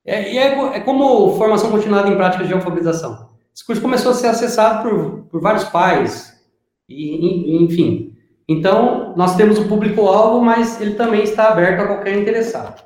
[0.04, 3.28] É, e é, é como formação continuada em práticas de alfabetização.
[3.54, 6.36] Esse curso começou a ser acessado por, por vários pais,
[6.88, 8.12] e, enfim.
[8.48, 12.82] Então, nós temos o público-alvo, mas ele também está aberto a qualquer interessado.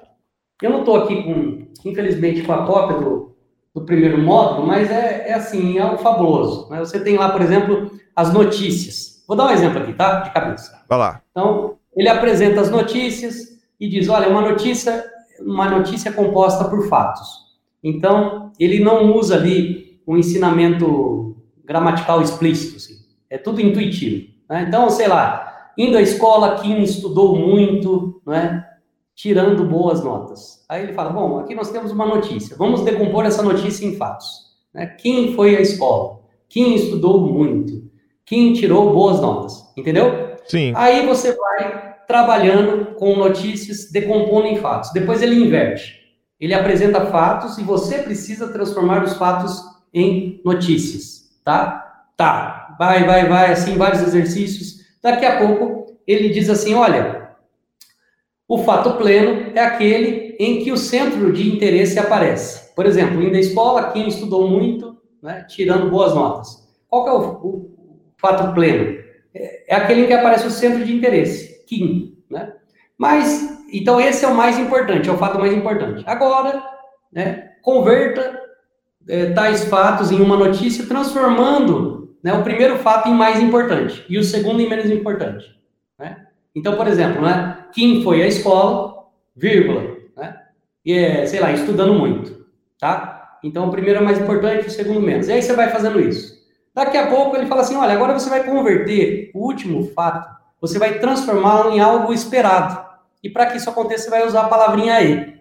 [0.62, 3.30] Eu não estou aqui, com, infelizmente, com a cópia do,
[3.74, 6.68] do primeiro módulo, mas é, é assim, é algo fabuloso.
[6.70, 6.78] Né?
[6.80, 9.24] Você tem lá, por exemplo, as notícias.
[9.26, 10.20] Vou dar um exemplo aqui, tá?
[10.20, 10.82] De cabeça.
[10.88, 11.22] Vai lá.
[11.30, 15.05] Então, ele apresenta as notícias e diz, olha, uma notícia,
[15.40, 17.51] uma notícia composta por fatos.
[17.82, 22.94] Então, ele não usa ali um ensinamento gramatical explícito, assim.
[23.30, 24.28] é tudo intuitivo.
[24.48, 24.64] Né?
[24.66, 28.68] Então, sei lá, indo à escola, quem estudou muito, não é?
[29.20, 30.64] Tirando boas notas.
[30.66, 34.26] Aí ele fala: bom, aqui nós temos uma notícia, vamos decompor essa notícia em fatos.
[34.72, 34.86] Né?
[34.98, 36.20] Quem foi à escola?
[36.48, 37.90] Quem estudou muito?
[38.24, 39.72] Quem tirou boas notas?
[39.76, 40.36] Entendeu?
[40.47, 40.72] Sim.
[40.74, 44.90] Aí você vai trabalhando com notícias, decompondo em fatos.
[44.92, 46.01] Depois ele inverte.
[46.40, 52.06] Ele apresenta fatos e você precisa transformar os fatos em notícias, tá?
[52.16, 52.74] Tá.
[52.78, 54.80] Vai, vai, vai, assim, vários exercícios.
[55.02, 57.19] Daqui a pouco ele diz assim: olha,
[58.51, 62.74] o fato pleno é aquele em que o centro de interesse aparece.
[62.74, 66.68] Por exemplo, indo à escola, quem estudou muito, né, tirando boas notas.
[66.89, 67.70] Qual é o, o,
[68.18, 68.98] fato pleno?
[69.32, 72.18] É, é, aquele em que aparece o centro de interesse, Kim.
[72.28, 72.52] Né?
[72.98, 76.02] Mas, então esse é o mais importante, é o fato mais importante.
[76.05, 76.60] Agora,
[77.12, 78.36] né, converta
[79.09, 84.18] é, tais fatos em uma notícia, transformando né, o primeiro fato em mais importante e
[84.18, 85.47] o segundo em menos importante.
[85.97, 86.27] Né?
[86.55, 89.05] Então, por exemplo, né, quem foi à escola,
[89.36, 90.36] vírgula, né,
[90.85, 92.47] e é, sei lá, estudando muito,
[92.78, 93.39] tá?
[93.43, 95.28] Então, o primeiro é mais importante, o segundo menos.
[95.28, 96.39] E aí você vai fazendo isso.
[96.74, 100.28] Daqui a pouco ele fala assim, olha, agora você vai converter o último fato,
[100.60, 102.85] você vai transformá-lo em algo esperado.
[103.22, 105.40] E para que isso aconteça, você vai usar a palavrinha e.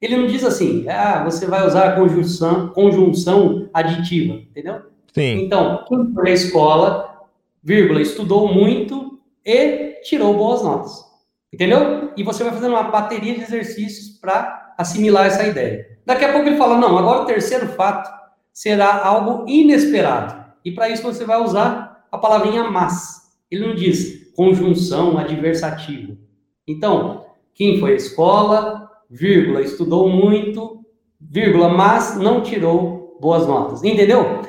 [0.00, 4.82] Ele não diz assim, ah, você vai usar a conjunção, conjunção aditiva, entendeu?
[5.12, 5.42] Sim.
[5.42, 7.26] Então, quem foi à escola,
[7.60, 11.04] vírgula, estudou muito e tirou boas notas.
[11.52, 12.12] Entendeu?
[12.16, 15.98] E você vai fazendo uma bateria de exercícios para assimilar essa ideia.
[16.04, 18.10] Daqui a pouco ele fala: não, agora o terceiro fato
[18.52, 20.44] será algo inesperado.
[20.64, 23.28] E para isso você vai usar a palavrinha mas.
[23.50, 26.16] Ele não diz conjunção adversativa.
[26.66, 30.84] Então, quem foi à escola, vírgula, estudou muito,
[31.18, 33.82] vírgula, mas não tirou boas notas.
[33.82, 34.42] Entendeu?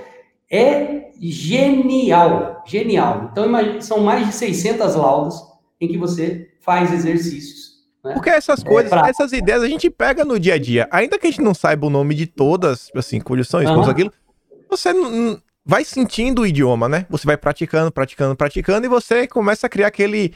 [0.52, 3.30] É genial, genial.
[3.32, 3.46] Então,
[3.82, 5.36] são mais de 600 laudas
[5.80, 7.70] em que você faz exercícios.
[8.04, 8.14] Né?
[8.14, 10.88] Porque essas coisas, é essas ideias a gente pega no dia a dia.
[10.92, 13.82] Ainda que a gente não saiba o nome de todas, assim, condições, uhum.
[13.82, 14.14] aquilo,
[14.70, 14.94] você
[15.66, 17.06] vai sentindo o idioma, né?
[17.10, 20.34] Você vai praticando, praticando, praticando e você começa a criar aquele.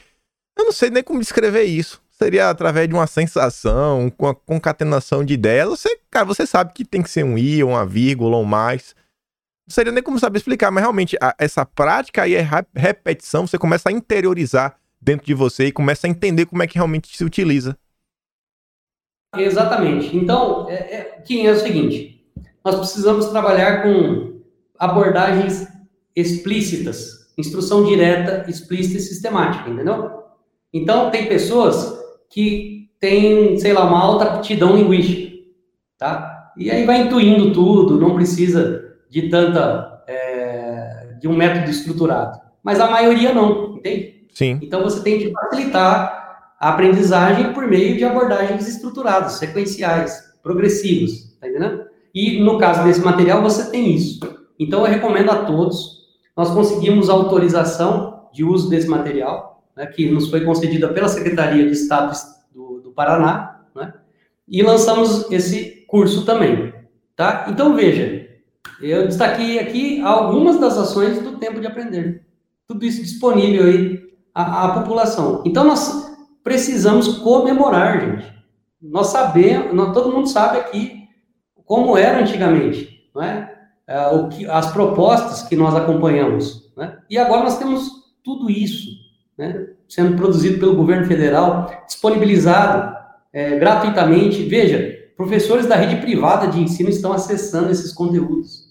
[0.56, 2.02] Eu não sei nem como descrever isso.
[2.10, 5.68] Seria através de uma sensação, com a concatenação de ideias.
[5.68, 8.94] Você, cara, você sabe que tem que ser um i, uma vírgula ou mais.
[9.66, 13.56] Não seria nem como saber explicar, mas realmente a, essa prática aí é repetição, você
[13.56, 17.24] começa a interiorizar dentro de você e começa a entender como é que realmente se
[17.24, 17.76] utiliza.
[19.36, 20.16] Exatamente.
[20.16, 22.24] Então, é, é, que é o seguinte:
[22.64, 24.40] nós precisamos trabalhar com
[24.78, 25.66] abordagens
[26.14, 30.24] explícitas, instrução direta, explícita e sistemática, entendeu?
[30.72, 31.98] Então, tem pessoas
[32.30, 35.36] que têm, sei lá, uma alta aptidão linguística,
[35.98, 36.52] tá?
[36.56, 38.83] E aí vai intuindo tudo, não precisa
[39.14, 42.40] de tanta, é, de um método estruturado.
[42.64, 44.26] Mas a maioria não, entende?
[44.34, 44.58] Sim.
[44.60, 51.48] Então você tem que facilitar a aprendizagem por meio de abordagens estruturadas, sequenciais, progressivos, tá
[51.48, 51.84] entendendo?
[52.12, 54.18] E no caso desse material você tem isso.
[54.58, 56.08] Então eu recomendo a todos.
[56.36, 61.72] Nós conseguimos autorização de uso desse material, né, que nos foi concedida pela Secretaria de
[61.72, 62.12] Estado
[62.52, 63.94] do, do Paraná, né,
[64.48, 66.74] e lançamos esse curso também,
[67.14, 67.46] tá?
[67.48, 68.23] Então veja,
[68.80, 72.26] eu destaquei aqui algumas das ações do tempo de aprender.
[72.66, 74.00] Tudo isso disponível aí
[74.34, 75.42] a, a população.
[75.44, 78.34] Então, nós precisamos comemorar, gente.
[78.80, 81.08] Nós sabemos, nós, todo mundo sabe aqui
[81.64, 83.54] como era antigamente, não é?
[83.86, 86.70] é o que, as propostas que nós acompanhamos.
[86.76, 86.98] Né?
[87.08, 87.90] E agora nós temos
[88.22, 88.90] tudo isso
[89.38, 89.68] né?
[89.88, 92.94] sendo produzido pelo governo federal, disponibilizado
[93.32, 94.42] é, gratuitamente.
[94.42, 98.63] Veja, professores da rede privada de ensino estão acessando esses conteúdos.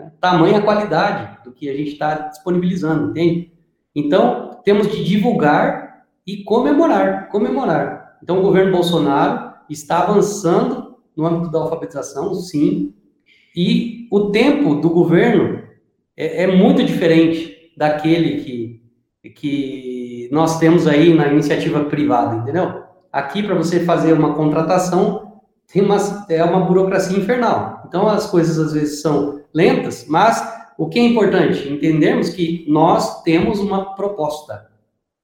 [0.00, 0.12] Né?
[0.20, 3.52] Tamanha qualidade do que a gente está disponibilizando, entende?
[3.94, 8.18] Então, temos de divulgar e comemorar, comemorar.
[8.22, 12.94] Então, o governo Bolsonaro está avançando no âmbito da alfabetização, sim,
[13.54, 15.62] e o tempo do governo
[16.16, 22.84] é, é muito diferente daquele que, que nós temos aí na iniciativa privada, entendeu?
[23.12, 25.40] Aqui, para você fazer uma contratação,
[25.72, 25.96] tem uma,
[26.28, 27.79] é uma burocracia infernal.
[27.90, 30.40] Então, as coisas às vezes são lentas, mas
[30.78, 31.68] o que é importante?
[31.68, 34.70] Entendermos que nós temos uma proposta.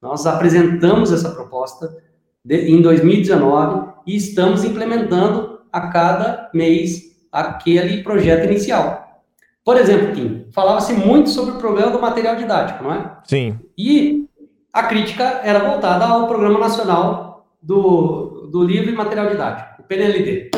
[0.02, 1.97] Nós apresentamos essa proposta
[2.44, 9.22] de, em 2019 e estamos implementando a cada mês aquele projeto inicial.
[9.64, 13.16] Por exemplo, Kim, falava-se muito sobre o problema do material didático, não é?
[13.22, 13.60] Sim.
[13.78, 14.28] E
[14.72, 20.51] a crítica era voltada ao Programa Nacional do, do Livro e Material Didático, o PNLD.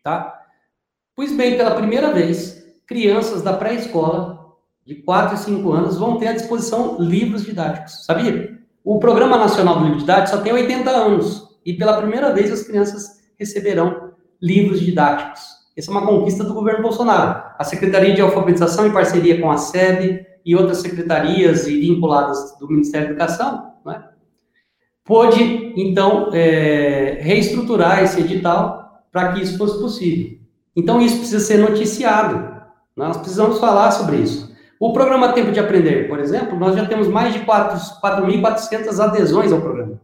[0.00, 0.43] Tá?
[1.16, 4.52] Pois bem, pela primeira vez, crianças da pré-escola,
[4.84, 8.04] de 4 e 5 anos, vão ter à disposição livros didáticos.
[8.04, 8.58] Sabia?
[8.82, 11.48] O Programa Nacional do Livro Didático só tem 80 anos.
[11.64, 14.12] E pela primeira vez as crianças receberão
[14.42, 15.40] livros didáticos.
[15.76, 17.42] Essa é uma conquista do governo Bolsonaro.
[17.58, 22.68] A Secretaria de Alfabetização, em parceria com a SEB e outras secretarias e vinculadas do
[22.68, 24.04] Ministério da Educação, né,
[25.02, 30.43] pôde, então, é, reestruturar esse edital para que isso fosse possível.
[30.76, 32.54] Então, isso precisa ser noticiado.
[32.96, 34.54] Nós precisamos falar sobre isso.
[34.78, 39.60] O programa Tempo de Aprender, por exemplo, nós já temos mais de 4.400 adesões ao
[39.60, 40.00] programa.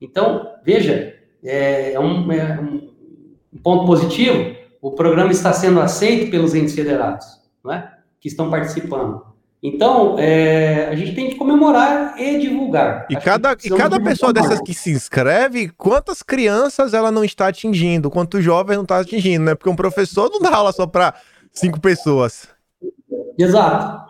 [0.00, 6.54] Então, veja, é, é, um, é um, ponto positivo, o programa está sendo aceito pelos
[6.54, 7.26] entes federados,
[7.70, 7.88] é?
[8.20, 9.26] que estão participando.
[9.62, 13.06] Então, é, a gente tem que comemorar e divulgar.
[13.10, 17.48] E Acho cada, e cada pessoa dessas que se inscreve, quantas crianças ela não está
[17.48, 19.54] atingindo, quantos jovens não está atingindo, né?
[19.56, 21.12] Porque um professor não dá aula só para
[21.52, 22.48] cinco pessoas.
[23.36, 24.08] Exato.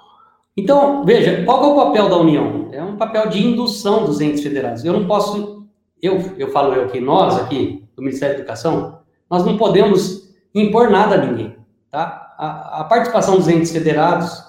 [0.55, 2.69] Então, veja, qual é o papel da União?
[2.71, 4.85] É um papel de indução dos entes federados.
[4.85, 5.67] Eu não posso,
[6.03, 8.99] eu, eu falo eu aqui, nós aqui, do Ministério da Educação,
[9.31, 11.57] nós não podemos impor nada a ninguém,
[11.91, 12.35] tá?
[12.39, 14.48] A, a participação dos entes federados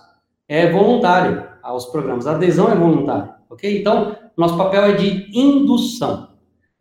[0.50, 3.80] é voluntária aos programas, a adesão é voluntária, ok?
[3.80, 6.30] Então, nosso papel é de indução.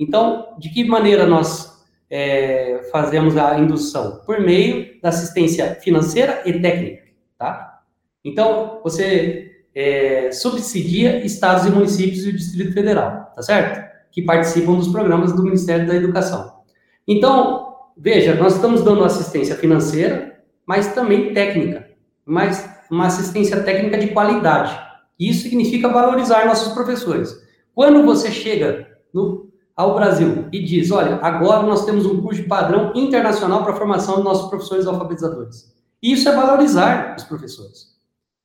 [0.01, 4.23] Então, de que maneira nós é, fazemos a indução?
[4.24, 7.03] Por meio da assistência financeira e técnica,
[7.36, 7.82] tá?
[8.24, 13.86] Então, você é, subsidia estados e municípios e o Distrito Federal, tá certo?
[14.11, 16.62] Que participam dos programas do Ministério da Educação.
[17.07, 21.90] Então, veja, nós estamos dando assistência financeira, mas também técnica,
[22.24, 24.78] mas uma assistência técnica de qualidade.
[25.19, 27.36] Isso significa valorizar nossos professores.
[27.74, 32.48] Quando você chega no, ao Brasil e diz, olha, agora nós temos um curso de
[32.48, 35.73] padrão internacional para a formação dos nossos professores alfabetizadores.
[36.02, 37.97] Isso é valorizar os professores.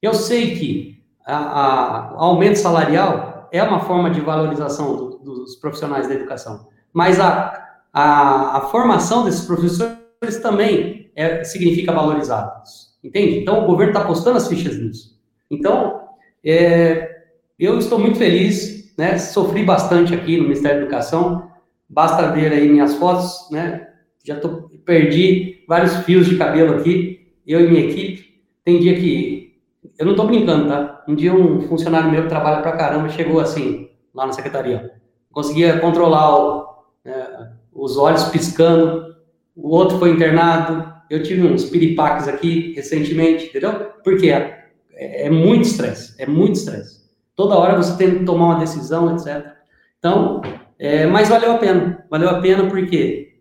[0.02, 6.15] Eu sei que o aumento salarial é uma forma de valorização do, dos profissionais da
[6.15, 12.93] educação, mas a, a, a formação desses professores também é, significa valorizá-los.
[13.03, 13.39] Entende?
[13.39, 15.19] Então, o governo está apostando as fichas nisso.
[15.51, 16.01] Então,
[16.43, 17.23] é,
[17.59, 19.17] eu estou muito feliz, né?
[19.17, 21.51] Sofri bastante aqui no Ministério da Educação.
[21.89, 23.89] Basta ver aí minhas fotos, né?
[24.23, 28.41] Já tô, perdi vários fios de cabelo aqui, eu e minha equipe.
[28.63, 29.59] Tem dia que.
[29.97, 31.03] Eu não estou brincando, tá?
[31.07, 34.93] Um dia um funcionário meu que trabalha pra caramba chegou assim, lá na secretaria.
[35.31, 39.15] Conseguia controlar o, é, os olhos piscando,
[39.55, 43.73] o outro foi internado, eu tive uns piripaques aqui recentemente, entendeu?
[44.03, 47.03] Porque é, é muito estresse, é muito estresse.
[47.35, 49.53] Toda hora você tem que tomar uma decisão, etc.
[49.97, 50.41] Então,
[50.77, 52.05] é, mas valeu a pena.
[52.09, 53.34] Valeu a pena porque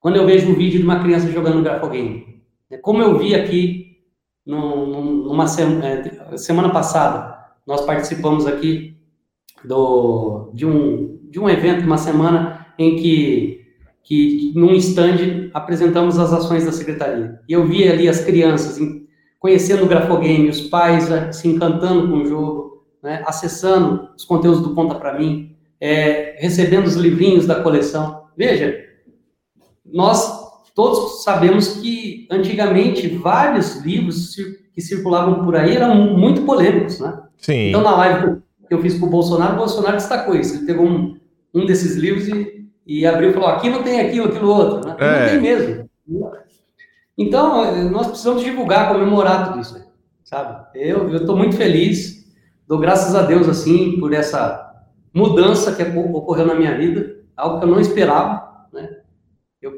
[0.00, 3.98] quando eu vejo um vídeo de uma criança jogando grafogame, né, como eu vi aqui
[4.44, 8.96] no, numa semana, é, semana passada, nós participamos aqui
[9.64, 13.63] do, de, um, de um evento, uma semana em que
[14.04, 17.40] que num stand apresentamos as ações da secretaria.
[17.48, 18.78] E eu vi ali as crianças
[19.40, 24.74] conhecendo o grafogame, os pais se encantando com o jogo, né, acessando os conteúdos do
[24.74, 28.24] Conta para mim, é, recebendo os livrinhos da coleção.
[28.36, 28.74] Veja,
[29.84, 30.44] nós
[30.74, 34.34] todos sabemos que antigamente vários livros
[34.72, 37.22] que circulavam por aí eram muito polêmicos, né?
[37.38, 37.68] Sim.
[37.68, 40.56] Então na live que eu fiz com o Bolsonaro, o Bolsonaro destacou isso.
[40.56, 41.16] Ele pegou um,
[41.54, 44.88] um desses livros e e abriu e falou: aqui não tem aquilo, aquilo outro.
[44.88, 44.96] Né?
[44.98, 45.20] É.
[45.20, 45.90] Não tem mesmo.
[47.16, 49.80] Então, nós precisamos divulgar, comemorar tudo isso,
[50.24, 50.66] sabe?
[50.74, 52.26] Eu estou muito feliz,
[52.66, 54.64] dou graças a Deus, assim, por essa
[55.14, 58.98] mudança que ocorreu na minha vida, algo que eu não esperava, né?
[59.62, 59.72] Eu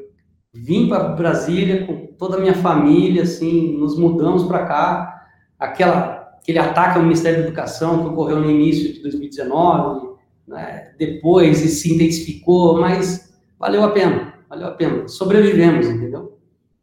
[0.51, 5.27] vim para Brasília com toda a minha família, assim, nos mudamos para cá,
[5.59, 10.16] aquela, aquele ataque ao Ministério da Educação que ocorreu no início de 2019,
[10.47, 15.07] né, depois e se intensificou, mas valeu a pena, valeu a pena.
[15.07, 16.37] Sobrevivemos, entendeu?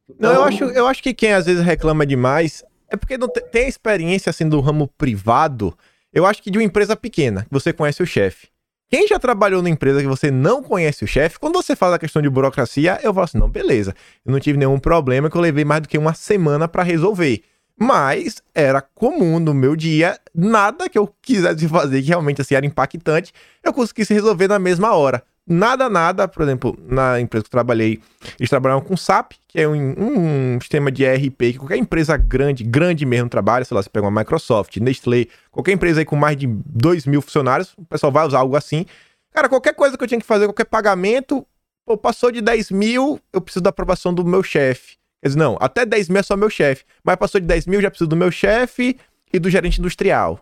[0.08, 0.16] Então...
[0.18, 3.28] Não, eu então acho, eu acho que quem às vezes reclama demais é porque não
[3.28, 5.76] tem a experiência assim do ramo privado.
[6.12, 8.48] Eu acho que de uma empresa pequena, que você conhece o chefe.
[8.90, 11.98] Quem já trabalhou na empresa que você não conhece o chefe, quando você fala a
[11.98, 15.40] questão de burocracia, eu falo assim: não, beleza, eu não tive nenhum problema que eu
[15.40, 17.42] levei mais do que uma semana para resolver.
[17.78, 22.64] Mas era comum no meu dia, nada que eu quisesse fazer que realmente assim, era
[22.64, 23.32] impactante,
[23.62, 25.22] eu conseguisse resolver na mesma hora.
[25.46, 28.00] Nada, nada, por exemplo, na empresa que eu trabalhei,
[28.38, 32.64] eles trabalhavam com SAP, que é um, um, sistema de ERP que qualquer empresa grande,
[32.64, 36.36] grande mesmo trabalha, sei lá, você pega uma Microsoft, Nestlé, qualquer empresa aí com mais
[36.36, 38.86] de 2 mil funcionários, o pessoal vai usar algo assim.
[39.34, 41.46] Cara, qualquer coisa que eu tinha que fazer, qualquer pagamento,
[41.84, 44.96] pô, passou de 10 mil, eu preciso da aprovação do meu chefe.
[45.28, 47.90] Dizer, não, até 10 mil é só meu chefe, mas passou de 10 mil, já
[47.90, 48.96] preciso do meu chefe
[49.32, 50.40] e do gerente industrial.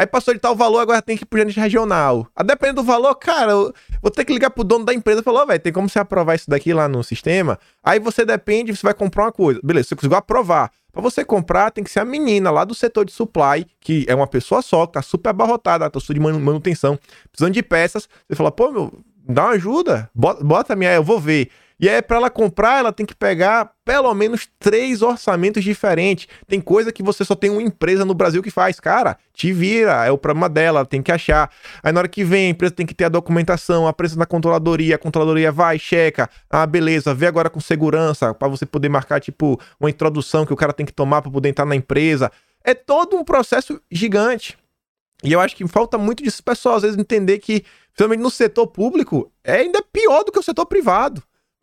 [0.00, 2.26] Aí passou de tal valor, agora tem que ir pro gerente regional.
[2.34, 5.22] A depender do valor, cara, eu vou ter que ligar pro dono da empresa e
[5.22, 7.58] falar, velho, tem como você aprovar isso daqui lá no sistema?
[7.84, 9.60] Aí você depende, você vai comprar uma coisa.
[9.62, 10.70] Beleza, você conseguiu aprovar.
[10.90, 14.14] Pra você comprar, tem que ser a menina lá do setor de supply, que é
[14.14, 16.98] uma pessoa só, que tá super abarrotada, tá de manutenção,
[17.30, 18.08] precisando de peças.
[18.26, 18.92] Você fala, pô, meu,
[19.28, 21.50] dá uma ajuda, bota, bota a minha, eu vou ver.
[21.78, 26.28] E aí, para ela comprar, ela tem que pegar pelo menos três orçamentos diferentes.
[26.46, 28.78] Tem coisa que você só tem uma empresa no Brasil que faz.
[28.78, 31.50] Cara, te vira, é o problema dela, tem que achar.
[31.82, 34.26] Aí na hora que vem, a empresa tem que ter a documentação, a preço na
[34.26, 36.30] controladoria, a controladoria vai, checa.
[36.48, 40.56] Ah, beleza, vê agora com segurança, para você poder marcar, tipo, uma introdução que o
[40.56, 42.30] cara tem que tomar para poder entrar na empresa.
[42.62, 44.56] É todo um processo gigante.
[45.24, 48.68] E eu acho que falta muito disso pessoal, às vezes, entender que, principalmente no setor
[48.68, 51.20] público, é ainda pior do que o setor privado.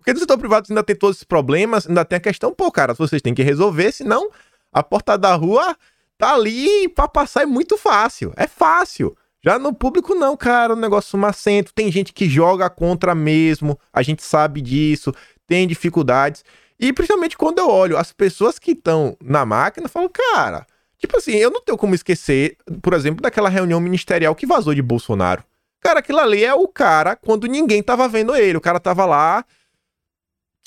[0.08, 2.94] Porque no setor privado ainda tem todos esses problemas, ainda tem a questão, pô, cara,
[2.94, 4.30] vocês têm que resolver, senão
[4.72, 5.76] a porta da rua
[6.18, 8.32] tá ali para passar é muito fácil.
[8.38, 9.18] É fácil.
[9.44, 11.74] Já no público, não, cara, o negócio macento.
[11.74, 15.14] Tem gente que joga contra mesmo, a gente sabe disso,
[15.46, 16.46] tem dificuldades.
[16.80, 20.66] E principalmente quando eu olho as pessoas que estão na máquina, eu falo, cara,
[20.98, 24.82] tipo assim, eu não tenho como esquecer, por exemplo, daquela reunião ministerial que vazou de
[24.82, 25.44] Bolsonaro.
[25.82, 28.58] Cara, aquilo ali é o cara quando ninguém tava vendo ele.
[28.58, 29.44] O cara tava lá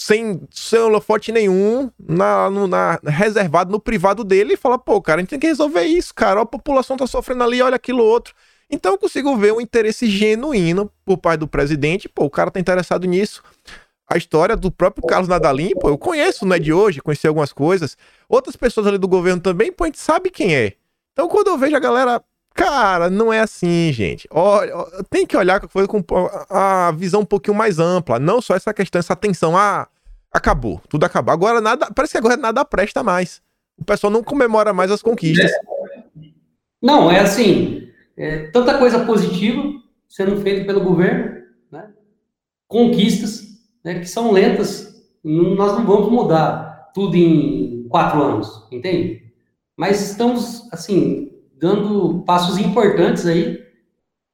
[0.01, 5.19] sem, sem holofote nenhum, na, no, na, reservado no privado dele e fala, pô, cara,
[5.19, 6.41] a gente tem que resolver isso, cara.
[6.41, 8.35] A população tá sofrendo ali, olha aquilo outro.
[8.71, 12.59] Então eu consigo ver um interesse genuíno por parte do presidente, pô, o cara tá
[12.59, 13.43] interessado nisso.
[14.09, 17.53] A história do próprio Carlos Nadalim, pô, eu conheço, não é de hoje, conheci algumas
[17.53, 17.95] coisas.
[18.27, 20.73] Outras pessoas ali do governo também, pô, a gente sabe quem é.
[21.13, 22.25] Então quando eu vejo a galera,
[22.55, 24.27] cara, não é assim, gente.
[24.31, 24.73] Olha,
[25.11, 25.69] tem que olhar com
[26.49, 29.87] a visão um pouquinho mais ampla, não só essa questão, essa tensão, ah,
[30.33, 31.33] acabou, tudo acabou.
[31.33, 33.43] Agora nada, parece que agora nada presta mais.
[33.79, 35.51] O pessoal não comemora mais as conquistas.
[36.81, 39.63] Não, é assim, é, tanta coisa positiva
[40.09, 41.91] sendo feita pelo governo, né?
[42.67, 43.43] conquistas
[43.85, 45.03] né, que são lentas.
[45.23, 49.23] Nós não vamos mudar tudo em quatro anos, entende?
[49.77, 53.63] Mas estamos, assim, dando passos importantes aí,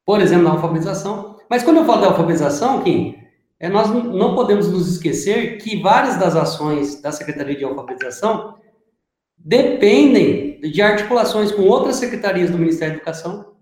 [0.05, 1.36] por exemplo, na alfabetização.
[1.51, 3.16] Mas quando eu falo da alfabetização, Kim,
[3.59, 8.57] é, nós não podemos nos esquecer que várias das ações da Secretaria de Alfabetização
[9.39, 13.55] dependem de articulações com outras secretarias do Ministério da Educação,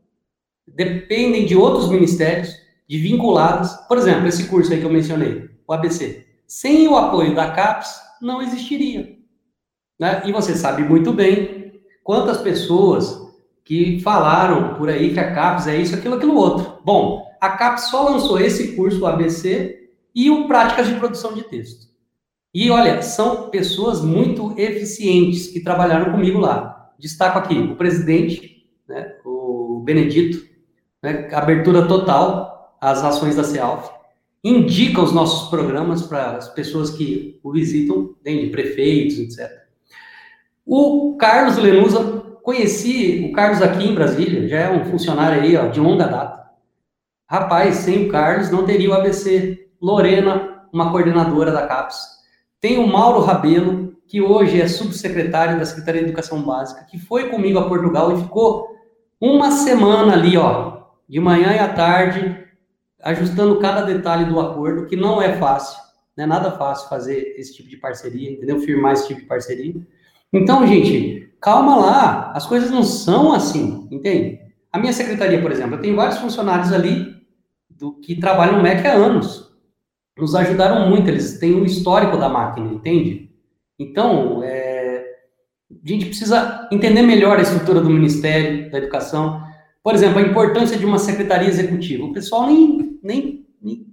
[0.66, 2.54] dependem de outros ministérios,
[2.88, 3.74] de vinculadas.
[3.86, 6.26] Por exemplo, esse curso aí que eu mencionei, o ABC.
[6.46, 9.16] Sem o apoio da CAPES, não existiria.
[9.98, 10.22] Né?
[10.24, 13.22] E você sabe muito bem quantas pessoas
[13.64, 16.78] que falaram por aí que a CAPES é isso, aquilo, aquilo outro.
[16.84, 19.83] Bom, a CAPES só lançou esse curso, o ABC,
[20.14, 21.88] e o Práticas de Produção de Texto.
[22.54, 26.92] E olha, são pessoas muito eficientes que trabalharam comigo lá.
[26.98, 30.46] Destaco aqui o presidente, né, o Benedito,
[31.02, 33.90] né, abertura total às ações da CEALF,
[34.44, 39.50] indica os nossos programas para as pessoas que o visitam, de prefeitos, etc.
[40.64, 45.66] O Carlos Lenusa, conheci o Carlos aqui em Brasília, já é um funcionário aí ó,
[45.66, 46.50] de longa data.
[47.28, 51.98] Rapaz, sem o Carlos não teria o ABC Lorena, uma coordenadora da CAPES.
[52.58, 57.28] Tem o Mauro Rabelo, que hoje é subsecretário da Secretaria de Educação Básica, que foi
[57.28, 58.66] comigo a Portugal e ficou
[59.20, 62.34] uma semana ali, ó, de manhã e à tarde,
[63.02, 65.78] ajustando cada detalhe do acordo, que não é fácil,
[66.16, 68.60] não é nada fácil fazer esse tipo de parceria, entendeu?
[68.60, 69.74] Firmar esse tipo de parceria.
[70.32, 74.40] Então, gente, calma lá, as coisas não são assim, entende?
[74.72, 77.14] A minha secretaria, por exemplo, eu tenho vários funcionários ali
[77.68, 79.43] do que trabalham no MEC há anos
[80.16, 83.30] nos ajudaram muito, eles têm um histórico da máquina, entende?
[83.78, 85.04] Então, é,
[85.70, 89.42] a gente precisa entender melhor a estrutura do Ministério da Educação.
[89.82, 92.04] Por exemplo, a importância de uma secretaria executiva.
[92.04, 93.46] O pessoal nem, nem,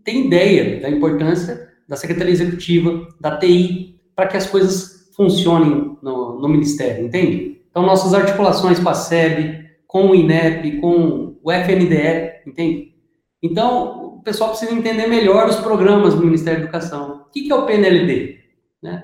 [0.03, 6.39] tem ideia da importância da Secretaria Executiva, da TI, para que as coisas funcionem no,
[6.39, 7.61] no, Ministério, entende?
[7.69, 12.93] Então, nossas articulações com a SEB, com o INEP, com o FNDE, entende?
[13.43, 17.25] Então, o pessoal precisa entender melhor os programas do Ministério da Educação.
[17.27, 18.37] O que, é o PNLD?
[18.81, 19.03] Né?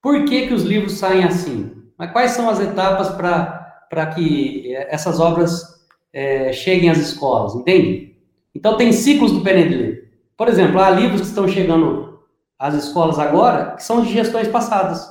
[0.00, 1.72] Por que, que os livros saem assim?
[1.98, 5.60] Mas quais são as etapas para que essas obras
[6.12, 8.14] é, cheguem às escolas, entende?
[8.54, 10.04] Então, tem ciclos do PNLD.
[10.36, 12.20] Por exemplo, há livros que estão chegando
[12.56, 15.04] às escolas agora que são de gestões passadas.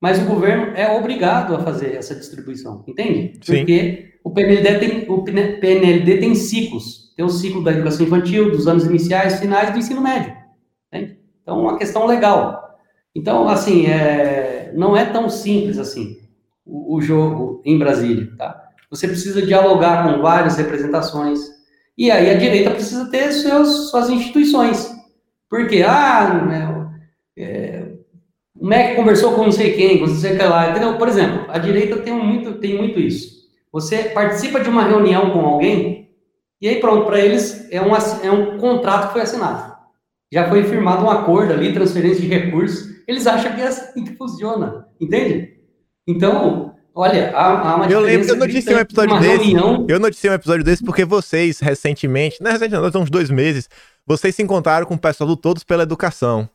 [0.00, 3.38] Mas o governo é obrigado a fazer essa distribuição, entende?
[3.42, 3.56] Sim.
[3.58, 7.03] Porque o PNLD tem, o PNLD tem ciclos.
[7.16, 10.34] Tem o ciclo da educação infantil, dos anos iniciais, finais do ensino médio.
[10.92, 11.18] Entende?
[11.42, 12.78] Então, uma questão legal.
[13.14, 16.18] Então, assim, é, não é tão simples assim
[16.64, 18.64] o, o jogo em Brasília, tá?
[18.90, 21.40] Você precisa dialogar com várias representações.
[21.96, 24.92] E aí a direita precisa ter seus, suas instituições.
[25.48, 26.98] Porque, ah, né,
[27.36, 27.88] é,
[28.58, 30.96] o MEC conversou com não sei quem, com não sei o que lá, entendeu?
[30.96, 33.44] Por exemplo, a direita tem muito, tem muito isso.
[33.72, 36.03] Você participa de uma reunião com alguém,
[36.60, 39.74] e aí pronto, para eles é um, é um contrato que foi assinado.
[40.32, 44.16] Já foi firmado um acordo ali, transferência de recursos, eles acham que é assim que
[44.16, 45.54] funciona, entende?
[46.06, 49.36] Então, Olha, há, há uma Eu lembro, eu noticiei um episódio desse.
[49.36, 49.84] Reunião...
[49.88, 53.68] Eu noticiei um episódio desse porque vocês, recentemente, não é recentemente, não, uns dois meses,
[54.06, 56.48] vocês se encontraram com o pessoal do Todos pela Educação.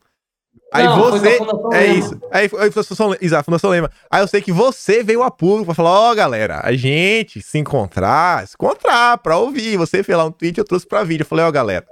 [0.72, 1.40] Aí não, você.
[1.74, 2.20] É isso.
[2.32, 3.90] Aí Fundação Exato, Fundação Lema.
[4.10, 7.42] Aí eu sei que você veio a público pra falar: ó, oh, galera, a gente
[7.42, 9.78] se encontrar, se encontrar pra ouvir.
[9.78, 11.24] Você fez lá um tweet, eu trouxe pra vídeo.
[11.24, 11.86] Eu falei: ó, oh, galera,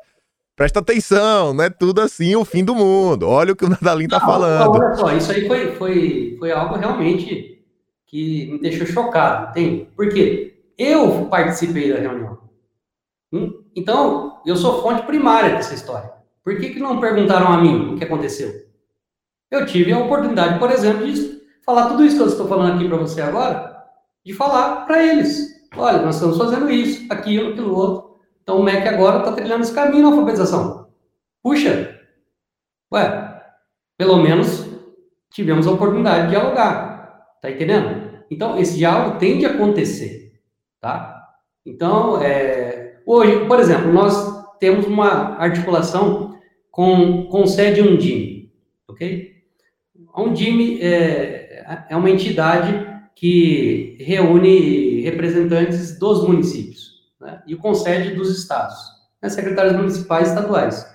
[0.55, 3.27] presta atenção, não é tudo assim o fim do mundo.
[3.27, 4.75] Olha o que o Nadalim tá falando.
[4.75, 7.63] Olha só, isso aí foi, foi, foi algo realmente
[8.05, 9.87] que me deixou chocado, entende?
[9.95, 12.37] Porque eu participei da reunião.
[13.33, 13.63] Hum?
[13.75, 16.11] Então, eu sou fonte primária dessa história.
[16.43, 18.66] Por que, que não perguntaram a mim o que aconteceu?
[19.49, 22.87] Eu tive a oportunidade, por exemplo, de falar tudo isso que eu estou falando aqui
[22.87, 23.85] para você agora,
[24.25, 25.67] de falar para eles.
[25.75, 28.17] Olha, nós estamos fazendo isso, aquilo, aquilo outro.
[28.41, 30.87] Então o MEC agora está trilhando esse caminho na alfabetização.
[31.43, 31.97] Puxa,
[32.91, 33.41] ué,
[33.97, 34.65] pelo menos
[35.31, 37.37] tivemos a oportunidade de dialogar.
[37.41, 38.07] Tá entendendo?
[38.29, 40.33] Então, esse diálogo tem de acontecer,
[40.81, 41.23] tá?
[41.65, 46.37] Então, é, hoje, por exemplo, nós temos uma articulação
[46.71, 48.51] com, com sede Undime,
[48.87, 49.36] ok?
[50.17, 57.43] A Undime é, é uma entidade que reúne representantes dos municípios né?
[57.45, 58.75] e o sede dos estados,
[59.21, 59.29] né?
[59.29, 60.91] secretários municipais e estaduais.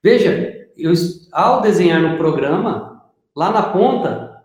[0.00, 0.92] Veja, eu,
[1.32, 3.02] ao desenhar no programa,
[3.34, 4.44] lá na ponta,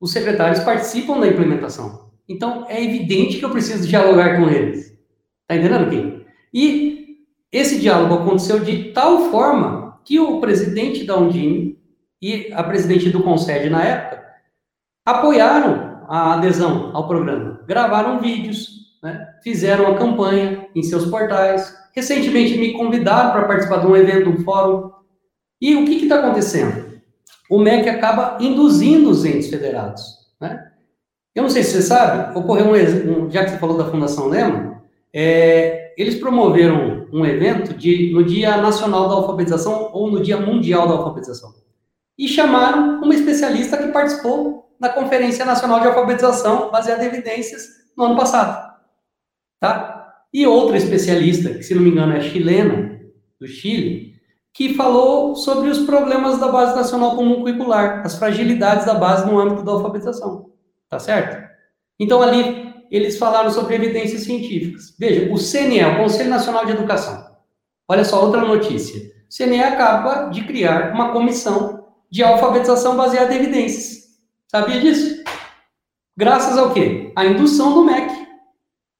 [0.00, 2.08] os secretários participam da implementação.
[2.26, 4.98] Então, é evidente que eu preciso dialogar com eles.
[5.46, 6.24] Tá entendendo, Kim?
[6.54, 7.18] E
[7.52, 11.77] esse diálogo aconteceu de tal forma que o presidente da Undime
[12.20, 14.24] e a presidente do Concede na época
[15.06, 19.34] apoiaram a adesão ao programa, gravaram vídeos, né?
[19.42, 21.76] fizeram a campanha em seus portais.
[21.94, 24.90] Recentemente me convidaram para participar de um evento, um fórum.
[25.60, 26.88] E o que está acontecendo?
[27.48, 30.02] o MEC acaba induzindo os entes federados.
[30.40, 30.70] Né?
[31.34, 34.28] Eu não sei se você sabe, ocorreu um, um já que você falou da Fundação
[34.28, 34.82] Lema,
[35.12, 40.86] é, eles promoveram um evento de, no Dia Nacional da Alfabetização ou no Dia Mundial
[40.86, 41.54] da Alfabetização.
[42.18, 47.66] E chamaram uma especialista que participou da Conferência Nacional de Alfabetização, baseada em evidências,
[47.96, 48.76] no ano passado.
[49.60, 50.14] Tá?
[50.32, 53.00] E outra especialista, que se não me engano é chilena,
[53.40, 54.14] do Chile,
[54.52, 59.38] que falou sobre os problemas da Base Nacional Comum Curricular, as fragilidades da base no
[59.38, 60.50] âmbito da alfabetização.
[60.88, 61.46] Tá certo?
[62.00, 64.94] Então, ali, eles falaram sobre evidências científicas.
[64.98, 67.24] Veja, o CNE, o Conselho Nacional de Educação.
[67.86, 69.00] Olha só, outra notícia.
[69.00, 71.77] O CNE acaba de criar uma comissão
[72.10, 74.08] de alfabetização baseada em evidências.
[74.46, 75.22] Sabia disso?
[76.16, 77.12] Graças ao quê?
[77.14, 78.26] A indução do MEC.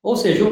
[0.03, 0.45] Ou seja,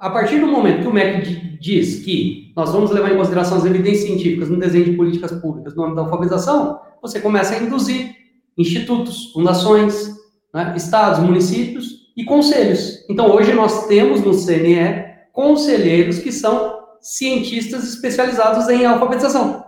[0.00, 3.64] a partir do momento que o MEC diz que nós vamos levar em consideração as
[3.64, 8.14] evidências científicas no desenho de políticas públicas no âmbito da alfabetização, você começa a induzir
[8.56, 10.10] institutos, fundações,
[10.52, 13.04] né, estados, municípios e conselhos.
[13.08, 19.64] Então, hoje nós temos no CNE conselheiros que são cientistas especializados em alfabetização.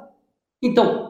[0.63, 1.04] Então,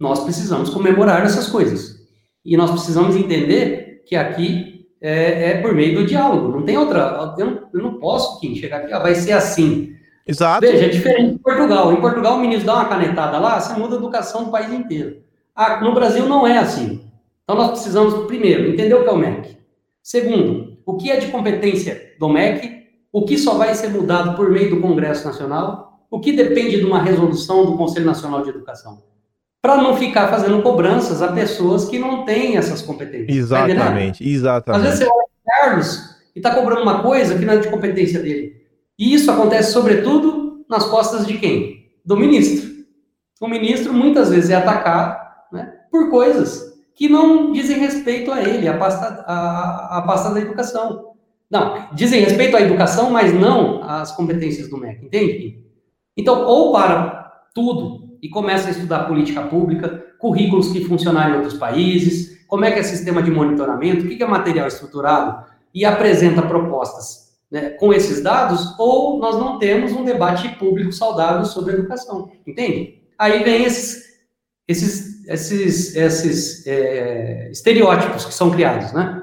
[0.00, 2.00] nós precisamos comemorar essas coisas.
[2.42, 6.48] E nós precisamos entender que aqui é, é, por meio do diálogo.
[6.56, 7.34] Não tem outra.
[7.38, 9.94] Eu não, eu não posso, Kim, chegar aqui, ah, vai ser assim.
[10.26, 10.60] Exato.
[10.62, 11.92] Veja, é diferente de Portugal.
[11.92, 15.22] Em Portugal, o ministro dá uma canetada lá, você muda a educação do país inteiro.
[15.54, 17.04] Ah, no Brasil, não é assim.
[17.44, 19.58] Então, nós precisamos, primeiro, entender o que é o MEC.
[20.02, 24.50] Segundo, o que é de competência do MEC, o que só vai ser mudado por
[24.50, 25.88] meio do Congresso Nacional.
[26.10, 29.09] o que depende de uma resolução do Conselho Nacional de Educação?
[29.62, 33.48] Para não ficar fazendo cobranças a pessoas que não têm essas competências.
[33.48, 34.78] Tá exatamente, exatamente.
[34.78, 37.68] Às vezes você olha o Carlos e está cobrando uma coisa que não é de
[37.68, 38.56] competência dele.
[38.98, 41.90] E isso acontece, sobretudo, nas costas de quem?
[42.04, 42.70] Do ministro.
[43.40, 45.18] O ministro muitas vezes é atacado
[45.52, 50.40] né, por coisas que não dizem respeito a ele, a pasta, a, a pasta da
[50.40, 51.14] educação.
[51.50, 55.64] Não, dizem respeito à educação, mas não às competências do MEC, entende?
[56.16, 61.58] Então, ou para tudo e começa a estudar política pública, currículos que funcionaram em outros
[61.58, 66.42] países, como é que é sistema de monitoramento, o que é material estruturado, e apresenta
[66.42, 72.30] propostas né, com esses dados, ou nós não temos um debate público saudável sobre educação,
[72.46, 73.02] entende?
[73.18, 74.04] Aí vem esses,
[74.66, 79.22] esses, esses, esses é, estereótipos que são criados, né?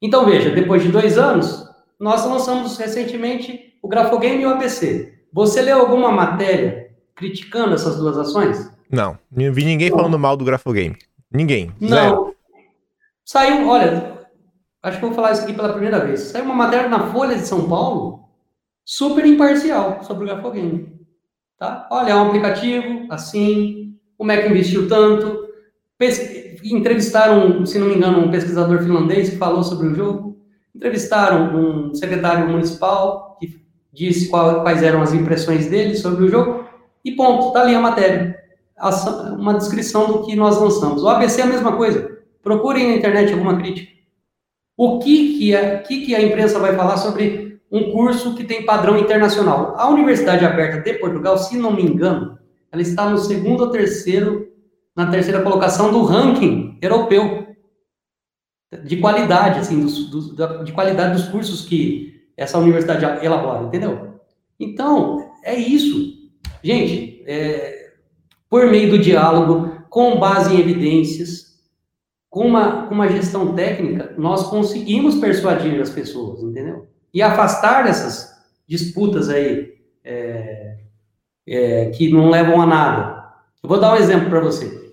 [0.00, 1.68] Então, veja, depois de dois anos,
[1.98, 5.14] nós lançamos recentemente o Grafogame e o ABC.
[5.32, 6.87] Você leu alguma matéria
[7.18, 8.70] criticando essas duas ações?
[8.90, 10.96] Não, não vi ninguém falando mal do Grafogame.
[11.30, 11.72] Ninguém.
[11.80, 11.88] Não.
[11.88, 12.34] Zero.
[13.24, 14.26] Saiu, olha,
[14.82, 16.20] acho que vou falar isso aqui pela primeira vez.
[16.20, 18.26] Saiu uma matéria na Folha de São Paulo
[18.84, 20.96] super imparcial sobre o Grafogame.
[21.58, 21.86] Tá?
[21.90, 25.46] Olha, é um aplicativo assim, o Mac investiu tanto.
[26.62, 30.38] Entrevistaram, se não me engano, um pesquisador finlandês que falou sobre o jogo.
[30.74, 33.60] Entrevistaram um secretário municipal que
[33.92, 36.67] disse qual, quais eram as impressões dele sobre o jogo.
[37.04, 38.38] E ponto, tá ali a matéria.
[39.38, 41.02] Uma descrição do que nós lançamos.
[41.02, 42.18] O ABC é a mesma coisa.
[42.42, 43.92] Procurem na internet alguma crítica.
[44.76, 48.64] O que, que, a, que, que a imprensa vai falar sobre um curso que tem
[48.64, 49.74] padrão internacional?
[49.76, 52.38] A Universidade Aberta de Portugal, se não me engano,
[52.70, 54.48] ela está no segundo ou terceiro,
[54.94, 57.48] na terceira colocação do ranking europeu
[58.84, 64.20] de qualidade, assim, dos, dos, de qualidade dos cursos que essa universidade elabora, entendeu?
[64.60, 66.17] Então, é isso.
[66.62, 67.92] Gente, é,
[68.48, 71.48] por meio do diálogo, com base em evidências,
[72.30, 76.88] com uma, com uma gestão técnica, nós conseguimos persuadir as pessoas, entendeu?
[77.12, 78.30] E afastar dessas
[78.66, 80.78] disputas aí é,
[81.46, 83.32] é, que não levam a nada.
[83.62, 84.88] Eu vou dar um exemplo para você.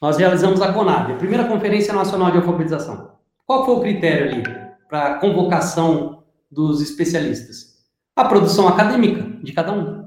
[0.00, 3.12] Nós realizamos a CONAB, a primeira Conferência Nacional de Alfabetização.
[3.46, 4.42] Qual foi o critério ali
[4.88, 7.72] para convocação dos especialistas?
[8.16, 10.01] A produção acadêmica de cada um,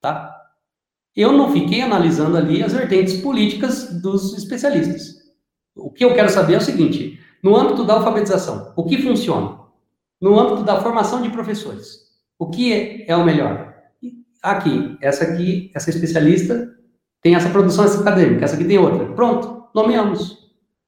[0.00, 0.34] tá?
[1.14, 5.16] Eu não fiquei analisando ali as vertentes políticas dos especialistas.
[5.74, 9.58] O que eu quero saber é o seguinte: no âmbito da alfabetização, o que funciona?
[10.20, 12.00] No âmbito da formação de professores,
[12.38, 13.74] o que é, é o melhor?
[14.42, 16.74] Aqui, essa aqui, essa especialista
[17.22, 19.12] tem essa produção acadêmica, essa aqui tem outra.
[19.14, 20.38] Pronto, nomeamos.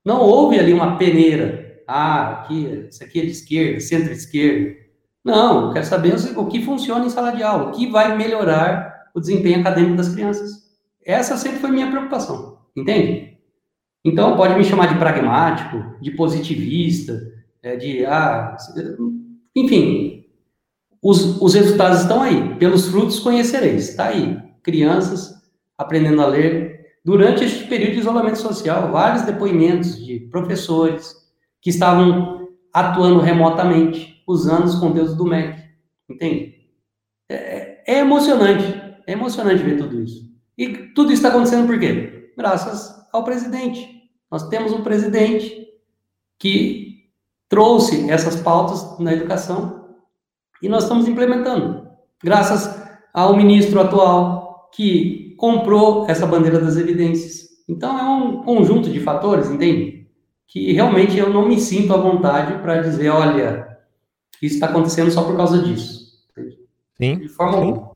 [0.05, 1.82] Não houve ali uma peneira.
[1.86, 4.76] Ah, aqui, isso aqui é de esquerda, centro-esquerda.
[5.24, 8.98] Não, eu quero saber o que funciona em sala de aula, o que vai melhorar
[9.19, 10.69] o desempenho acadêmico das crianças.
[11.05, 13.36] Essa sempre foi minha preocupação, entende?
[14.05, 17.20] Então, pode me chamar de pragmático, de positivista,
[17.62, 18.57] é, de, ah,
[19.55, 20.24] enfim,
[21.03, 22.55] os, os resultados estão aí.
[22.57, 24.39] Pelos frutos conhecereis, está aí.
[24.62, 25.35] Crianças
[25.77, 26.78] aprendendo a ler.
[27.05, 31.15] Durante este período de isolamento social, vários depoimentos de professores
[31.61, 35.61] que estavam atuando remotamente, usando os conteúdos do MEC.
[36.09, 36.55] Entende?
[37.28, 38.88] É, é emocionante.
[39.09, 40.30] É emocionante ver tudo isso.
[40.56, 42.30] E tudo isso está acontecendo por quê?
[42.36, 43.89] Graças ao presidente.
[44.30, 45.66] Nós temos um presidente
[46.39, 47.06] que
[47.48, 49.97] trouxe essas pautas na educação
[50.62, 51.89] e nós estamos implementando.
[52.22, 57.48] Graças ao ministro atual que comprou essa bandeira das evidências.
[57.66, 60.06] Então é um conjunto de fatores, entende?
[60.47, 63.78] Que realmente eu não me sinto à vontade para dizer, olha,
[64.43, 66.28] isso está acontecendo só por causa disso.
[66.98, 67.20] Sim.
[67.20, 67.88] De forma alguma.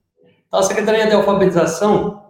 [0.52, 2.24] Então a Secretaria de Alfabetização,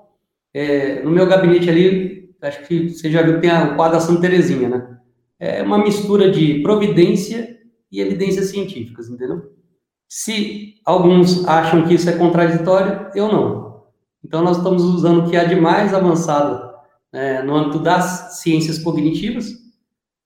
[0.54, 4.20] é, no meu gabinete ali, acho que você já viu tem o quadro da Santa
[4.20, 4.98] Terezinha, né?
[5.40, 7.58] É uma mistura de providência
[7.90, 9.50] e evidências científicas, entendeu?
[10.08, 13.86] Se alguns acham que isso é contraditório, eu não.
[14.24, 16.62] Então, nós estamos usando o que há de mais avançado
[17.12, 19.50] é, no âmbito das ciências cognitivas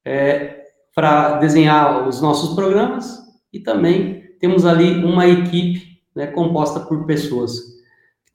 [0.05, 0.64] é,
[0.94, 7.75] para desenhar os nossos programas e também temos ali uma equipe né, composta por pessoas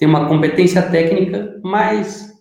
[0.01, 2.33] tem uma competência técnica, mas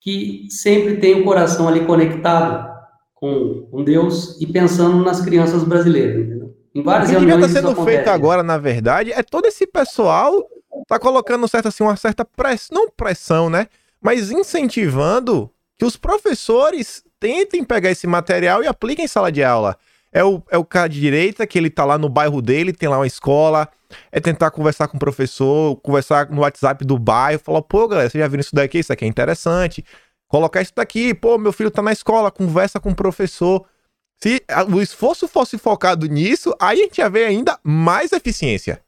[0.00, 2.68] que sempre tem o coração ali conectado
[3.14, 6.56] com, com Deus e pensando nas crianças brasileiras, entendeu?
[6.74, 10.32] Em várias o que devia estar sendo feito agora, na verdade, é todo esse pessoal
[10.88, 13.68] tá colocando certo, assim, uma certa pressão, não pressão, né?
[14.02, 19.78] Mas incentivando que os professores tentem pegar esse material e apliquem em sala de aula.
[20.14, 22.88] É o, é o cara de direita que ele tá lá no bairro dele, tem
[22.88, 23.68] lá uma escola,
[24.12, 28.22] é tentar conversar com o professor, conversar no WhatsApp do bairro, falar, pô, galera, vocês
[28.22, 28.78] já viram isso daqui?
[28.78, 29.84] Isso aqui é interessante.
[30.28, 33.66] Colocar isso daqui, pô, meu filho tá na escola, conversa com o professor.
[34.22, 34.40] Se
[34.72, 38.80] o esforço fosse focado nisso, aí a gente ia ver ainda mais eficiência.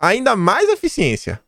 [0.00, 1.40] Ainda mais eficiência.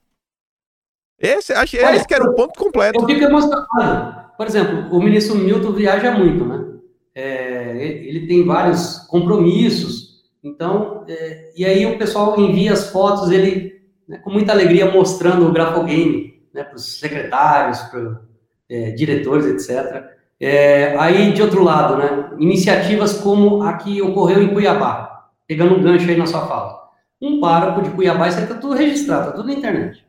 [1.18, 3.00] Esse, acho, esse que era o ponto completo.
[3.00, 4.30] Eu fico emocionado.
[4.36, 6.69] Por exemplo, o ministro Milton viaja muito, né?
[7.14, 10.20] É, ele tem vários compromissos.
[10.42, 15.46] Então, é, e aí o pessoal envia as fotos, ele né, com muita alegria mostrando
[15.46, 18.20] o grafogame né, para os secretários, para
[18.68, 20.04] é, diretores, etc.
[20.40, 25.82] É, aí, de outro lado, né, iniciativas como a que ocorreu em Cuiabá, pegando um
[25.82, 26.80] gancho aí na sua fala.
[27.20, 30.04] Um pároco de Cuiabá, isso aí está tudo registrado, está tudo na internet.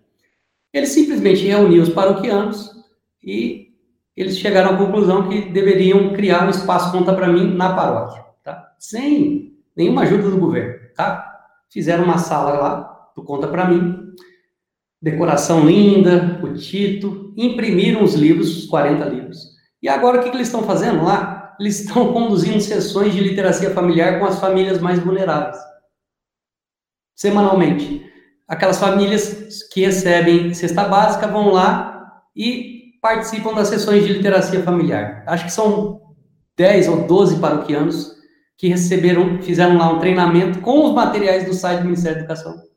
[0.73, 2.71] Ele simplesmente reuniu os paroquianos
[3.21, 3.60] e
[4.15, 8.73] eles chegaram à conclusão que deveriam criar um espaço conta para mim na paróquia, tá?
[8.77, 11.27] Sem nenhuma ajuda do governo, tá?
[11.69, 14.11] Fizeram uma sala lá, do conta para mim,
[15.01, 19.51] decoração linda, o Tito, imprimiram os livros, os 40 livros.
[19.81, 21.55] E agora o que, que eles estão fazendo lá?
[21.59, 25.57] Eles estão conduzindo sessões de literacia familiar com as famílias mais vulneráveis.
[27.15, 28.05] Semanalmente.
[28.47, 32.70] Aquelas famílias que recebem cesta básica vão lá e
[33.01, 35.23] participam das sessões de literacia familiar.
[35.25, 36.01] Acho que são
[36.55, 38.11] 10 ou 12 paroquianos
[38.57, 42.71] que receberam, fizeram lá um treinamento com os materiais do site do Ministério da Educação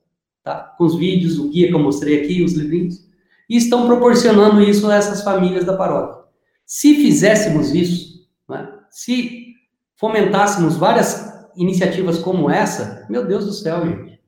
[0.45, 0.75] tá?
[0.77, 3.03] com os vídeos, o guia que eu mostrei aqui, os livrinhos,
[3.49, 6.23] e estão proporcionando isso a essas famílias da paróquia.
[6.67, 8.69] Se fizéssemos isso, né?
[8.91, 9.55] se
[9.97, 14.21] fomentássemos várias iniciativas como essa, meu Deus do céu, gente.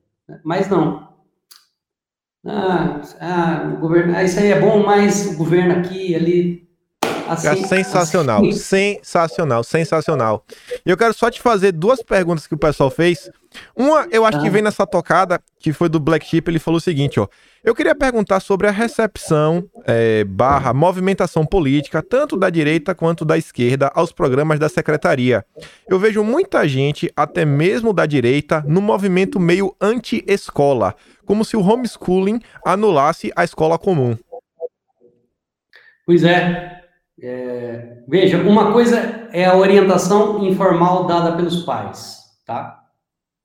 [0.43, 1.06] Mas não.
[2.47, 6.66] Ah, ah, o governo, ah, isso aí é bom, mas o governo aqui, ali,
[7.27, 8.51] Assim, é sensacional, assim.
[8.53, 10.45] sensacional, sensacional.
[10.85, 13.29] E eu quero só te fazer duas perguntas que o pessoal fez.
[13.75, 14.41] Uma, eu acho ah.
[14.41, 17.27] que vem nessa tocada, que foi do Black Sheep, ele falou o seguinte, ó.
[17.63, 23.37] Eu queria perguntar sobre a recepção é, barra movimentação política, tanto da direita quanto da
[23.37, 25.43] esquerda, aos programas da secretaria.
[25.87, 30.95] Eu vejo muita gente, até mesmo da direita, no movimento meio anti-escola,
[31.25, 34.17] como se o homeschooling anulasse a escola comum.
[36.05, 36.86] Pois é,
[37.21, 42.83] é, veja, uma coisa é a orientação informal dada pelos pais, tá?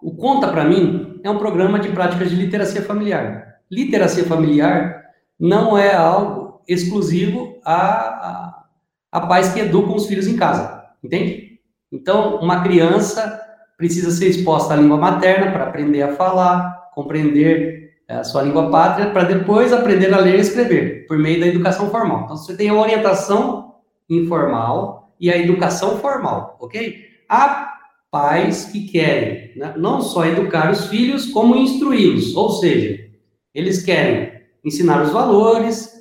[0.01, 3.61] O Conta para mim é um programa de práticas de literacia familiar.
[3.71, 5.03] Literacia familiar
[5.39, 8.65] não é algo exclusivo a, a,
[9.13, 11.61] a pais que educam os filhos em casa, entende?
[11.91, 13.41] Então, uma criança
[13.77, 17.82] precisa ser exposta à língua materna para aprender a falar, compreender
[18.13, 21.91] a sua língua pátria, para depois aprender a ler e escrever, por meio da educação
[21.91, 22.25] formal.
[22.25, 23.77] Então, você tem a orientação
[24.09, 27.05] informal e a educação formal, ok?
[27.29, 27.73] Há
[28.11, 33.09] pais que querem né, não só educar os filhos, como instruí-los, ou seja,
[33.55, 35.93] eles querem ensinar os valores,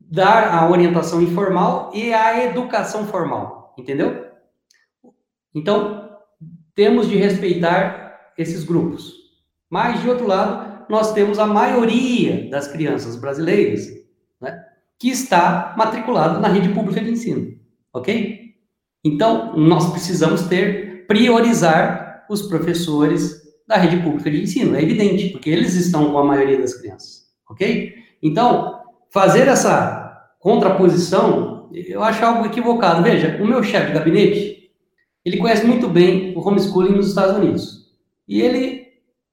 [0.00, 4.26] dar a orientação informal e a educação formal, entendeu?
[5.54, 6.10] Então,
[6.74, 9.12] temos de respeitar esses grupos.
[9.70, 13.86] Mas, de outro lado, nós temos a maioria das crianças brasileiras
[14.40, 14.64] né,
[14.98, 17.58] que está matriculado na rede pública de ensino,
[17.92, 18.54] ok?
[19.04, 25.50] Então, nós precisamos ter, priorizar os professores da rede pública de ensino, é evidente, porque
[25.50, 27.94] eles estão com a maioria das crianças, ok?
[28.22, 28.80] Então,
[29.10, 30.04] fazer essa
[30.40, 33.02] contraposição, eu acho algo equivocado.
[33.02, 34.70] Veja, o meu chefe de gabinete,
[35.24, 37.84] ele conhece muito bem o homeschooling nos Estados Unidos.
[38.28, 38.83] E ele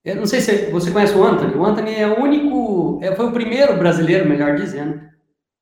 [0.03, 1.55] eu não sei se você conhece o Anthony.
[1.55, 4.99] O Anthony é o único, é, foi o primeiro brasileiro, melhor dizendo,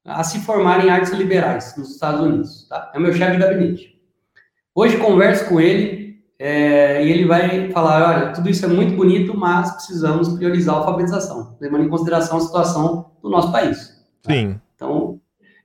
[0.06, 2.68] a se formar em artes liberais nos Estados Unidos.
[2.70, 2.92] Tá?
[2.94, 4.00] É o meu chefe de gabinete.
[4.74, 9.36] Hoje converso com ele é, e ele vai falar: olha, tudo isso é muito bonito,
[9.36, 14.00] mas precisamos priorizar a alfabetização, levando em consideração a situação do nosso país.
[14.24, 14.34] Tá?
[14.34, 14.60] Sim.
[14.76, 15.20] Então,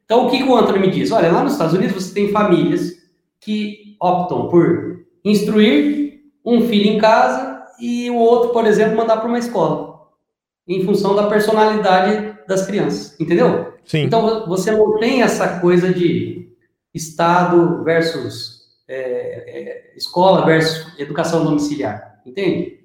[0.04, 1.12] então, o que, que o Anthony me diz?
[1.12, 2.90] Olha, lá nos Estados Unidos você tem famílias
[3.40, 9.28] que optam por instruir um filho em casa e o outro, por exemplo, mandar para
[9.28, 10.08] uma escola,
[10.66, 13.74] em função da personalidade das crianças, entendeu?
[13.84, 14.04] Sim.
[14.04, 16.48] Então você não tem essa coisa de
[16.92, 22.80] Estado versus é, é, escola versus educação domiciliar, entende?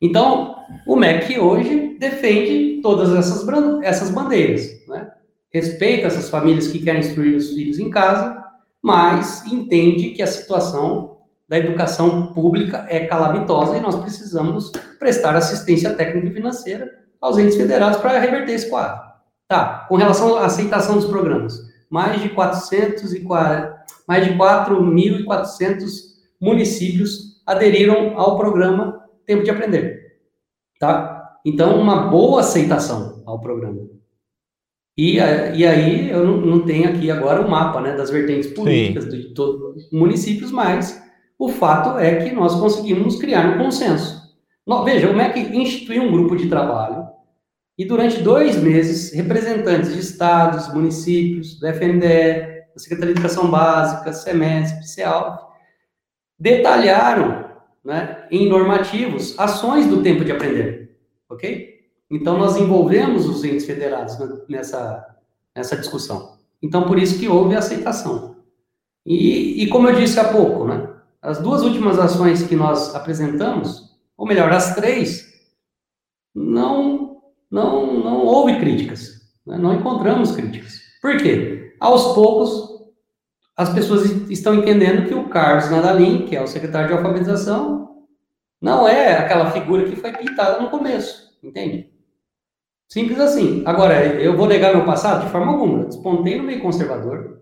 [0.00, 0.56] Então
[0.86, 3.46] o MEC hoje defende todas essas,
[3.82, 5.10] essas bandeiras, né?
[5.50, 8.44] respeita essas famílias que querem instruir os filhos em casa,
[8.82, 11.13] mas entende que a situação
[11.48, 16.90] da educação pública é calamitosa e nós precisamos prestar assistência técnica e financeira
[17.20, 19.04] aos entes federados para reverter esse quadro.
[19.46, 21.60] Tá, com relação à aceitação dos programas,
[21.90, 25.86] mais de 440, mais de 4.400
[26.40, 30.18] municípios aderiram ao programa Tempo de Aprender.
[30.80, 31.38] Tá?
[31.44, 33.82] Então, uma boa aceitação ao programa.
[34.96, 39.04] E, e aí, eu não, não tenho aqui agora o mapa né, das vertentes políticas
[39.04, 39.10] Sim.
[39.10, 41.02] de todos os municípios, mas
[41.44, 44.24] o fato é que nós conseguimos criar um consenso.
[44.84, 47.06] Veja, o MEC instituiu um grupo de trabalho
[47.76, 54.12] e durante dois meses, representantes de estados, municípios, do FNDE, da Secretaria de Educação Básica,
[54.12, 55.44] SEMESP, CEALF,
[56.38, 57.44] detalharam
[57.84, 60.96] né, em normativos ações do tempo de aprender,
[61.28, 61.74] ok?
[62.10, 64.16] Então, nós envolvemos os entes federados
[64.48, 65.16] nessa,
[65.54, 66.38] nessa discussão.
[66.62, 68.36] Então, por isso que houve aceitação.
[69.04, 70.93] E, e como eu disse há pouco, né,
[71.24, 75.26] as duas últimas ações que nós apresentamos, ou melhor, as três,
[76.34, 80.78] não, não, não houve críticas, né, não encontramos críticas.
[81.00, 81.74] Por quê?
[81.80, 82.84] Aos poucos,
[83.56, 88.04] as pessoas estão entendendo que o Carlos Nadalim, que é o secretário de alfabetização,
[88.60, 91.90] não é aquela figura que foi pintada no começo, entende?
[92.86, 93.62] Simples assim.
[93.64, 95.24] Agora, eu vou negar meu passado?
[95.24, 95.86] De forma alguma.
[95.86, 97.40] Despontei no meio conservador,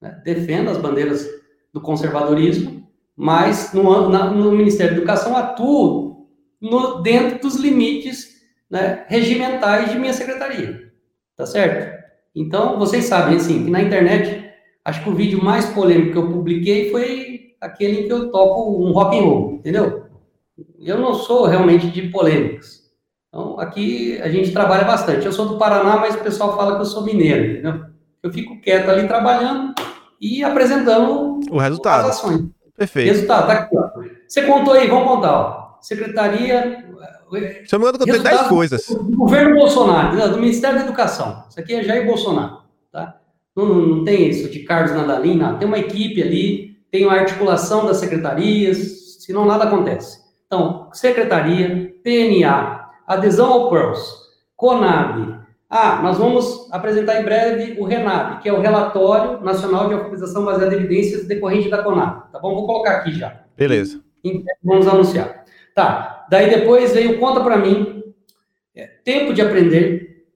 [0.00, 0.20] né?
[0.22, 1.26] defendo as bandeiras
[1.72, 2.81] do conservadorismo,
[3.16, 6.28] mas no, na, no Ministério da Educação atuo
[6.60, 8.40] no, dentro dos limites
[8.70, 10.92] né, regimentais de minha secretaria.
[11.36, 12.02] Tá certo?
[12.34, 14.42] Então, vocês sabem, assim, que na internet
[14.84, 18.82] Acho que o vídeo mais polêmico que eu publiquei foi aquele em que eu toco
[18.82, 20.06] um rock and roll, entendeu?
[20.80, 22.82] Eu não sou realmente de polêmicas.
[23.28, 25.24] Então, aqui a gente trabalha bastante.
[25.24, 27.84] Eu sou do Paraná, mas o pessoal fala que eu sou mineiro, entendeu?
[28.22, 29.72] Eu fico quieto ali trabalhando
[30.20, 32.08] e apresentando o resultado.
[32.08, 32.48] as ações.
[32.82, 33.12] Perfeito.
[33.12, 33.90] Resultado, tá aqui, ó.
[34.26, 35.78] Você contou aí, vamos contar, ó.
[35.80, 36.84] Secretaria.
[37.64, 38.88] Você me contou 10 coisas.
[38.88, 41.44] Do governo Bolsonaro, do Ministério da Educação.
[41.48, 42.58] Isso aqui é Jair Bolsonaro,
[42.90, 43.20] tá?
[43.54, 47.98] Não, não tem isso de Carlos Nadalina, tem uma equipe ali, tem uma articulação das
[47.98, 50.20] secretarias, senão nada acontece.
[50.46, 54.02] Então, secretaria, PNA, adesão ao PERLS,
[54.56, 55.41] CONAB.
[55.74, 60.44] Ah, nós vamos apresentar em breve o RENAB, que é o Relatório Nacional de Alfabetização
[60.44, 62.30] Baseada em Evidências decorrente da CONAB.
[62.30, 62.54] Tá bom?
[62.54, 63.40] Vou colocar aqui já.
[63.56, 64.02] Beleza.
[64.62, 65.46] Vamos anunciar.
[65.74, 66.26] Tá.
[66.28, 68.02] Daí depois veio Conta para mim,
[68.76, 70.26] é, Tempo de Aprender,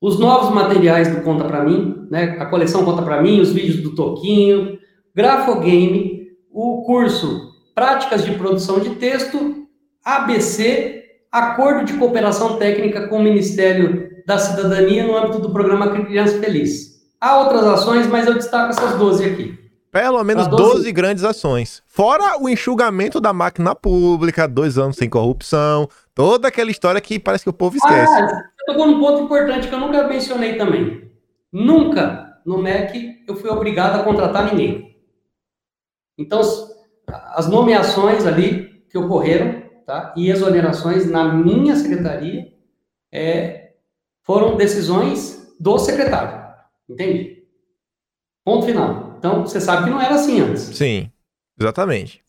[0.00, 2.36] os novos materiais do Conta para mim, né?
[2.38, 4.78] A coleção Conta para mim, os vídeos do Toquinho,
[5.12, 9.66] Grafogame, o curso Práticas de Produção de Texto,
[10.04, 11.02] ABC,
[11.32, 17.02] Acordo de Cooperação Técnica com o Ministério da Cidadania no âmbito do programa Criança Feliz.
[17.18, 19.58] Há outras ações, mas eu destaco essas 12 aqui.
[19.90, 20.62] Pelo menos 12...
[20.74, 21.82] 12 grandes ações.
[21.86, 27.42] Fora o enxugamento da máquina pública, dois anos sem corrupção, toda aquela história que parece
[27.42, 28.12] que o povo esquece.
[28.12, 31.10] Ah, tocou num ponto importante que eu nunca mencionei também.
[31.50, 34.94] Nunca no MEC eu fui obrigado a contratar ninguém.
[36.18, 36.42] Então,
[37.34, 40.12] as nomeações ali que ocorreram, tá?
[40.14, 42.52] E exonerações na minha secretaria
[43.10, 43.67] é,
[44.28, 46.46] foram decisões do secretário.
[46.86, 47.44] Entende?
[48.44, 49.14] Ponto final.
[49.18, 50.64] Então, você sabe que não era assim antes.
[50.64, 51.10] Sim,
[51.58, 52.22] exatamente.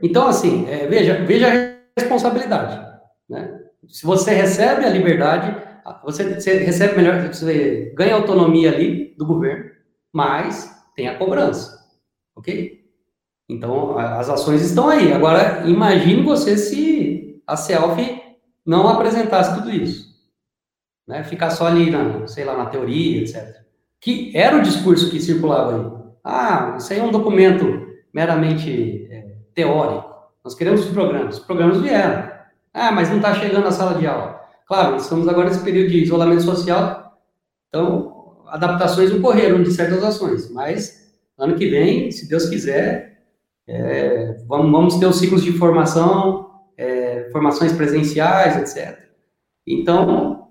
[0.00, 2.80] Então, assim, é, veja, veja a responsabilidade.
[3.28, 3.60] Né?
[3.88, 5.60] Se você recebe a liberdade,
[6.04, 9.72] você, você recebe melhor, você ganha autonomia ali do governo,
[10.12, 11.76] mas tem a cobrança,
[12.36, 12.84] ok?
[13.48, 15.12] Então, as ações estão aí.
[15.12, 18.22] Agora, imagine você se a CELF
[18.64, 20.15] não apresentasse tudo isso.
[21.06, 21.22] Né?
[21.24, 23.62] Ficar só ali, na, sei lá, na teoria, etc.
[24.00, 25.96] Que era o discurso que circulava aí.
[26.24, 30.14] Ah, isso aí é um documento meramente é, teórico.
[30.44, 31.38] Nós queremos os programas.
[31.38, 32.30] Os programas vieram.
[32.72, 34.40] Ah, mas não está chegando à sala de aula.
[34.66, 37.16] Claro, estamos agora nesse período de isolamento social,
[37.68, 43.22] então adaptações ocorreram de certas ações, mas ano que vem, se Deus quiser,
[43.68, 48.98] é, vamos, vamos, ter os ciclos de formação, é, formações presenciais, etc.
[49.64, 50.45] Então,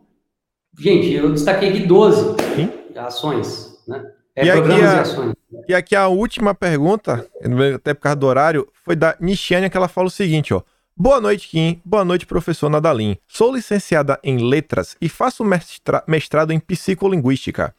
[0.77, 2.69] gente, eu destaquei aqui 12 Sim.
[2.95, 4.11] ações, né?
[4.35, 5.33] É, e programas a, e ações.
[5.67, 7.25] E aqui a última pergunta,
[7.73, 10.61] até por causa do horário, foi da Nishiane, que ela fala o seguinte, ó.
[10.97, 11.81] Boa noite, Kim.
[11.83, 13.17] Boa noite, professor Nadalim.
[13.27, 17.75] Sou licenciada em Letras e faço mestra mestrado em Psicolinguística.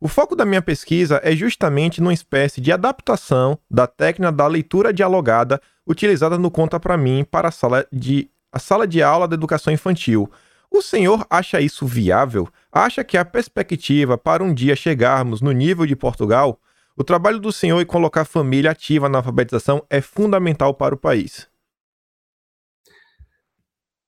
[0.00, 4.92] O foco da minha pesquisa é justamente numa espécie de adaptação da técnica da leitura
[4.92, 9.34] dialogada utilizada no Conta para mim para a sala de, a sala de aula da
[9.34, 10.30] educação infantil.
[10.70, 12.48] O senhor acha isso viável?
[12.70, 16.60] Acha que a perspectiva para um dia chegarmos no nível de Portugal?
[16.96, 20.98] O trabalho do senhor em colocar a família ativa na alfabetização é fundamental para o
[20.98, 21.48] país.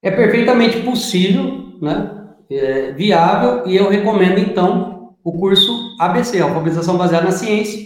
[0.03, 2.17] É perfeitamente possível, né?
[2.51, 7.79] É viável, e eu recomendo, então, o curso ABC, Alfabetização Baseada na Ciência.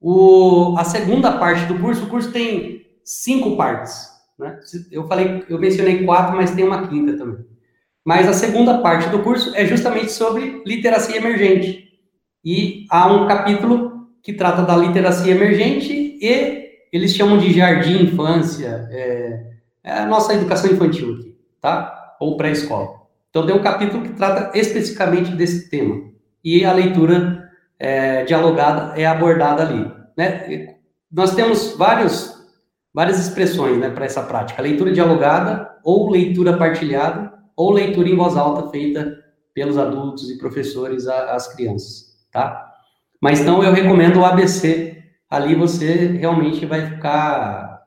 [0.00, 4.08] O, a segunda parte do curso, o curso tem cinco partes.
[4.38, 4.58] Né?
[4.90, 7.44] Eu falei, eu mencionei quatro, mas tem uma quinta também.
[8.04, 11.88] Mas a segunda parte do curso é justamente sobre literacia emergente.
[12.44, 18.88] E há um capítulo que trata da literacia emergente e eles chamam de jardim infância,
[18.90, 19.46] é,
[19.84, 22.16] é a nossa educação infantil aqui, tá?
[22.20, 23.00] Ou pré-escola.
[23.30, 26.10] Então tem um capítulo que trata especificamente desse tema.
[26.42, 27.48] E a leitura
[27.78, 29.90] é, dialogada é abordada ali.
[30.16, 30.74] Né?
[31.10, 32.34] Nós temos vários,
[32.92, 38.36] várias expressões né, para essa prática: leitura dialogada, ou leitura partilhada, ou leitura em voz
[38.36, 39.18] alta feita
[39.54, 42.16] pelos adultos e professores às crianças.
[42.32, 42.72] Tá?
[43.20, 44.96] Mas então eu recomendo o ABC.
[45.28, 47.84] Ali você realmente vai ficar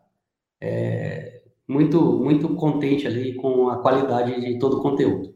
[0.61, 5.33] é, muito, muito contente ali com a qualidade de todo o conteúdo.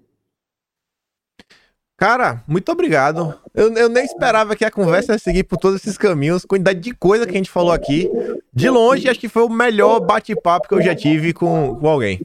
[1.97, 3.33] Cara, muito obrigado.
[3.55, 6.93] Eu, eu nem esperava que a conversa ia seguir por todos esses caminhos, quantidade de
[6.93, 8.09] coisa que a gente falou aqui.
[8.53, 12.21] De longe, acho que foi o melhor bate-papo que eu já tive com, com alguém.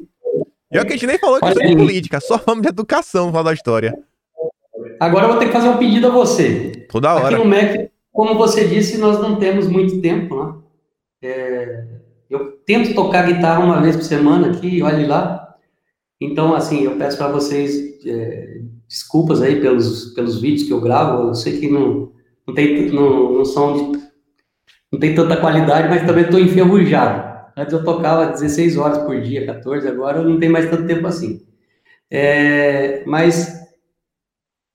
[0.73, 3.45] E é que a gente nem falou que de política, só falamos de educação no
[3.45, 3.95] da história.
[4.99, 6.87] Agora eu vou ter que fazer um pedido a você.
[6.91, 7.27] Toda hora.
[7.29, 10.55] Aqui no MEC, como você disse, nós não temos muito tempo, né?
[11.25, 11.85] É,
[12.31, 15.57] eu tento tocar guitarra uma vez por semana aqui, olhe lá.
[16.21, 21.29] Então, assim, eu peço para vocês é, desculpas aí pelos, pelos vídeos que eu gravo,
[21.29, 22.13] eu sei que não,
[22.47, 23.99] não, tem, não, não são de,
[24.91, 27.32] não tem tanta qualidade, mas também estou enferrujado.
[27.57, 31.47] Antes eu tocava 16 horas por dia, 14, agora não tem mais tanto tempo assim.
[32.11, 33.53] É, mas,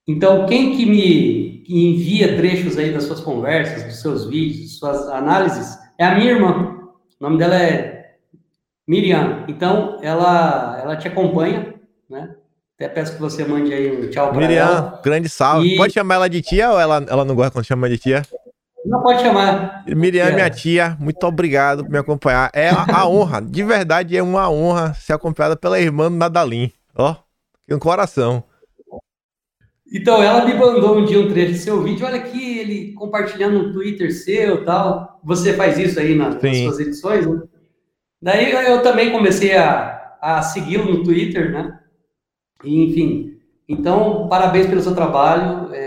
[0.07, 5.77] então, quem que me envia trechos aí das suas conversas, dos seus vídeos, suas análises,
[5.97, 6.77] é a minha irmã.
[7.19, 8.15] O nome dela é
[8.87, 9.45] Miriam.
[9.47, 11.73] Então, ela, ela te acompanha,
[12.09, 12.35] né?
[12.75, 15.01] Até peço que você mande aí um tchau para Miriam, ela.
[15.03, 15.73] grande salve.
[15.73, 15.77] E...
[15.77, 18.21] Pode chamar ela de tia ou ela, ela não gosta quando chama de tia?
[18.87, 19.83] Não pode chamar.
[19.87, 22.49] Miriam, minha tia, muito obrigado por me acompanhar.
[22.53, 26.71] É a, a honra, de verdade é uma honra ser acompanhada pela irmã Nadalim.
[26.95, 27.15] Ó,
[27.67, 28.43] que um coração.
[29.91, 32.05] Então, ela me mandou um dia um trecho do seu vídeo.
[32.05, 35.19] Olha aqui, ele compartilhando no Twitter seu tal.
[35.23, 37.41] Você faz isso aí nas, nas suas edições, né?
[38.21, 41.79] Daí eu também comecei a, a segui-lo no Twitter, né?
[42.63, 43.37] enfim,
[43.69, 45.73] então, parabéns pelo seu trabalho.
[45.73, 45.86] É,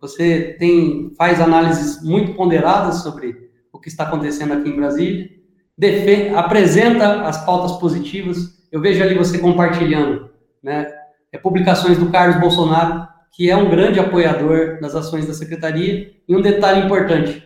[0.00, 5.30] você tem faz análises muito ponderadas sobre o que está acontecendo aqui em Brasília.
[5.76, 8.66] Defende, apresenta as pautas positivas.
[8.72, 10.30] Eu vejo ali você compartilhando,
[10.62, 10.90] né?
[11.32, 16.12] É, publicações do Carlos Bolsonaro, que é um grande apoiador das ações da secretaria.
[16.26, 17.42] E um detalhe importante: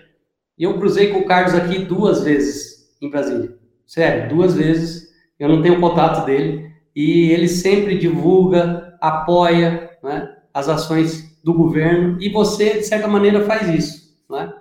[0.59, 3.57] eu cruzei com o Carlos aqui duas vezes em Brasília.
[3.87, 5.13] Sério, duas vezes.
[5.39, 12.17] Eu não tenho contato dele e ele sempre divulga, apoia né, as ações do governo
[12.21, 14.17] e você, de certa maneira, faz isso.
[14.31, 14.53] Né?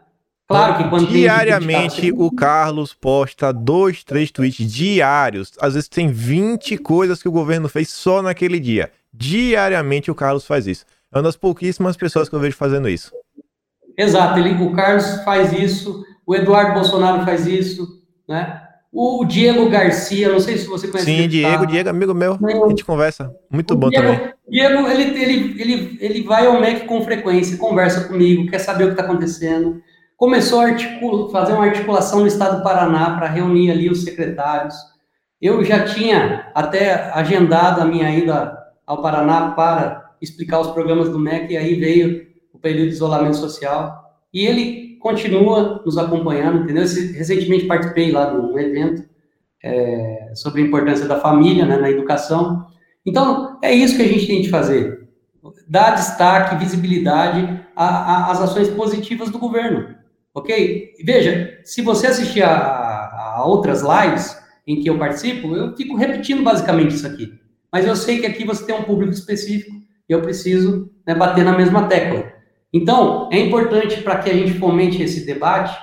[0.46, 5.54] Claro que quando Diariamente o Carlos posta dois, três tweets diários.
[5.60, 8.92] Às vezes tem 20 coisas que o governo fez só naquele dia.
[9.12, 10.86] Diariamente o Carlos faz isso.
[11.12, 13.12] É uma das pouquíssimas pessoas que eu vejo fazendo isso.
[13.98, 18.62] Exato, ele, o Carlos faz isso, o Eduardo Bolsonaro faz isso, né?
[18.96, 21.10] O Diego Garcia, não sei se você conhece.
[21.10, 23.34] Sim, Diego, Diego, amigo meu, a gente conversa.
[23.50, 24.34] Muito bom Diego, também.
[24.48, 28.88] Diego, ele, ele, ele, ele vai ao MEC com frequência, conversa comigo, quer saber o
[28.88, 29.82] que está acontecendo.
[30.16, 34.76] Começou a articula, fazer uma articulação no estado do Paraná para reunir ali os secretários.
[35.42, 38.56] Eu já tinha até agendado a minha ida
[38.86, 43.38] ao Paraná para explicar os programas do MEC, e aí veio o período de isolamento
[43.38, 44.04] social.
[44.32, 46.84] E ele continua nos acompanhando, entendeu?
[46.84, 49.04] Recentemente participei lá de um evento
[49.62, 52.66] é, sobre a importância da família né, na educação.
[53.06, 55.10] Então, é isso que a gente tem de fazer.
[55.68, 59.94] Dar destaque, visibilidade às ações positivas do governo,
[60.34, 60.94] ok?
[61.04, 66.44] Veja, se você assistir a, a outras lives em que eu participo, eu fico repetindo
[66.44, 67.34] basicamente isso aqui.
[67.70, 69.76] Mas eu sei que aqui você tem um público específico
[70.08, 72.33] e eu preciso né, bater na mesma tecla.
[72.74, 75.78] Então, é importante para que a gente fomente esse debate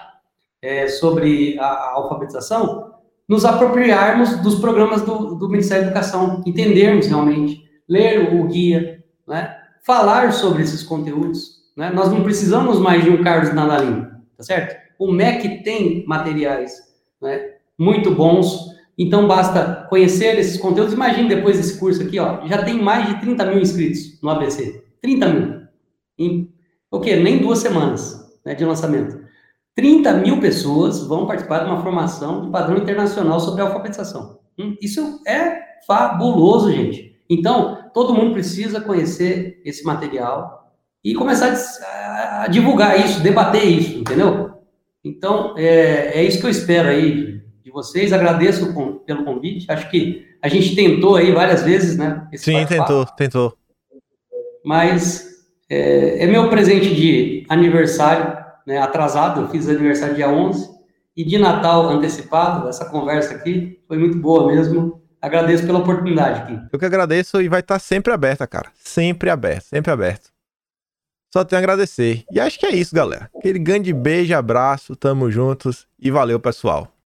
[0.60, 2.94] é, sobre a, a, alfabetização,
[3.28, 9.56] nos apropriarmos dos programas do, do, Ministério da Educação, entendermos realmente, ler o guia, né,
[9.86, 11.60] falar sobre esses conteúdos.
[11.76, 11.90] Né?
[11.90, 14.06] Nós não precisamos mais de um Carlos Nadalim,
[14.36, 14.76] tá certo?
[14.98, 16.72] O MEC tem materiais
[17.22, 18.68] né, muito bons,
[18.98, 20.92] então basta conhecer esses conteúdos.
[20.92, 24.84] Imagine depois desse curso aqui, ó, já tem mais de 30 mil inscritos no ABC.
[25.00, 25.60] 30 mil.
[26.90, 27.16] O quê?
[27.16, 29.20] Nem duas semanas né, de lançamento.
[29.74, 34.40] 30 mil pessoas vão participar de uma formação de padrão internacional sobre alfabetização.
[34.58, 37.16] Hum, isso é fabuloso, gente.
[37.28, 41.54] Então, todo mundo precisa conhecer esse material e começar
[42.42, 44.50] a, divulgar isso, debater isso, entendeu?
[45.02, 47.40] Então, é, é isso que eu espero aí de
[47.70, 48.74] de vocês, agradeço
[49.06, 49.70] pelo convite.
[49.70, 52.28] Acho que a gente tentou aí várias vezes, né?
[52.34, 53.56] Sim, tentou, tentou.
[54.64, 55.29] Mas
[55.70, 58.36] é, é, meu presente de aniversário,
[58.66, 60.68] né, atrasado, eu fiz aniversário dia 11,
[61.16, 65.00] e de Natal antecipado, essa conversa aqui foi muito boa mesmo.
[65.22, 66.58] Agradeço pela oportunidade aqui.
[66.72, 68.70] Eu que agradeço e vai estar sempre aberta, cara.
[68.82, 70.30] Sempre aberto, sempre aberto.
[71.32, 72.24] Só tenho a agradecer.
[72.32, 73.30] E acho que é isso, galera.
[73.36, 76.92] Aquele grande beijo, abraço, tamo juntos e valeu, pessoal.